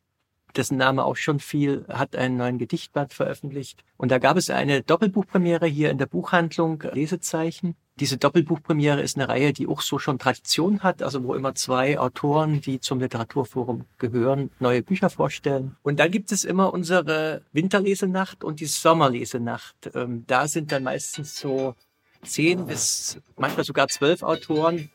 dessen 0.58 0.78
Name 0.78 1.04
auch 1.04 1.16
schon 1.16 1.40
viel, 1.40 1.86
hat 1.90 2.16
einen 2.16 2.38
neuen 2.38 2.58
Gedichtband 2.58 3.14
veröffentlicht. 3.14 3.84
Und 3.98 4.12
da 4.12 4.18
gab 4.18 4.38
es 4.38 4.50
eine 4.50 4.82
Doppelbuchpremiere 4.82 5.66
hier 5.68 5.90
in 5.90 5.98
der 5.98 6.06
Buchhandlung 6.06 6.84
Lesezeichen. 6.94 7.76
Diese 8.00 8.18
Doppelbuchpremiere 8.18 9.02
ist 9.02 9.18
eine 9.18 9.30
Reihe, 9.30 9.54
die 9.54 9.68
auch 9.68 9.82
so 9.82 10.00
schon 10.00 10.18
Tradition 10.18 10.82
hat, 10.82 11.04
also 11.04 11.24
wo 11.24 11.36
immer 11.36 11.54
zwei 11.56 12.00
Autoren, 12.00 12.62
die 12.62 12.80
zum 12.80 13.00
Literaturforum 13.00 13.86
gehören, 13.98 14.50
neue 14.60 14.82
Bücher 14.82 15.10
vorstellen. 15.10 15.76
Und 15.84 16.00
dann 16.00 16.10
gibt 16.10 16.32
es 16.32 16.44
immer 16.44 16.74
unsere 16.74 17.44
Winterlesenacht 17.52 18.44
und 18.44 18.60
die 18.60 18.66
Sommerlesenacht. 18.66 19.92
Ähm, 19.94 20.24
da 20.26 20.48
sind 20.48 20.72
dann 20.72 20.84
meistens 20.84 21.38
so 21.38 21.76
zehn 22.24 22.66
bis 22.66 23.20
manchmal 23.38 23.66
sogar 23.66 23.88
zwölf 23.88 24.24
Autoren, 24.24 24.90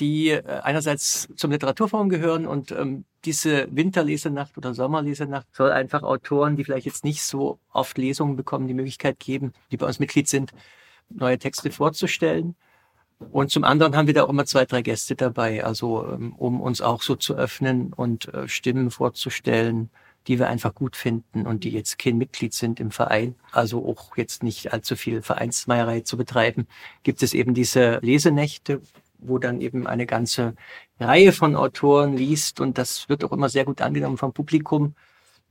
die 0.00 0.30
äh, 0.30 0.42
einerseits 0.62 1.28
zum 1.36 1.50
Literaturforum 1.50 2.08
gehören 2.08 2.46
und 2.46 2.72
ähm, 2.72 3.04
diese 3.24 3.68
Winterlesenacht 3.74 4.58
oder 4.58 4.74
Sommerlesenacht 4.74 5.46
soll 5.54 5.70
einfach 5.70 6.02
Autoren, 6.02 6.56
die 6.56 6.64
vielleicht 6.64 6.86
jetzt 6.86 7.04
nicht 7.04 7.22
so 7.22 7.58
oft 7.72 7.96
Lesungen 7.96 8.36
bekommen, 8.36 8.68
die 8.68 8.74
Möglichkeit 8.74 9.18
geben, 9.18 9.52
die 9.70 9.76
bei 9.76 9.86
uns 9.86 9.98
Mitglied 9.98 10.28
sind, 10.28 10.52
neue 11.08 11.38
Texte 11.38 11.70
vorzustellen. 11.70 12.56
Und 13.30 13.50
zum 13.50 13.64
anderen 13.64 13.96
haben 13.96 14.06
wir 14.06 14.14
da 14.14 14.24
auch 14.24 14.28
immer 14.28 14.44
zwei, 14.44 14.64
drei 14.64 14.82
Gäste 14.82 15.14
dabei, 15.14 15.64
also 15.64 16.06
ähm, 16.12 16.34
um 16.34 16.60
uns 16.60 16.80
auch 16.80 17.02
so 17.02 17.14
zu 17.14 17.34
öffnen 17.36 17.92
und 17.92 18.32
äh, 18.34 18.48
Stimmen 18.48 18.90
vorzustellen, 18.90 19.90
die 20.26 20.38
wir 20.38 20.48
einfach 20.48 20.74
gut 20.74 20.96
finden 20.96 21.46
und 21.46 21.64
die 21.64 21.70
jetzt 21.70 21.98
kein 21.98 22.18
Mitglied 22.18 22.54
sind 22.54 22.80
im 22.80 22.90
Verein, 22.90 23.34
also 23.52 23.86
auch 23.86 24.16
jetzt 24.16 24.42
nicht 24.42 24.72
allzu 24.72 24.96
viel 24.96 25.22
Vereinsmeierei 25.22 26.00
zu 26.00 26.16
betreiben, 26.16 26.66
gibt 27.02 27.22
es 27.22 27.34
eben 27.34 27.54
diese 27.54 27.98
Lesenächte, 28.02 28.80
wo 29.18 29.38
dann 29.38 29.60
eben 29.60 29.86
eine 29.86 30.06
ganze 30.06 30.54
Reihe 31.00 31.32
von 31.32 31.56
Autoren 31.56 32.16
liest 32.16 32.60
und 32.60 32.78
das 32.78 33.08
wird 33.08 33.24
auch 33.24 33.32
immer 33.32 33.48
sehr 33.48 33.64
gut 33.64 33.80
angenommen 33.80 34.18
vom 34.18 34.32
Publikum. 34.32 34.94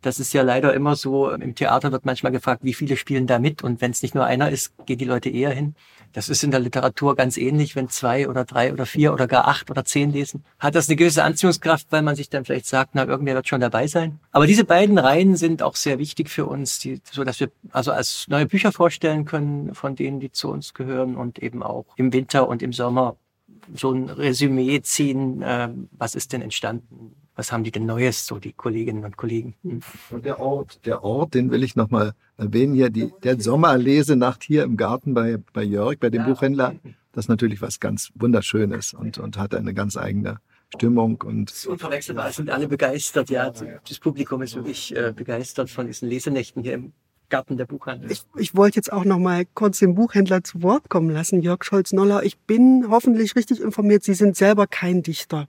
Das 0.04 0.20
ist 0.20 0.34
ja 0.34 0.42
leider 0.42 0.74
immer 0.74 0.98
so, 0.98 1.30
im 1.32 1.56
Theater 1.56 1.94
wird 1.94 2.06
manchmal 2.06 2.34
gefragt, 2.34 2.64
wie 2.64 2.74
viele 2.74 2.98
spielen 2.98 3.26
da 3.26 3.40
mit 3.40 3.64
und 3.64 3.80
wenn 3.80 3.92
es 3.92 4.02
nicht 4.02 4.14
nur 4.14 4.26
einer 4.26 4.50
ist, 4.50 4.74
gehen 4.86 4.98
die 4.98 5.06
Leute 5.06 5.30
eher 5.30 5.52
hin. 5.52 5.76
Das 6.12 6.28
ist 6.28 6.44
in 6.44 6.52
der 6.52 6.60
Literatur 6.60 7.16
ganz 7.16 7.38
ähnlich, 7.38 7.76
wenn 7.76 7.88
zwei 7.88 8.28
oder 8.28 8.44
drei 8.44 8.74
oder 8.74 8.86
vier 8.86 9.14
oder 9.14 9.28
gar 9.28 9.48
acht 9.48 9.72
oder 9.72 9.86
zehn 9.86 10.12
lesen. 10.12 10.44
Hat 10.60 10.76
das 10.76 10.90
eine 10.90 10.98
gewisse 10.98 11.24
Anziehungskraft, 11.24 11.88
weil 11.90 12.02
man 12.02 12.18
sich 12.18 12.30
dann 12.30 12.44
vielleicht 12.44 12.66
sagt, 12.66 12.92
na, 12.94 13.06
irgendwer 13.06 13.34
wird 13.36 13.48
schon 13.48 13.62
dabei 13.62 13.88
sein. 13.88 14.20
Aber 14.32 14.46
diese 14.46 14.66
beiden 14.66 14.98
Reihen 14.98 15.38
sind 15.38 15.64
auch 15.64 15.76
sehr 15.76 16.00
wichtig 16.00 16.30
für 16.30 16.46
uns, 16.46 16.80
die, 16.80 17.02
so 17.10 17.24
dass 17.24 17.40
wir 17.40 17.50
also 17.72 17.94
als 17.94 18.28
neue 18.28 18.46
Bücher 18.46 18.74
vorstellen 18.74 19.24
können 19.24 19.74
von 19.74 19.96
denen, 19.96 20.20
die 20.20 20.32
zu 20.32 20.52
uns 20.52 20.74
gehören 20.74 21.16
und 21.16 21.40
eben 21.40 21.64
auch 21.64 21.86
im 21.96 22.12
Winter 22.12 22.48
und 22.50 22.62
im 22.62 22.74
Sommer 22.74 23.16
so 23.74 23.92
ein 23.92 24.10
Resümee 24.10 24.82
ziehen, 24.82 25.42
äh, 25.42 25.70
was 25.92 26.16
ist 26.16 26.34
denn 26.34 26.42
entstanden? 26.42 27.16
Was 27.36 27.52
haben 27.52 27.64
die 27.64 27.72
denn 27.72 27.86
Neues, 27.86 28.28
so 28.28 28.38
die 28.38 28.54
Kolleginnen 28.54 29.04
und 29.06 29.18
Kollegen? 29.18 29.56
Hm. 29.64 29.82
Und 30.12 30.26
der 30.26 30.40
Ort, 30.40 30.86
der 30.86 31.04
Ort, 31.04 31.34
den 31.34 31.50
will 31.50 31.64
ich 31.64 31.76
nochmal 31.76 32.14
erwähnen 32.38 32.76
hier, 32.76 32.90
die, 32.90 33.12
der 33.24 33.40
Sommerlesenacht 33.40 34.44
hier 34.44 34.64
im 34.64 34.78
Garten 34.78 35.14
bei, 35.14 35.38
bei 35.52 35.64
Jörg, 35.64 35.98
bei 36.00 36.10
dem 36.10 36.22
ja. 36.22 36.28
Buchhändler, 36.28 36.76
das 37.12 37.26
ist 37.26 37.30
natürlich 37.30 37.62
was 37.62 37.80
ganz 37.80 38.12
Wunderschönes 38.16 38.94
und, 38.94 39.18
und 39.18 39.38
hat 39.38 39.56
eine 39.56 39.74
ganz 39.74 39.98
eigene 39.98 40.40
Stimmung 40.76 41.22
und. 41.22 41.50
Das 41.50 41.58
ist 41.58 41.68
unverwechselbar, 41.68 42.30
es 42.30 42.36
sind 42.36 42.50
alle 42.50 42.68
begeistert, 42.68 43.30
ja. 43.30 43.50
Das 43.50 44.00
Publikum 44.00 44.42
ist 44.42 44.56
wirklich 44.56 44.96
äh, 44.96 45.14
begeistert 45.16 45.70
von 45.70 45.88
diesen 45.88 46.10
Lesenächten 46.10 46.64
hier 46.64 46.74
im 46.74 46.94
Garten 47.34 47.58
der 47.58 47.66
Buchhandel. 47.66 48.12
Ich, 48.12 48.22
ich 48.38 48.56
wollte 48.56 48.76
jetzt 48.76 48.94
auch 48.94 49.06
noch 49.06 49.18
mal 49.18 49.44
kurz 49.56 49.80
den 49.80 49.96
Buchhändler 49.96 50.44
zu 50.44 50.62
Wort 50.62 50.88
kommen 50.88 51.10
lassen, 51.10 51.42
Jörg 51.42 51.64
Scholz-Noller. 51.64 52.22
Ich 52.22 52.38
bin 52.38 52.86
hoffentlich 52.92 53.36
richtig 53.36 53.60
informiert. 53.60 54.04
Sie 54.04 54.14
sind 54.14 54.38
selber 54.38 54.68
kein 54.68 55.02
Dichter. 55.02 55.48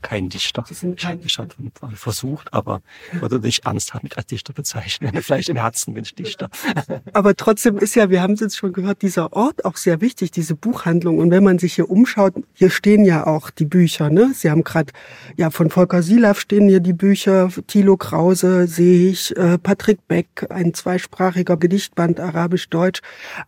Kein 0.00 0.30
Dichter. 0.30 0.64
Sie 0.66 0.72
sind 0.72 0.98
kein 0.98 1.20
ich 1.22 1.38
habe 1.38 1.50
versucht, 1.94 2.54
aber 2.54 2.80
würde 3.20 3.38
nicht 3.38 3.66
ernsthaft 3.66 4.02
mit 4.02 4.16
als 4.16 4.28
Dichter 4.28 4.54
bezeichnen. 4.54 5.12
Vielleicht 5.20 5.50
im 5.50 5.56
Herzen 5.56 5.92
bin 5.92 6.04
ich 6.04 6.14
Dichter. 6.14 6.48
aber 7.12 7.36
trotzdem 7.36 7.76
ist 7.76 7.96
ja, 7.96 8.08
wir 8.08 8.22
haben 8.22 8.32
es 8.32 8.40
jetzt 8.40 8.56
schon 8.56 8.72
gehört, 8.72 9.02
dieser 9.02 9.34
Ort 9.34 9.66
auch 9.66 9.76
sehr 9.76 10.00
wichtig, 10.00 10.30
diese 10.30 10.54
Buchhandlung. 10.54 11.18
Und 11.18 11.30
wenn 11.30 11.44
man 11.44 11.58
sich 11.58 11.74
hier 11.74 11.90
umschaut, 11.90 12.32
hier 12.54 12.70
stehen 12.70 13.04
ja 13.04 13.26
auch 13.26 13.50
die 13.50 13.66
Bücher. 13.66 14.08
Ne? 14.08 14.30
Sie 14.32 14.50
haben 14.50 14.64
gerade, 14.64 14.90
ja, 15.36 15.50
von 15.50 15.68
Volker 15.68 16.02
Silaf 16.02 16.40
stehen 16.40 16.66
hier 16.66 16.80
die 16.80 16.94
Bücher, 16.94 17.50
Thilo 17.66 17.98
Krause 17.98 18.66
sehe 18.68 19.10
ich, 19.10 19.36
äh, 19.36 19.58
Patrick 19.58 20.08
Beck, 20.08 20.46
ein 20.48 20.72
zweisprachiger 20.72 21.25
deutschsprachiger 21.26 21.56
Gedichtband, 21.56 22.20
arabisch-deutsch. 22.20 23.00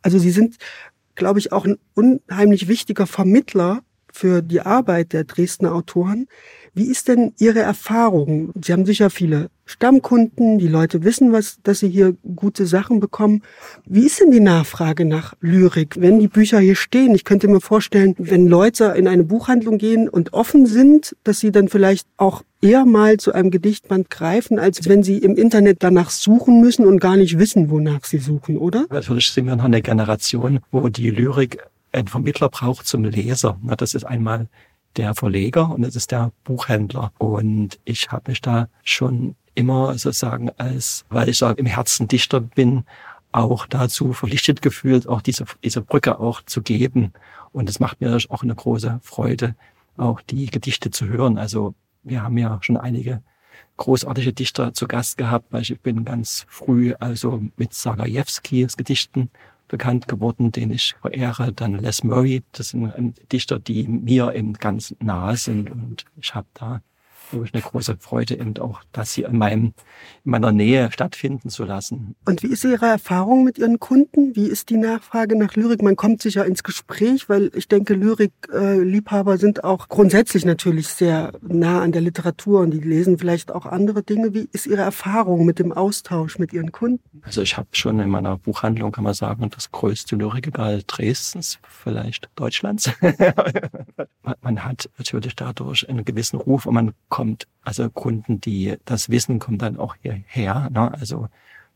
Also 0.02 0.18
sie 0.18 0.30
sind, 0.30 0.56
glaube 1.14 1.38
ich, 1.38 1.52
auch 1.52 1.64
ein 1.64 1.78
unheimlich 1.94 2.68
wichtiger 2.68 3.06
Vermittler 3.06 3.82
für 4.12 4.42
die 4.42 4.60
Arbeit 4.60 5.12
der 5.12 5.24
Dresdner 5.24 5.74
Autoren. 5.74 6.26
Wie 6.78 6.92
ist 6.92 7.08
denn 7.08 7.32
Ihre 7.40 7.58
Erfahrung? 7.58 8.52
Sie 8.62 8.72
haben 8.72 8.86
sicher 8.86 9.10
viele 9.10 9.50
Stammkunden, 9.64 10.60
die 10.60 10.68
Leute 10.68 11.02
wissen, 11.02 11.32
was, 11.32 11.58
dass 11.64 11.80
sie 11.80 11.88
hier 11.88 12.14
gute 12.36 12.66
Sachen 12.66 13.00
bekommen. 13.00 13.42
Wie 13.84 14.06
ist 14.06 14.20
denn 14.20 14.30
die 14.30 14.38
Nachfrage 14.38 15.04
nach 15.04 15.34
Lyrik, 15.40 15.96
wenn 15.98 16.20
die 16.20 16.28
Bücher 16.28 16.60
hier 16.60 16.76
stehen? 16.76 17.16
Ich 17.16 17.24
könnte 17.24 17.48
mir 17.48 17.60
vorstellen, 17.60 18.14
wenn 18.16 18.46
Leute 18.46 18.94
in 18.96 19.08
eine 19.08 19.24
Buchhandlung 19.24 19.78
gehen 19.78 20.08
und 20.08 20.34
offen 20.34 20.66
sind, 20.66 21.16
dass 21.24 21.40
sie 21.40 21.50
dann 21.50 21.66
vielleicht 21.66 22.06
auch 22.16 22.44
eher 22.62 22.84
mal 22.84 23.16
zu 23.16 23.32
einem 23.32 23.50
Gedichtband 23.50 24.08
greifen, 24.08 24.60
als 24.60 24.88
wenn 24.88 25.02
sie 25.02 25.18
im 25.18 25.34
Internet 25.34 25.82
danach 25.82 26.10
suchen 26.10 26.60
müssen 26.60 26.86
und 26.86 27.00
gar 27.00 27.16
nicht 27.16 27.40
wissen, 27.40 27.70
wonach 27.70 28.04
sie 28.04 28.18
suchen, 28.18 28.56
oder? 28.56 28.86
Natürlich 28.88 29.32
sind 29.32 29.46
wir 29.46 29.56
noch 29.56 29.64
eine 29.64 29.82
Generation, 29.82 30.60
wo 30.70 30.88
die 30.88 31.10
Lyrik 31.10 31.58
einen 31.90 32.06
Vermittler 32.06 32.48
braucht 32.48 32.86
zum 32.86 33.04
Leser. 33.04 33.58
Das 33.76 33.94
ist 33.94 34.04
einmal 34.04 34.46
der 34.98 35.14
Verleger 35.14 35.70
und 35.70 35.82
das 35.82 35.96
ist 35.96 36.11
der 36.11 36.32
Buchhändler. 36.44 37.12
Und 37.18 37.78
ich 37.84 38.11
habe 38.11 38.30
mich 38.30 38.40
da 38.40 38.68
schon 38.82 39.37
immer 39.54 39.96
sozusagen 39.98 40.50
als, 40.58 41.04
weil 41.08 41.28
ich 41.28 41.38
sage, 41.38 41.61
im 41.61 41.66
Herzen 41.66 42.08
Dichter 42.08 42.40
bin, 42.40 42.84
auch 43.32 43.66
dazu 43.66 44.12
verpflichtet 44.12 44.62
gefühlt, 44.62 45.06
auch 45.06 45.22
diese, 45.22 45.44
diese 45.62 45.82
Brücke 45.82 46.18
auch 46.18 46.42
zu 46.42 46.62
geben. 46.62 47.12
Und 47.52 47.68
es 47.68 47.80
macht 47.80 48.00
mir 48.00 48.16
auch 48.28 48.42
eine 48.42 48.54
große 48.54 49.00
Freude, 49.02 49.54
auch 49.96 50.20
die 50.20 50.46
Gedichte 50.46 50.90
zu 50.90 51.07
hören. 51.07 51.38
Also 51.38 51.74
wir 52.03 52.22
haben 52.22 52.38
ja 52.38 52.59
schon 52.62 52.76
einige 52.76 53.22
großartige 53.76 54.32
Dichter 54.32 54.72
zu 54.74 54.86
Gast 54.86 55.18
gehabt, 55.18 55.46
weil 55.53 55.62
ich 55.62 55.80
bin 55.80 56.05
ganz 56.05 56.46
früh 56.49 56.94
also 56.99 57.42
mit 57.57 57.74
Sagajewskis 57.74 58.76
Gedichten 58.76 59.30
bekannt 59.68 60.08
geworden, 60.08 60.50
den 60.52 60.70
ich 60.70 60.94
verehre. 61.00 61.52
Dann 61.52 61.78
Les 61.78 62.02
Murray, 62.02 62.42
das 62.52 62.70
sind 62.70 63.14
Dichter, 63.32 63.58
die 63.58 63.86
mir 63.86 64.34
eben 64.34 64.54
ganz 64.54 64.94
nahe 65.00 65.36
sind. 65.36 65.70
Und 65.70 66.04
ich 66.20 66.34
habe 66.34 66.48
da 66.54 66.80
wirklich 67.33 67.55
eine 67.55 67.62
große 67.62 67.97
Freude, 67.99 68.39
eben 68.39 68.57
auch, 68.59 68.83
dass 68.93 69.12
sie 69.12 69.22
in, 69.22 69.39
meinem, 69.39 69.74
in 70.24 70.31
meiner 70.31 70.53
Nähe 70.53 70.91
stattfinden 70.93 71.51
zu 71.51 71.64
lassen. 71.64 72.14
Und 72.24 72.43
wie 72.43 72.49
ist 72.49 72.64
Ihre 72.64 72.87
Erfahrung 72.87 73.45
mit 73.45 73.59
Ihren 73.59 73.79
Kunden? 73.79 74.35
Wie 74.37 74.47
ist 74.47 74.70
die 74.70 74.76
Nachfrage 74.76 75.37
nach 75.37 75.55
Lyrik? 75.55 75.83
Man 75.83 75.97
kommt 75.97 76.22
sicher 76.22 76.45
ins 76.47 76.62
Gespräch, 76.62 77.29
weil 77.29 77.51
ich 77.55 77.68
denke, 77.68 77.95
Lyrik-Liebhaber 77.95 79.39
sind 79.39 79.64
auch 79.64 79.89
grundsätzlich 79.89 80.45
natürlich 80.45 80.89
sehr 80.89 81.33
nah 81.41 81.81
an 81.81 81.93
der 81.93 82.01
Literatur 82.01 82.61
und 82.61 82.70
die 82.70 82.81
lesen 82.81 83.18
vielleicht 83.18 83.53
auch 83.53 83.66
andere 83.66 84.03
Dinge. 84.03 84.35
Wie 84.35 84.49
ist 84.53 84.66
Ihre 84.66 84.83
Erfahrung 84.83 85.45
mit 85.45 85.59
dem 85.59 85.72
Austausch 85.72 86.39
mit 86.39 86.53
Ihren 86.53 86.72
Kunden? 86.72 87.22
Also 87.22 87.43
ich 87.43 87.57
habe 87.57 87.68
schon 87.72 88.01
in 88.01 88.09
meiner 88.09 88.39
Buchhandlung, 88.39 88.93
kann 88.93 89.05
man 89.05 89.14
sagen, 89.14 89.49
das 89.51 89.70
größte 89.70 90.16
Lyrikregal 90.16 90.83
Dresdens, 90.87 91.59
vielleicht 91.68 92.29
Deutschlands. 92.37 92.91
man 94.43 94.64
hat 94.64 94.89
natürlich 94.99 95.37
dadurch 95.37 95.89
einen 95.89 96.05
gewissen 96.05 96.39
Ruf 96.39 96.66
und 96.66 96.74
man 96.74 96.93
kommt, 97.09 97.17
also 97.62 97.90
Kunden, 97.90 98.40
die 98.40 98.76
das 98.84 99.08
wissen, 99.08 99.38
kommen 99.38 99.58
dann 99.58 99.76
auch 99.76 99.96
hierher. 100.02 100.68
Ne? 100.70 100.92
Also 100.92 101.28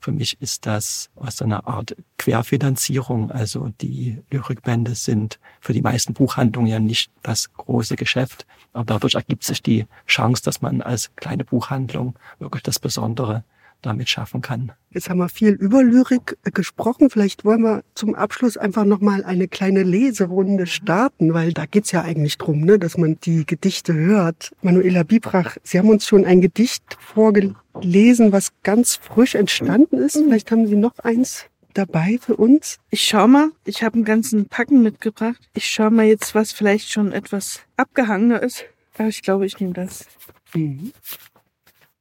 für 0.03 0.11
mich 0.11 0.41
ist 0.41 0.67
das 0.67 1.11
aus 1.15 1.41
einer 1.43 1.67
Art 1.69 1.95
Querfinanzierung. 2.19 3.31
Also 3.31 3.71
die 3.81 4.21
Lyrikbände 4.31 4.97
sind 4.97 5.39
für 5.61 5.73
die 5.73 5.83
meisten 5.83 6.13
Buchhandlungen 6.13 6.71
ja 6.71 6.81
nicht 6.81 7.13
das 7.23 7.53
große 7.53 7.95
Geschäft. 7.95 8.47
Aber 8.73 8.85
dadurch 8.85 9.15
ergibt 9.15 9.45
sich 9.45 9.63
die 9.63 9.87
Chance, 10.09 10.43
dass 10.43 10.61
man 10.61 10.83
als 10.83 11.15
kleine 11.15 11.45
Buchhandlung 11.45 12.19
wirklich 12.41 12.65
das 12.65 12.81
Besondere 12.81 13.45
damit 13.83 14.09
schaffen 14.09 14.41
kann. 14.41 14.73
Jetzt 14.91 15.11
haben 15.11 15.19
wir 15.19 15.29
viel 15.29 15.51
über 15.51 15.83
Lyrik 15.83 16.39
äh, 16.45 16.51
gesprochen. 16.51 17.11
Vielleicht 17.11 17.45
wollen 17.45 17.63
wir 17.63 17.83
zum 17.95 18.15
Abschluss 18.15 18.57
einfach 18.57 18.85
nochmal 18.85 19.25
eine 19.25 19.49
kleine 19.49 19.83
Leserunde 19.83 20.67
starten, 20.67 21.35
weil 21.35 21.53
da 21.53 21.67
geht's 21.67 21.93
ja 21.93 22.03
eigentlich 22.03 22.39
drum, 22.39 22.61
ne, 22.61 22.79
dass 22.79 22.97
man 22.97 23.19
die 23.21 23.45
Gedichte 23.47 23.95
hört. 23.95 24.53
Manuela 24.63 25.03
Bibrach, 25.03 25.57
Sie 25.63 25.79
haben 25.79 25.89
uns 25.89 26.07
schon 26.07 26.25
ein 26.25 26.41
Gedicht 26.41 26.97
vorgelesen, 27.01 28.33
was 28.33 28.53
ganz 28.63 28.97
frisch 28.97 29.35
entstanden 29.35 29.99
ist. 29.99 30.17
Vielleicht 30.17 30.51
haben 30.51 30.67
Sie 30.67 30.77
noch 30.77 30.99
eins 30.99 31.47
dabei 31.75 32.19
für 32.21 32.37
uns? 32.37 32.79
Ich 32.91 33.03
schau 33.05 33.27
mal, 33.27 33.51
ich 33.65 33.83
habe 33.83 33.95
einen 33.95 34.05
ganzen 34.05 34.47
Packen 34.47 34.83
mitgebracht. 34.83 35.41
Ich 35.55 35.67
schau 35.67 35.91
mal 35.91 36.07
jetzt, 36.07 36.35
was 36.35 36.53
vielleicht 36.53 36.93
schon 36.93 37.13
etwas 37.13 37.61
abgehangener 37.77 38.43
ist. 38.43 38.65
Aber 38.99 39.09
ich 39.09 39.23
glaube, 39.23 39.47
ich 39.47 39.59
nehme 39.59 39.73
das. 39.73 40.07
Mhm. 40.55 40.93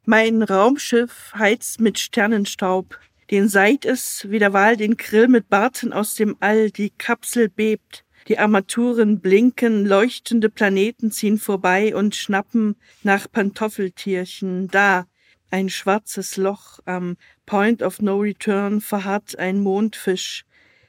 Mein 0.06 0.42
Raumschiff 0.42 1.32
heizt 1.38 1.80
mit 1.80 2.00
Sternenstaub. 2.00 3.00
Den 3.30 3.48
seit 3.48 3.86
es 3.86 4.30
wie 4.30 4.40
der 4.40 4.52
Wal 4.52 4.76
den 4.76 4.98
Grill 4.98 5.28
mit 5.28 5.48
Barten 5.48 5.94
aus 5.94 6.16
dem 6.16 6.36
All, 6.40 6.72
die 6.72 6.90
Kapsel 6.90 7.50
bebt. 7.50 8.04
Die 8.28 8.40
Armaturen 8.40 9.20
blinken, 9.20 9.86
leuchtende 9.86 10.50
Planeten 10.50 11.12
ziehen 11.12 11.38
vorbei 11.38 11.96
und 11.96 12.16
schnappen 12.16 12.78
nach 13.04 13.32
Pantoffeltierchen. 13.32 14.70
Da, 14.70 15.06
ein 15.52 15.70
schwarzes 15.70 16.36
Loch 16.36 16.80
am 16.86 17.16
Point 17.46 17.84
of 17.84 18.02
No 18.02 18.18
Return 18.18 18.82
verharrt 18.82 19.38
ein 19.38 19.60
Mondfisch. 19.60 20.46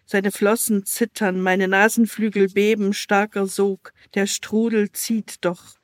Seine 0.07 0.33
Flossen 0.33 0.87
zittern, 0.87 1.41
meine 1.41 1.69
Nasenflügel 1.69 2.49
beben, 2.49 2.95
starker 2.95 3.47
Sog, 3.47 3.93
der 4.15 4.27
Strudel 4.27 4.91
zieht 4.93 5.45
doch. 5.45 5.75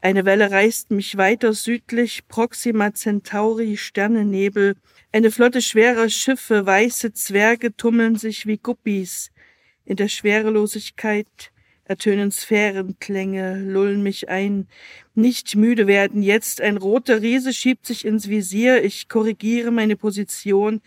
Eine 0.00 0.24
Welle 0.24 0.50
reißt 0.50 0.90
mich 0.90 1.16
weiter 1.16 1.52
südlich, 1.52 2.28
Proxima 2.28 2.92
Centauri, 2.92 3.76
Sternennebel. 3.76 4.76
Eine 5.10 5.30
Flotte 5.30 5.62
schwerer 5.62 6.10
Schiffe, 6.10 6.66
weiße 6.66 7.12
Zwerge 7.14 7.74
tummeln 7.76 8.16
sich 8.16 8.46
wie 8.46 8.58
Guppies. 8.58 9.30
In 9.84 9.96
der 9.96 10.08
Schwerelosigkeit 10.08 11.50
ertönen 11.84 12.30
Sphärenklänge, 12.30 13.58
lullen 13.60 14.02
mich 14.02 14.28
ein. 14.28 14.68
Nicht 15.14 15.56
müde 15.56 15.86
werden 15.86 16.22
jetzt. 16.22 16.60
Ein 16.60 16.76
roter 16.76 17.22
Riese 17.22 17.54
schiebt 17.54 17.86
sich 17.86 18.04
ins 18.04 18.28
Visier. 18.28 18.84
Ich 18.84 19.08
korrigiere 19.08 19.70
meine 19.70 19.96
Position, 19.96 20.82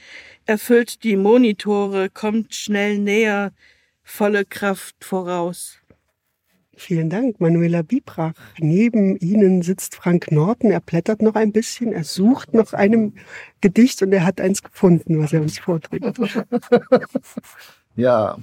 erfüllt 0.45 1.03
die 1.03 1.15
Monitore, 1.15 2.09
kommt 2.09 2.53
schnell 2.53 2.99
näher, 2.99 3.53
volle 4.03 4.45
Kraft 4.45 5.03
voraus. 5.03 5.78
Vielen 6.79 7.09
Dank, 7.09 7.41
Manuela 7.41 7.81
Bibrach. 7.81 8.31
Neben 8.57 9.17
Ihnen 9.17 9.63
sitzt 9.63 9.95
Frank 9.95 10.31
Norton. 10.31 10.71
Er 10.71 10.79
blättert 10.79 11.21
noch 11.21 11.35
ein 11.35 11.51
bisschen, 11.51 11.91
er 11.91 12.05
sucht 12.05 12.53
nach 12.53 12.71
einem 12.71 13.15
Gedicht 13.59 14.01
und 14.01 14.13
er 14.13 14.25
hat 14.25 14.39
eins 14.39 14.63
gefunden, 14.63 15.19
was 15.19 15.33
er 15.33 15.41
uns 15.41 15.59
vorträgt. 15.59 16.05
Ja, 17.95 18.37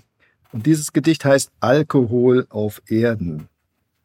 und 0.52 0.66
dieses 0.66 0.92
Gedicht 0.92 1.24
heißt 1.24 1.50
Alkohol 1.60 2.46
auf 2.50 2.82
Erden. 2.88 3.48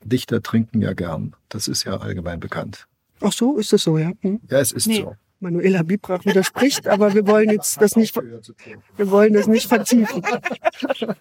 Dichter 0.02 0.42
trinken 0.42 0.82
ja 0.82 0.94
gern. 0.94 1.36
Das 1.50 1.68
ist 1.68 1.84
ja 1.84 1.98
allgemein 1.98 2.40
bekannt. 2.40 2.88
Ach 3.20 3.34
so, 3.34 3.58
ist 3.58 3.74
es 3.74 3.84
so, 3.84 3.98
ja? 3.98 4.14
Hm? 4.22 4.40
Ja, 4.50 4.60
es 4.60 4.72
ist 4.72 4.88
nee. 4.88 5.02
so. 5.02 5.16
Manuela 5.42 5.82
Bibrach 5.84 6.24
widerspricht, 6.24 6.88
aber 6.88 7.14
wir 7.14 7.26
wollen 7.28 7.50
jetzt 7.50 7.82
das 7.82 7.96
nicht, 7.96 8.16
wir 8.16 9.12
wollen 9.12 9.34
das 9.34 9.48
nicht 9.48 9.68
vertiefen. 9.68 10.22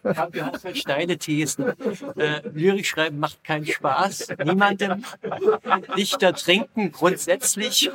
Wir 0.03 0.47
haben 0.47 0.63
halt 0.63 0.77
steile 0.77 1.17
Thesen. 1.17 1.73
Äh, 2.17 2.43
Lyrik 2.53 2.87
schreiben 2.87 3.19
macht 3.19 3.43
keinen 3.43 3.67
Spaß. 3.67 4.29
Niemandem. 4.45 5.05
Dichter 5.97 6.35
trinken 6.35 6.93
grundsätzlich. 6.93 7.91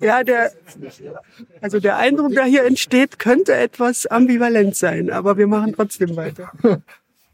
Ja, 0.00 0.24
der, 0.24 0.52
also 1.60 1.78
der 1.78 1.96
Eindruck, 1.98 2.32
der 2.32 2.44
hier 2.44 2.64
entsteht, 2.64 3.18
könnte 3.18 3.54
etwas 3.54 4.06
ambivalent 4.06 4.76
sein, 4.76 5.10
aber 5.10 5.36
wir 5.36 5.46
machen 5.46 5.74
trotzdem 5.74 6.16
weiter. 6.16 6.52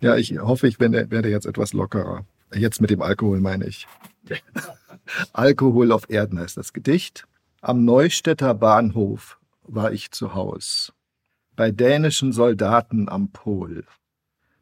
Ja, 0.01 0.17
ich 0.17 0.39
hoffe, 0.39 0.69
ich 0.69 0.79
werde, 0.79 1.11
werde 1.11 1.29
jetzt 1.29 1.47
etwas 1.47 1.73
lockerer. 1.73 2.25
Jetzt 2.55 2.81
mit 2.81 2.91
dem 2.91 3.03
Alkohol 3.03 3.41
meine 3.41 3.67
ich. 3.67 3.87
Alkohol 5.33 5.93
auf 5.93 6.11
Erden 6.11 6.39
heißt 6.39 6.57
das 6.57 6.73
Gedicht. 6.73 7.27
Am 7.61 7.85
Neustädter 7.85 8.55
Bahnhof 8.55 9.39
war 9.63 9.93
ich 9.93 10.11
zu 10.11 10.35
Haus. 10.35 10.93
Bei 11.57 11.71
dänischen 11.71 12.33
Soldaten 12.33 13.09
am 13.09 13.31
Pol. 13.31 13.85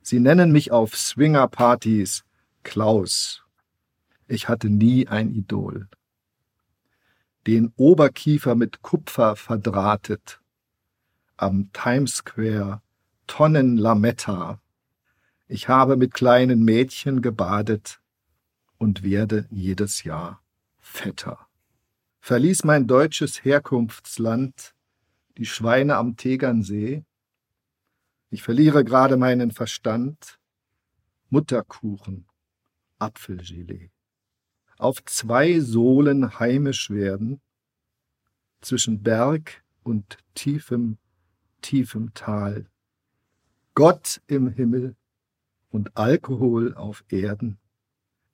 Sie 0.02 0.20
nennen 0.20 0.52
mich 0.52 0.72
auf 0.72 0.96
Swingerpartys 0.96 2.24
Klaus. 2.62 3.44
Ich 4.28 4.48
hatte 4.48 4.70
nie 4.70 5.06
ein 5.08 5.30
Idol. 5.30 5.88
Den 7.46 7.72
Oberkiefer 7.76 8.54
mit 8.54 8.82
Kupfer 8.82 9.36
verdrahtet. 9.36 10.40
Am 11.36 11.70
Times 11.72 12.16
Square 12.16 12.80
Tonnen 13.26 13.76
Lametta. 13.76 14.60
Ich 15.48 15.68
habe 15.68 15.96
mit 15.96 16.14
kleinen 16.14 16.64
Mädchen 16.64 17.22
gebadet 17.22 18.00
und 18.78 19.02
werde 19.02 19.46
jedes 19.50 20.04
Jahr 20.04 20.42
fetter. 20.78 21.46
Verließ 22.20 22.64
mein 22.64 22.86
deutsches 22.86 23.44
Herkunftsland 23.44 24.74
die 25.36 25.46
Schweine 25.46 25.96
am 25.96 26.16
Tegernsee. 26.16 27.04
Ich 28.30 28.42
verliere 28.42 28.84
gerade 28.84 29.16
meinen 29.16 29.50
Verstand. 29.50 30.38
Mutterkuchen, 31.28 32.26
Apfelgelee. 32.98 33.90
Auf 34.78 35.04
zwei 35.04 35.60
Sohlen 35.60 36.38
heimisch 36.38 36.90
werden, 36.90 37.40
zwischen 38.60 39.02
Berg 39.02 39.64
und 39.82 40.18
tiefem, 40.34 40.98
tiefem 41.62 42.14
Tal. 42.14 42.66
Gott 43.74 44.20
im 44.26 44.48
Himmel 44.48 44.96
und 45.70 45.96
Alkohol 45.96 46.74
auf 46.74 47.04
Erden 47.08 47.58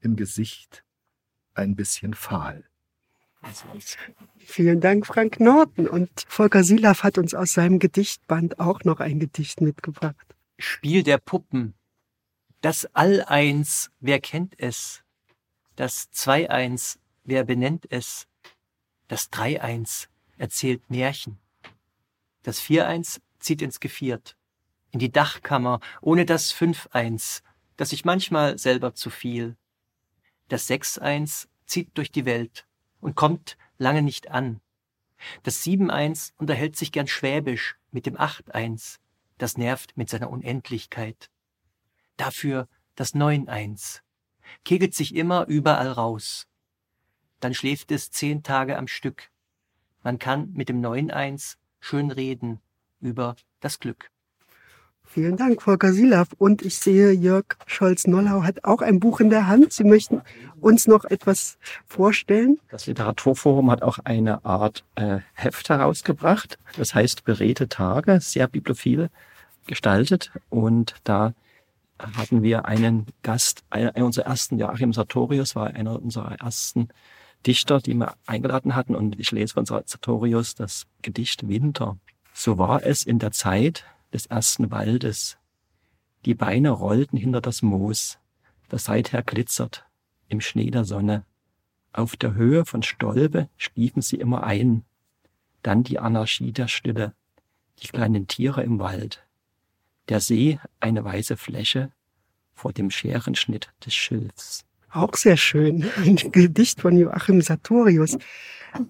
im 0.03 0.17
Gesicht 0.17 0.85
ein 1.55 1.77
bisschen 1.77 2.15
fahl. 2.15 2.65
Vielen 4.39 4.81
Dank, 4.81 5.07
Frank 5.07 5.41
Norton. 5.41 5.89
Und 5.89 6.11
Volker 6.29 6.63
Silaf 6.63 7.03
hat 7.03 7.19
uns 7.19 7.35
aus 7.35 7.53
seinem 7.53 7.79
Gedichtband 7.79 8.61
auch 8.61 8.85
noch 8.85 9.01
ein 9.01 9.19
Gedicht 9.19 9.61
mitgebracht. 9.61 10.37
Spiel 10.59 11.03
der 11.03 11.19
Puppen. 11.19 11.75
Das 12.61 12.87
All-Eins, 12.95 13.91
wer 14.01 14.21
kennt 14.21 14.55
es? 14.59 15.03
Das 15.75 16.11
Zwei-Eins, 16.11 17.01
wer 17.25 17.45
benennt 17.45 17.87
es? 17.91 18.29
Das 19.09 19.31
Drei-Eins 19.31 20.09
erzählt 20.37 20.89
Märchen. 20.89 21.39
Das 22.45 22.61
Vier-Eins 22.61 23.21
zieht 23.41 23.63
ins 23.63 23.81
Geviert, 23.81 24.37
in 24.91 25.01
die 25.01 25.11
Dachkammer, 25.11 25.81
ohne 26.01 26.25
das 26.25 26.53
Fünf-Eins, 26.53 27.43
das 27.77 27.91
sich 27.91 28.05
manchmal 28.05 28.59
selber 28.59 28.95
zu 28.95 29.11
viel 29.11 29.57
das 30.49 30.69
6-1 30.69 31.49
zieht 31.67 31.97
durch 31.97 32.13
die 32.13 32.25
Welt 32.25 32.67
und 33.01 33.17
kommt 33.17 33.57
lange 33.79 34.03
nicht 34.03 34.31
an. 34.31 34.61
Das 35.43 35.63
7-1 35.65 36.33
unterhält 36.37 36.77
sich 36.77 36.93
gern 36.93 37.07
schwäbisch 37.07 37.77
mit 37.91 38.07
dem 38.07 38.17
8-1. 38.17 38.99
Das 39.39 39.57
nervt 39.57 39.97
mit 39.97 40.09
seiner 40.09 40.31
Unendlichkeit. 40.31 41.31
Dafür 42.17 42.69
das 42.95 43.15
9-1. 43.15 44.01
Kegelt 44.65 44.95
sich 44.95 45.15
immer 45.15 45.47
überall 45.47 45.91
raus. 45.91 46.47
Dann 47.41 47.55
schläft 47.55 47.91
es 47.91 48.11
zehn 48.11 48.43
Tage 48.43 48.77
am 48.77 48.87
Stück. 48.87 49.31
Man 50.03 50.19
kann 50.19 50.53
mit 50.53 50.69
dem 50.69 50.81
9-1 50.81 51.57
schön 51.81 52.11
reden 52.11 52.61
über 53.01 53.37
das 53.61 53.81
Glück. 53.81 54.11
Vielen 55.15 55.37
Dank, 55.37 55.61
Volker 55.61 55.93
Silav. 55.93 56.29
Und 56.39 56.63
ich 56.63 56.79
sehe, 56.79 57.13
Jörg 57.13 57.45
Scholz-Nollau 57.67 58.45
hat 58.45 58.65
auch 58.65 58.81
ein 58.81 58.99
Buch 58.99 59.21
in 59.21 59.29
der 59.29 59.47
Hand. 59.47 59.71
Sie 59.75 59.85
möchten 59.85 60.23
uns 60.59 60.87
noch 60.87 61.05
etwas 61.05 61.59
vorstellen? 61.85 62.59
Das 62.71 62.87
Literaturforum 62.87 63.71
hat 63.71 63.83
auch 63.83 63.99
eine 63.99 64.43
Art 64.47 64.85
äh, 64.95 65.19
Heft 65.35 65.69
herausgebracht. 65.69 66.59
Das 66.79 66.95
heißt 66.95 67.25
Beredte 67.27 67.69
Tage, 67.69 68.21
sehr 68.23 68.49
bibliophil 68.49 69.11
gestaltet. 69.67 70.33
Und 70.49 70.95
da 71.05 71.35
hatten 71.99 72.43
wir 72.43 72.65
einen 72.65 73.05
Gast, 73.23 73.65
einer 73.69 73.95
unserer 73.97 74.25
ersten, 74.25 74.59
Joachim 74.59 74.95
Sartorius 74.95 75.55
war 75.55 75.67
einer 75.67 76.01
unserer 76.01 76.41
ersten 76.41 76.89
Dichter, 77.47 77.81
die 77.81 77.93
wir 77.93 78.15
eingeladen 78.25 78.75
hatten. 78.75 78.97
Und 78.97 79.21
ich 79.21 79.31
lese 79.31 79.53
von 79.53 79.67
Sartorius 79.67 80.55
das 80.55 80.87
Gedicht 81.03 81.47
Winter. 81.47 81.99
So 82.33 82.57
war 82.57 82.83
es 82.83 83.03
in 83.03 83.19
der 83.19 83.33
Zeit 83.33 83.85
des 84.13 84.27
ersten 84.27 84.71
Waldes. 84.71 85.39
Die 86.25 86.35
Beine 86.35 86.71
rollten 86.71 87.17
hinter 87.17 87.41
das 87.41 87.63
Moos, 87.63 88.19
das 88.69 88.85
seither 88.85 89.23
glitzert 89.23 89.87
im 90.29 90.41
Schnee 90.41 90.71
der 90.71 90.85
Sonne. 90.85 91.25
Auf 91.93 92.17
der 92.17 92.35
Höhe 92.35 92.65
von 92.65 92.83
Stolpe 92.83 93.49
schliefen 93.57 94.03
sie 94.03 94.17
immer 94.17 94.45
ein. 94.45 94.85
Dann 95.63 95.85
die 95.85 95.99
Anarchie 95.99 96.53
der 96.53 96.69
Stille, 96.69 97.15
die 97.83 97.89
kleinen 97.89 98.27
Tiere 98.27 98.63
im 98.63 98.79
Wald. 98.79 99.25
Der 100.09 100.21
See 100.21 100.59
eine 100.81 101.05
weiße 101.05 101.37
Fläche 101.37 101.93
vor 102.55 102.73
dem 102.73 102.91
Scherenschnitt 102.91 103.73
des 103.85 103.95
Schilfs. 103.95 104.65
Auch 104.91 105.15
sehr 105.17 105.37
schön. 105.37 105.91
Ein 105.97 106.17
Gedicht 106.17 106.81
von 106.81 106.97
Joachim 106.97 107.41
Sartorius. 107.41 108.19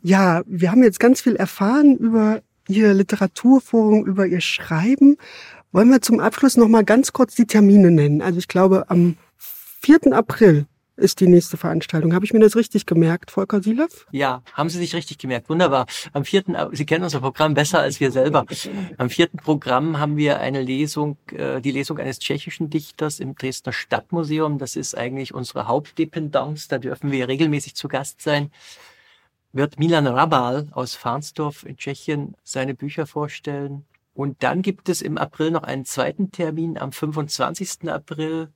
Ja, 0.02 0.42
wir 0.46 0.70
haben 0.70 0.82
jetzt 0.82 1.00
ganz 1.00 1.20
viel 1.20 1.36
erfahren 1.36 1.96
über 1.96 2.42
Ihr 2.68 2.94
Literaturforum, 2.94 4.06
über 4.06 4.26
Ihr 4.26 4.40
Schreiben. 4.40 5.16
Wollen 5.72 5.90
wir 5.90 6.02
zum 6.02 6.20
Abschluss 6.20 6.56
noch 6.56 6.68
mal 6.68 6.84
ganz 6.84 7.12
kurz 7.12 7.34
die 7.34 7.46
Termine 7.46 7.90
nennen? 7.90 8.22
Also 8.22 8.38
ich 8.38 8.48
glaube, 8.48 8.90
am 8.90 9.16
4. 9.36 10.12
April 10.12 10.66
ist 10.96 11.20
die 11.20 11.26
nächste 11.26 11.56
Veranstaltung. 11.56 12.14
Habe 12.14 12.24
ich 12.24 12.32
mir 12.32 12.40
das 12.40 12.54
richtig 12.54 12.86
gemerkt, 12.86 13.30
Volker 13.30 13.62
Silav? 13.62 14.06
Ja, 14.12 14.42
haben 14.52 14.68
Sie 14.68 14.78
sich 14.78 14.94
richtig 14.94 15.18
gemerkt. 15.18 15.48
Wunderbar. 15.48 15.86
Am 16.12 16.24
vierten, 16.24 16.54
Sie 16.72 16.86
kennen 16.86 17.04
unser 17.04 17.20
Programm 17.20 17.54
besser 17.54 17.80
als 17.80 17.98
wir 18.00 18.12
selber. 18.12 18.44
Am 18.98 19.10
vierten 19.10 19.38
Programm 19.38 19.98
haben 19.98 20.16
wir 20.16 20.38
eine 20.38 20.62
Lesung, 20.62 21.16
äh, 21.32 21.60
die 21.60 21.70
Lesung 21.70 21.98
eines 21.98 22.18
tschechischen 22.18 22.70
Dichters 22.70 23.20
im 23.20 23.34
Dresdner 23.34 23.72
Stadtmuseum. 23.72 24.58
Das 24.58 24.76
ist 24.76 24.96
eigentlich 24.96 25.34
unsere 25.34 25.66
Hauptdependance. 25.66 26.68
Da 26.68 26.78
dürfen 26.78 27.10
wir 27.10 27.26
regelmäßig 27.28 27.74
zu 27.74 27.88
Gast 27.88 28.20
sein. 28.20 28.50
Wird 29.54 29.78
Milan 29.78 30.06
Rabal 30.06 30.68
aus 30.72 30.94
Farnsdorf 30.94 31.64
in 31.64 31.76
Tschechien 31.76 32.34
seine 32.42 32.74
Bücher 32.74 33.06
vorstellen. 33.06 33.84
Und 34.14 34.42
dann 34.42 34.62
gibt 34.62 34.88
es 34.88 35.02
im 35.02 35.18
April 35.18 35.50
noch 35.50 35.62
einen 35.62 35.84
zweiten 35.84 36.32
Termin. 36.32 36.78
Am 36.78 36.90
25. 36.90 37.90
April 37.90 38.50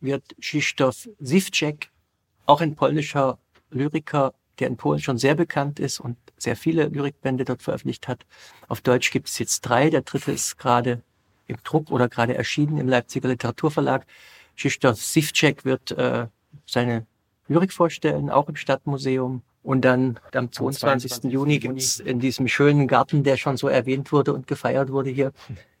wird 0.00 0.22
Krzysztof 0.42 1.08
Sivcek, 1.20 1.90
auch 2.44 2.60
ein 2.60 2.76
polnischer 2.76 3.38
Lyriker, 3.70 4.34
der 4.58 4.68
in 4.68 4.76
Polen 4.76 5.00
schon 5.00 5.16
sehr 5.16 5.34
bekannt 5.34 5.80
ist 5.80 6.00
und 6.00 6.18
sehr 6.36 6.56
viele 6.56 6.88
Lyrikbände 6.88 7.46
dort 7.46 7.62
veröffentlicht 7.62 8.06
hat. 8.06 8.26
Auf 8.68 8.82
Deutsch 8.82 9.10
gibt 9.10 9.28
es 9.28 9.38
jetzt 9.38 9.62
drei. 9.62 9.88
Der 9.88 10.02
dritte 10.02 10.32
ist 10.32 10.58
gerade 10.58 11.00
im 11.46 11.56
Druck 11.64 11.90
oder 11.90 12.10
gerade 12.10 12.36
erschienen 12.36 12.76
im 12.76 12.88
Leipziger 12.88 13.28
Literaturverlag. 13.28 14.06
Krzysztof 14.58 15.02
Sivcek 15.02 15.64
wird 15.64 15.92
äh, 15.92 16.26
seine 16.66 17.06
Lyrik 17.48 17.72
vorstellen, 17.72 18.28
auch 18.28 18.50
im 18.50 18.56
Stadtmuseum. 18.56 19.42
Und 19.62 19.84
dann 19.84 20.18
am 20.34 20.50
22. 20.50 21.10
22. 21.10 21.32
Juni 21.32 21.58
gibt's 21.58 22.00
in 22.00 22.18
diesem 22.18 22.48
schönen 22.48 22.88
Garten, 22.88 23.22
der 23.22 23.36
schon 23.36 23.56
so 23.56 23.68
erwähnt 23.68 24.10
wurde 24.10 24.34
und 24.34 24.46
gefeiert 24.46 24.90
wurde 24.90 25.10
hier, 25.10 25.32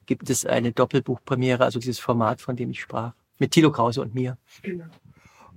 gibt 0.06 0.30
es 0.30 0.46
eine 0.46 0.72
Doppelbuchpremiere, 0.72 1.64
also 1.64 1.80
dieses 1.80 1.98
Format, 1.98 2.40
von 2.40 2.54
dem 2.56 2.70
ich 2.70 2.80
sprach 2.80 3.12
mit 3.38 3.50
Thilo 3.50 3.72
Krause 3.72 4.02
und 4.02 4.14
mir. 4.14 4.38
Genau. 4.62 4.84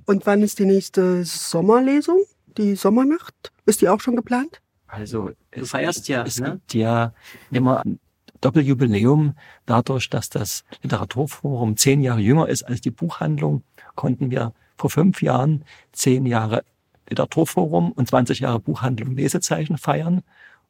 Und 0.06 0.26
wann 0.26 0.42
ist 0.42 0.60
die 0.60 0.66
nächste 0.66 1.24
Sommerlesung? 1.24 2.24
Die 2.58 2.76
Sommernacht? 2.76 3.52
Ist 3.66 3.82
die 3.82 3.90
auch 3.90 4.00
schon 4.00 4.16
geplant? 4.16 4.62
Also 4.88 5.32
du 5.52 5.66
feierst 5.66 6.08
ja, 6.08 6.24
es 6.24 6.40
ne? 6.40 6.52
gibt 6.52 6.74
ja 6.74 7.14
immer 7.52 7.86
ein 7.86 8.00
Doppeljubiläum. 8.42 9.36
Dadurch, 9.66 10.10
dass 10.10 10.30
das 10.30 10.64
Literaturforum 10.84 11.78
zehn 11.78 12.02
Jahre 12.02 12.22
jünger 12.22 12.48
ist 12.48 12.64
als 12.64 12.82
die 12.82 12.92
Buchhandlung, 12.92 13.64
konnten 13.96 14.30
wir 14.32 14.54
vor 14.78 14.90
fünf 14.90 15.22
Jahren 15.22 15.66
zehn 15.92 16.26
Jahre 16.26 16.64
Literaturforum 17.10 17.92
und 17.92 18.08
20 18.08 18.40
Jahre 18.40 18.60
Buchhandlung 18.60 19.16
Lesezeichen 19.16 19.78
feiern. 19.78 20.24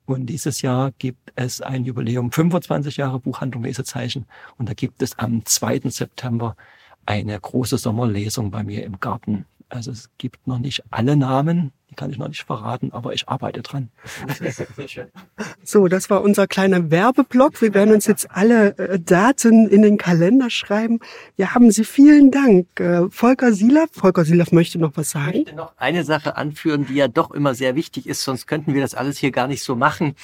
Und 0.06 0.28
dieses 0.28 0.62
Jahr 0.62 0.92
gibt 1.00 1.34
es 1.36 1.62
ein 1.62 1.84
Jubiläum 1.84 2.32
25 2.32 2.98
Jahre 2.98 3.20
Buchhandlung 3.20 3.64
Lesezeichen. 3.64 4.26
Und 4.58 4.70
da 4.70 4.74
gibt 4.74 5.02
es 5.02 5.18
am 5.18 5.46
2. 5.46 5.90
September 5.90 6.56
eine 7.06 7.40
große 7.40 7.78
Sommerlesung 7.78 8.52
bei 8.52 8.64
mir 8.64 8.84
im 8.84 9.00
Garten. 9.00 9.46
Also 9.70 9.92
es 9.92 10.10
gibt 10.18 10.48
noch 10.48 10.60
nicht 10.60 10.84
alle 10.92 11.16
Namen, 11.16 11.72
die 11.96 12.02
kann 12.02 12.12
ich 12.12 12.18
noch 12.18 12.28
nicht 12.28 12.44
verraten, 12.44 12.92
aber 12.92 13.14
ich 13.14 13.30
arbeite 13.30 13.62
dran. 13.62 13.90
So, 15.64 15.88
das 15.88 16.10
war 16.10 16.22
unser 16.22 16.48
kleiner 16.48 16.92
Werbeblock. 16.92 17.62
Wir 17.62 17.74
werden 17.74 17.94
uns 17.94 18.06
jetzt 18.06 18.30
alle 18.30 18.78
äh, 18.78 19.00
Daten 19.00 19.68
in 19.68 19.82
den 19.82 19.98
Kalender 19.98 20.50
schreiben. 20.50 21.00
Ja, 21.38 21.56
haben 21.56 21.72
Sie 21.72 21.84
vielen 21.84 22.30
Dank. 22.32 22.80
Äh, 22.80 23.10
Volker 23.10 23.52
Silav. 23.54 23.90
Volker 23.92 24.26
Silav 24.26 24.52
möchte 24.52 24.78
noch 24.78 24.92
was 24.96 25.10
sagen. 25.12 25.30
Ich 25.30 25.46
möchte 25.46 25.56
noch 25.56 25.74
eine 25.78 26.04
Sache 26.04 26.36
anführen, 26.38 26.86
die 26.86 26.96
ja 26.96 27.08
doch 27.08 27.32
immer 27.32 27.56
sehr 27.56 27.76
wichtig 27.76 28.08
ist, 28.08 28.24
sonst 28.24 28.46
könnten 28.46 28.74
wir 28.74 28.82
das 28.82 28.94
alles 28.94 29.18
hier 29.18 29.32
gar 29.32 29.48
nicht 29.48 29.64
so 29.64 29.76
machen 29.76 30.16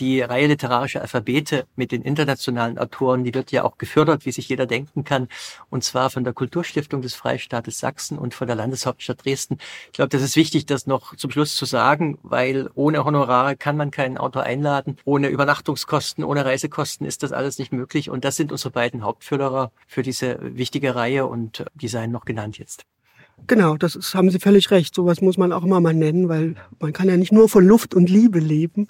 die 0.00 0.22
Reihe 0.22 0.46
literarische 0.46 1.00
Alphabete 1.00 1.66
mit 1.76 1.92
den 1.92 2.02
internationalen 2.02 2.78
Autoren, 2.78 3.22
die 3.22 3.34
wird 3.34 3.52
ja 3.52 3.64
auch 3.64 3.78
gefördert, 3.78 4.26
wie 4.26 4.32
sich 4.32 4.48
jeder 4.48 4.66
denken 4.66 5.04
kann, 5.04 5.28
und 5.68 5.84
zwar 5.84 6.10
von 6.10 6.24
der 6.24 6.32
Kulturstiftung 6.32 7.02
des 7.02 7.14
Freistaates 7.14 7.78
Sachsen 7.78 8.18
und 8.18 8.34
von 8.34 8.46
der 8.46 8.56
Landeshauptstadt 8.56 9.24
Dresden. 9.24 9.58
Ich 9.86 9.92
glaube, 9.92 10.08
das 10.08 10.22
ist 10.22 10.36
wichtig, 10.36 10.66
das 10.66 10.86
noch 10.86 11.14
zum 11.16 11.30
Schluss 11.30 11.54
zu 11.54 11.66
sagen, 11.66 12.18
weil 12.22 12.70
ohne 12.74 13.04
Honorare 13.04 13.56
kann 13.56 13.76
man 13.76 13.90
keinen 13.90 14.18
Autor 14.18 14.42
einladen, 14.42 14.96
ohne 15.04 15.28
Übernachtungskosten, 15.28 16.24
ohne 16.24 16.44
Reisekosten 16.44 17.06
ist 17.06 17.22
das 17.22 17.32
alles 17.32 17.58
nicht 17.58 17.72
möglich. 17.72 18.10
Und 18.10 18.24
das 18.24 18.36
sind 18.36 18.52
unsere 18.52 18.70
beiden 18.70 19.02
Hauptförderer 19.02 19.70
für 19.86 20.02
diese 20.02 20.38
wichtige 20.40 20.94
Reihe 20.94 21.26
und 21.26 21.64
die 21.74 21.88
seien 21.88 22.10
noch 22.10 22.24
genannt 22.24 22.58
jetzt. 22.58 22.86
Genau, 23.46 23.76
das 23.76 23.96
ist, 23.96 24.14
haben 24.14 24.30
Sie 24.30 24.38
völlig 24.38 24.70
recht. 24.70 24.94
Sowas 24.94 25.20
muss 25.20 25.36
man 25.36 25.52
auch 25.52 25.64
immer 25.64 25.80
mal 25.80 25.94
nennen, 25.94 26.28
weil 26.28 26.54
man 26.78 26.92
kann 26.92 27.08
ja 27.08 27.16
nicht 27.16 27.32
nur 27.32 27.48
von 27.48 27.66
Luft 27.66 27.94
und 27.94 28.08
Liebe 28.08 28.38
leben. 28.38 28.86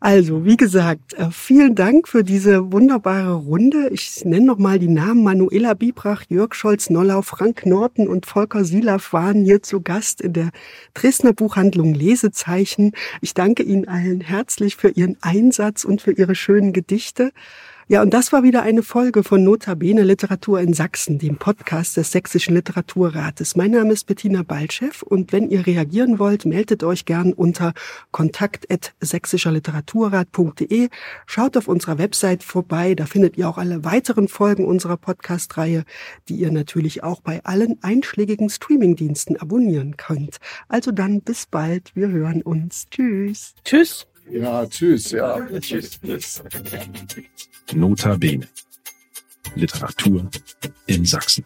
Also, 0.00 0.44
wie 0.44 0.56
gesagt, 0.56 1.14
äh, 1.14 1.30
vielen 1.30 1.74
Dank 1.74 2.08
für 2.08 2.24
diese 2.24 2.72
wunderbare 2.72 3.32
Runde. 3.32 3.88
Ich 3.90 4.24
nenne 4.24 4.46
noch 4.46 4.58
mal 4.58 4.78
die 4.78 4.88
Namen. 4.88 5.22
Manuela 5.22 5.74
Biebrach, 5.74 6.22
Jörg 6.28 6.54
Scholz-Nollau, 6.54 7.22
Frank 7.22 7.66
Norton 7.66 8.08
und 8.08 8.26
Volker 8.26 8.64
Silav 8.64 9.12
waren 9.12 9.44
hier 9.44 9.62
zu 9.62 9.80
Gast 9.80 10.20
in 10.20 10.32
der 10.32 10.50
Dresdner 10.94 11.32
Buchhandlung 11.32 11.92
Lesezeichen. 11.92 12.92
Ich 13.20 13.34
danke 13.34 13.62
Ihnen 13.62 13.88
allen 13.88 14.20
herzlich 14.20 14.76
für 14.76 14.88
Ihren 14.88 15.16
Einsatz 15.20 15.84
und 15.84 16.00
für 16.00 16.12
Ihre 16.12 16.34
schönen 16.34 16.72
Gedichte. 16.72 17.32
Ja, 17.90 18.02
und 18.02 18.12
das 18.12 18.34
war 18.34 18.42
wieder 18.42 18.60
eine 18.60 18.82
Folge 18.82 19.24
von 19.24 19.42
Notabene 19.42 20.02
Literatur 20.02 20.60
in 20.60 20.74
Sachsen, 20.74 21.18
dem 21.18 21.38
Podcast 21.38 21.96
des 21.96 22.12
Sächsischen 22.12 22.54
Literaturrates. 22.54 23.56
Mein 23.56 23.70
Name 23.70 23.94
ist 23.94 24.04
Bettina 24.04 24.42
Balchev 24.42 25.02
und 25.02 25.32
wenn 25.32 25.48
ihr 25.48 25.66
reagieren 25.66 26.18
wollt, 26.18 26.44
meldet 26.44 26.84
euch 26.84 27.06
gern 27.06 27.32
unter 27.32 27.72
kontakt.sächsischerliteraturrat.de. 28.10 30.90
Schaut 31.24 31.56
auf 31.56 31.66
unserer 31.66 31.96
Website 31.96 32.42
vorbei, 32.42 32.94
da 32.94 33.06
findet 33.06 33.38
ihr 33.38 33.48
auch 33.48 33.56
alle 33.56 33.86
weiteren 33.86 34.28
Folgen 34.28 34.66
unserer 34.66 34.98
Podcast-Reihe, 34.98 35.84
die 36.28 36.36
ihr 36.36 36.52
natürlich 36.52 37.02
auch 37.02 37.22
bei 37.22 37.42
allen 37.44 37.82
einschlägigen 37.82 38.50
Streamingdiensten 38.50 39.40
abonnieren 39.40 39.96
könnt. 39.96 40.36
Also 40.68 40.90
dann 40.90 41.22
bis 41.22 41.46
bald, 41.46 41.96
wir 41.96 42.08
hören 42.08 42.42
uns. 42.42 42.84
Tschüss. 42.90 43.54
Tschüss. 43.64 44.06
Ja, 44.30 44.66
tschüss. 44.66 45.10
Ja, 45.10 45.46
tschüss. 45.60 46.00
Nota 47.74 48.16
Bene. 48.16 48.48
Literatur 49.54 50.28
in 50.86 51.04
Sachsen. 51.04 51.44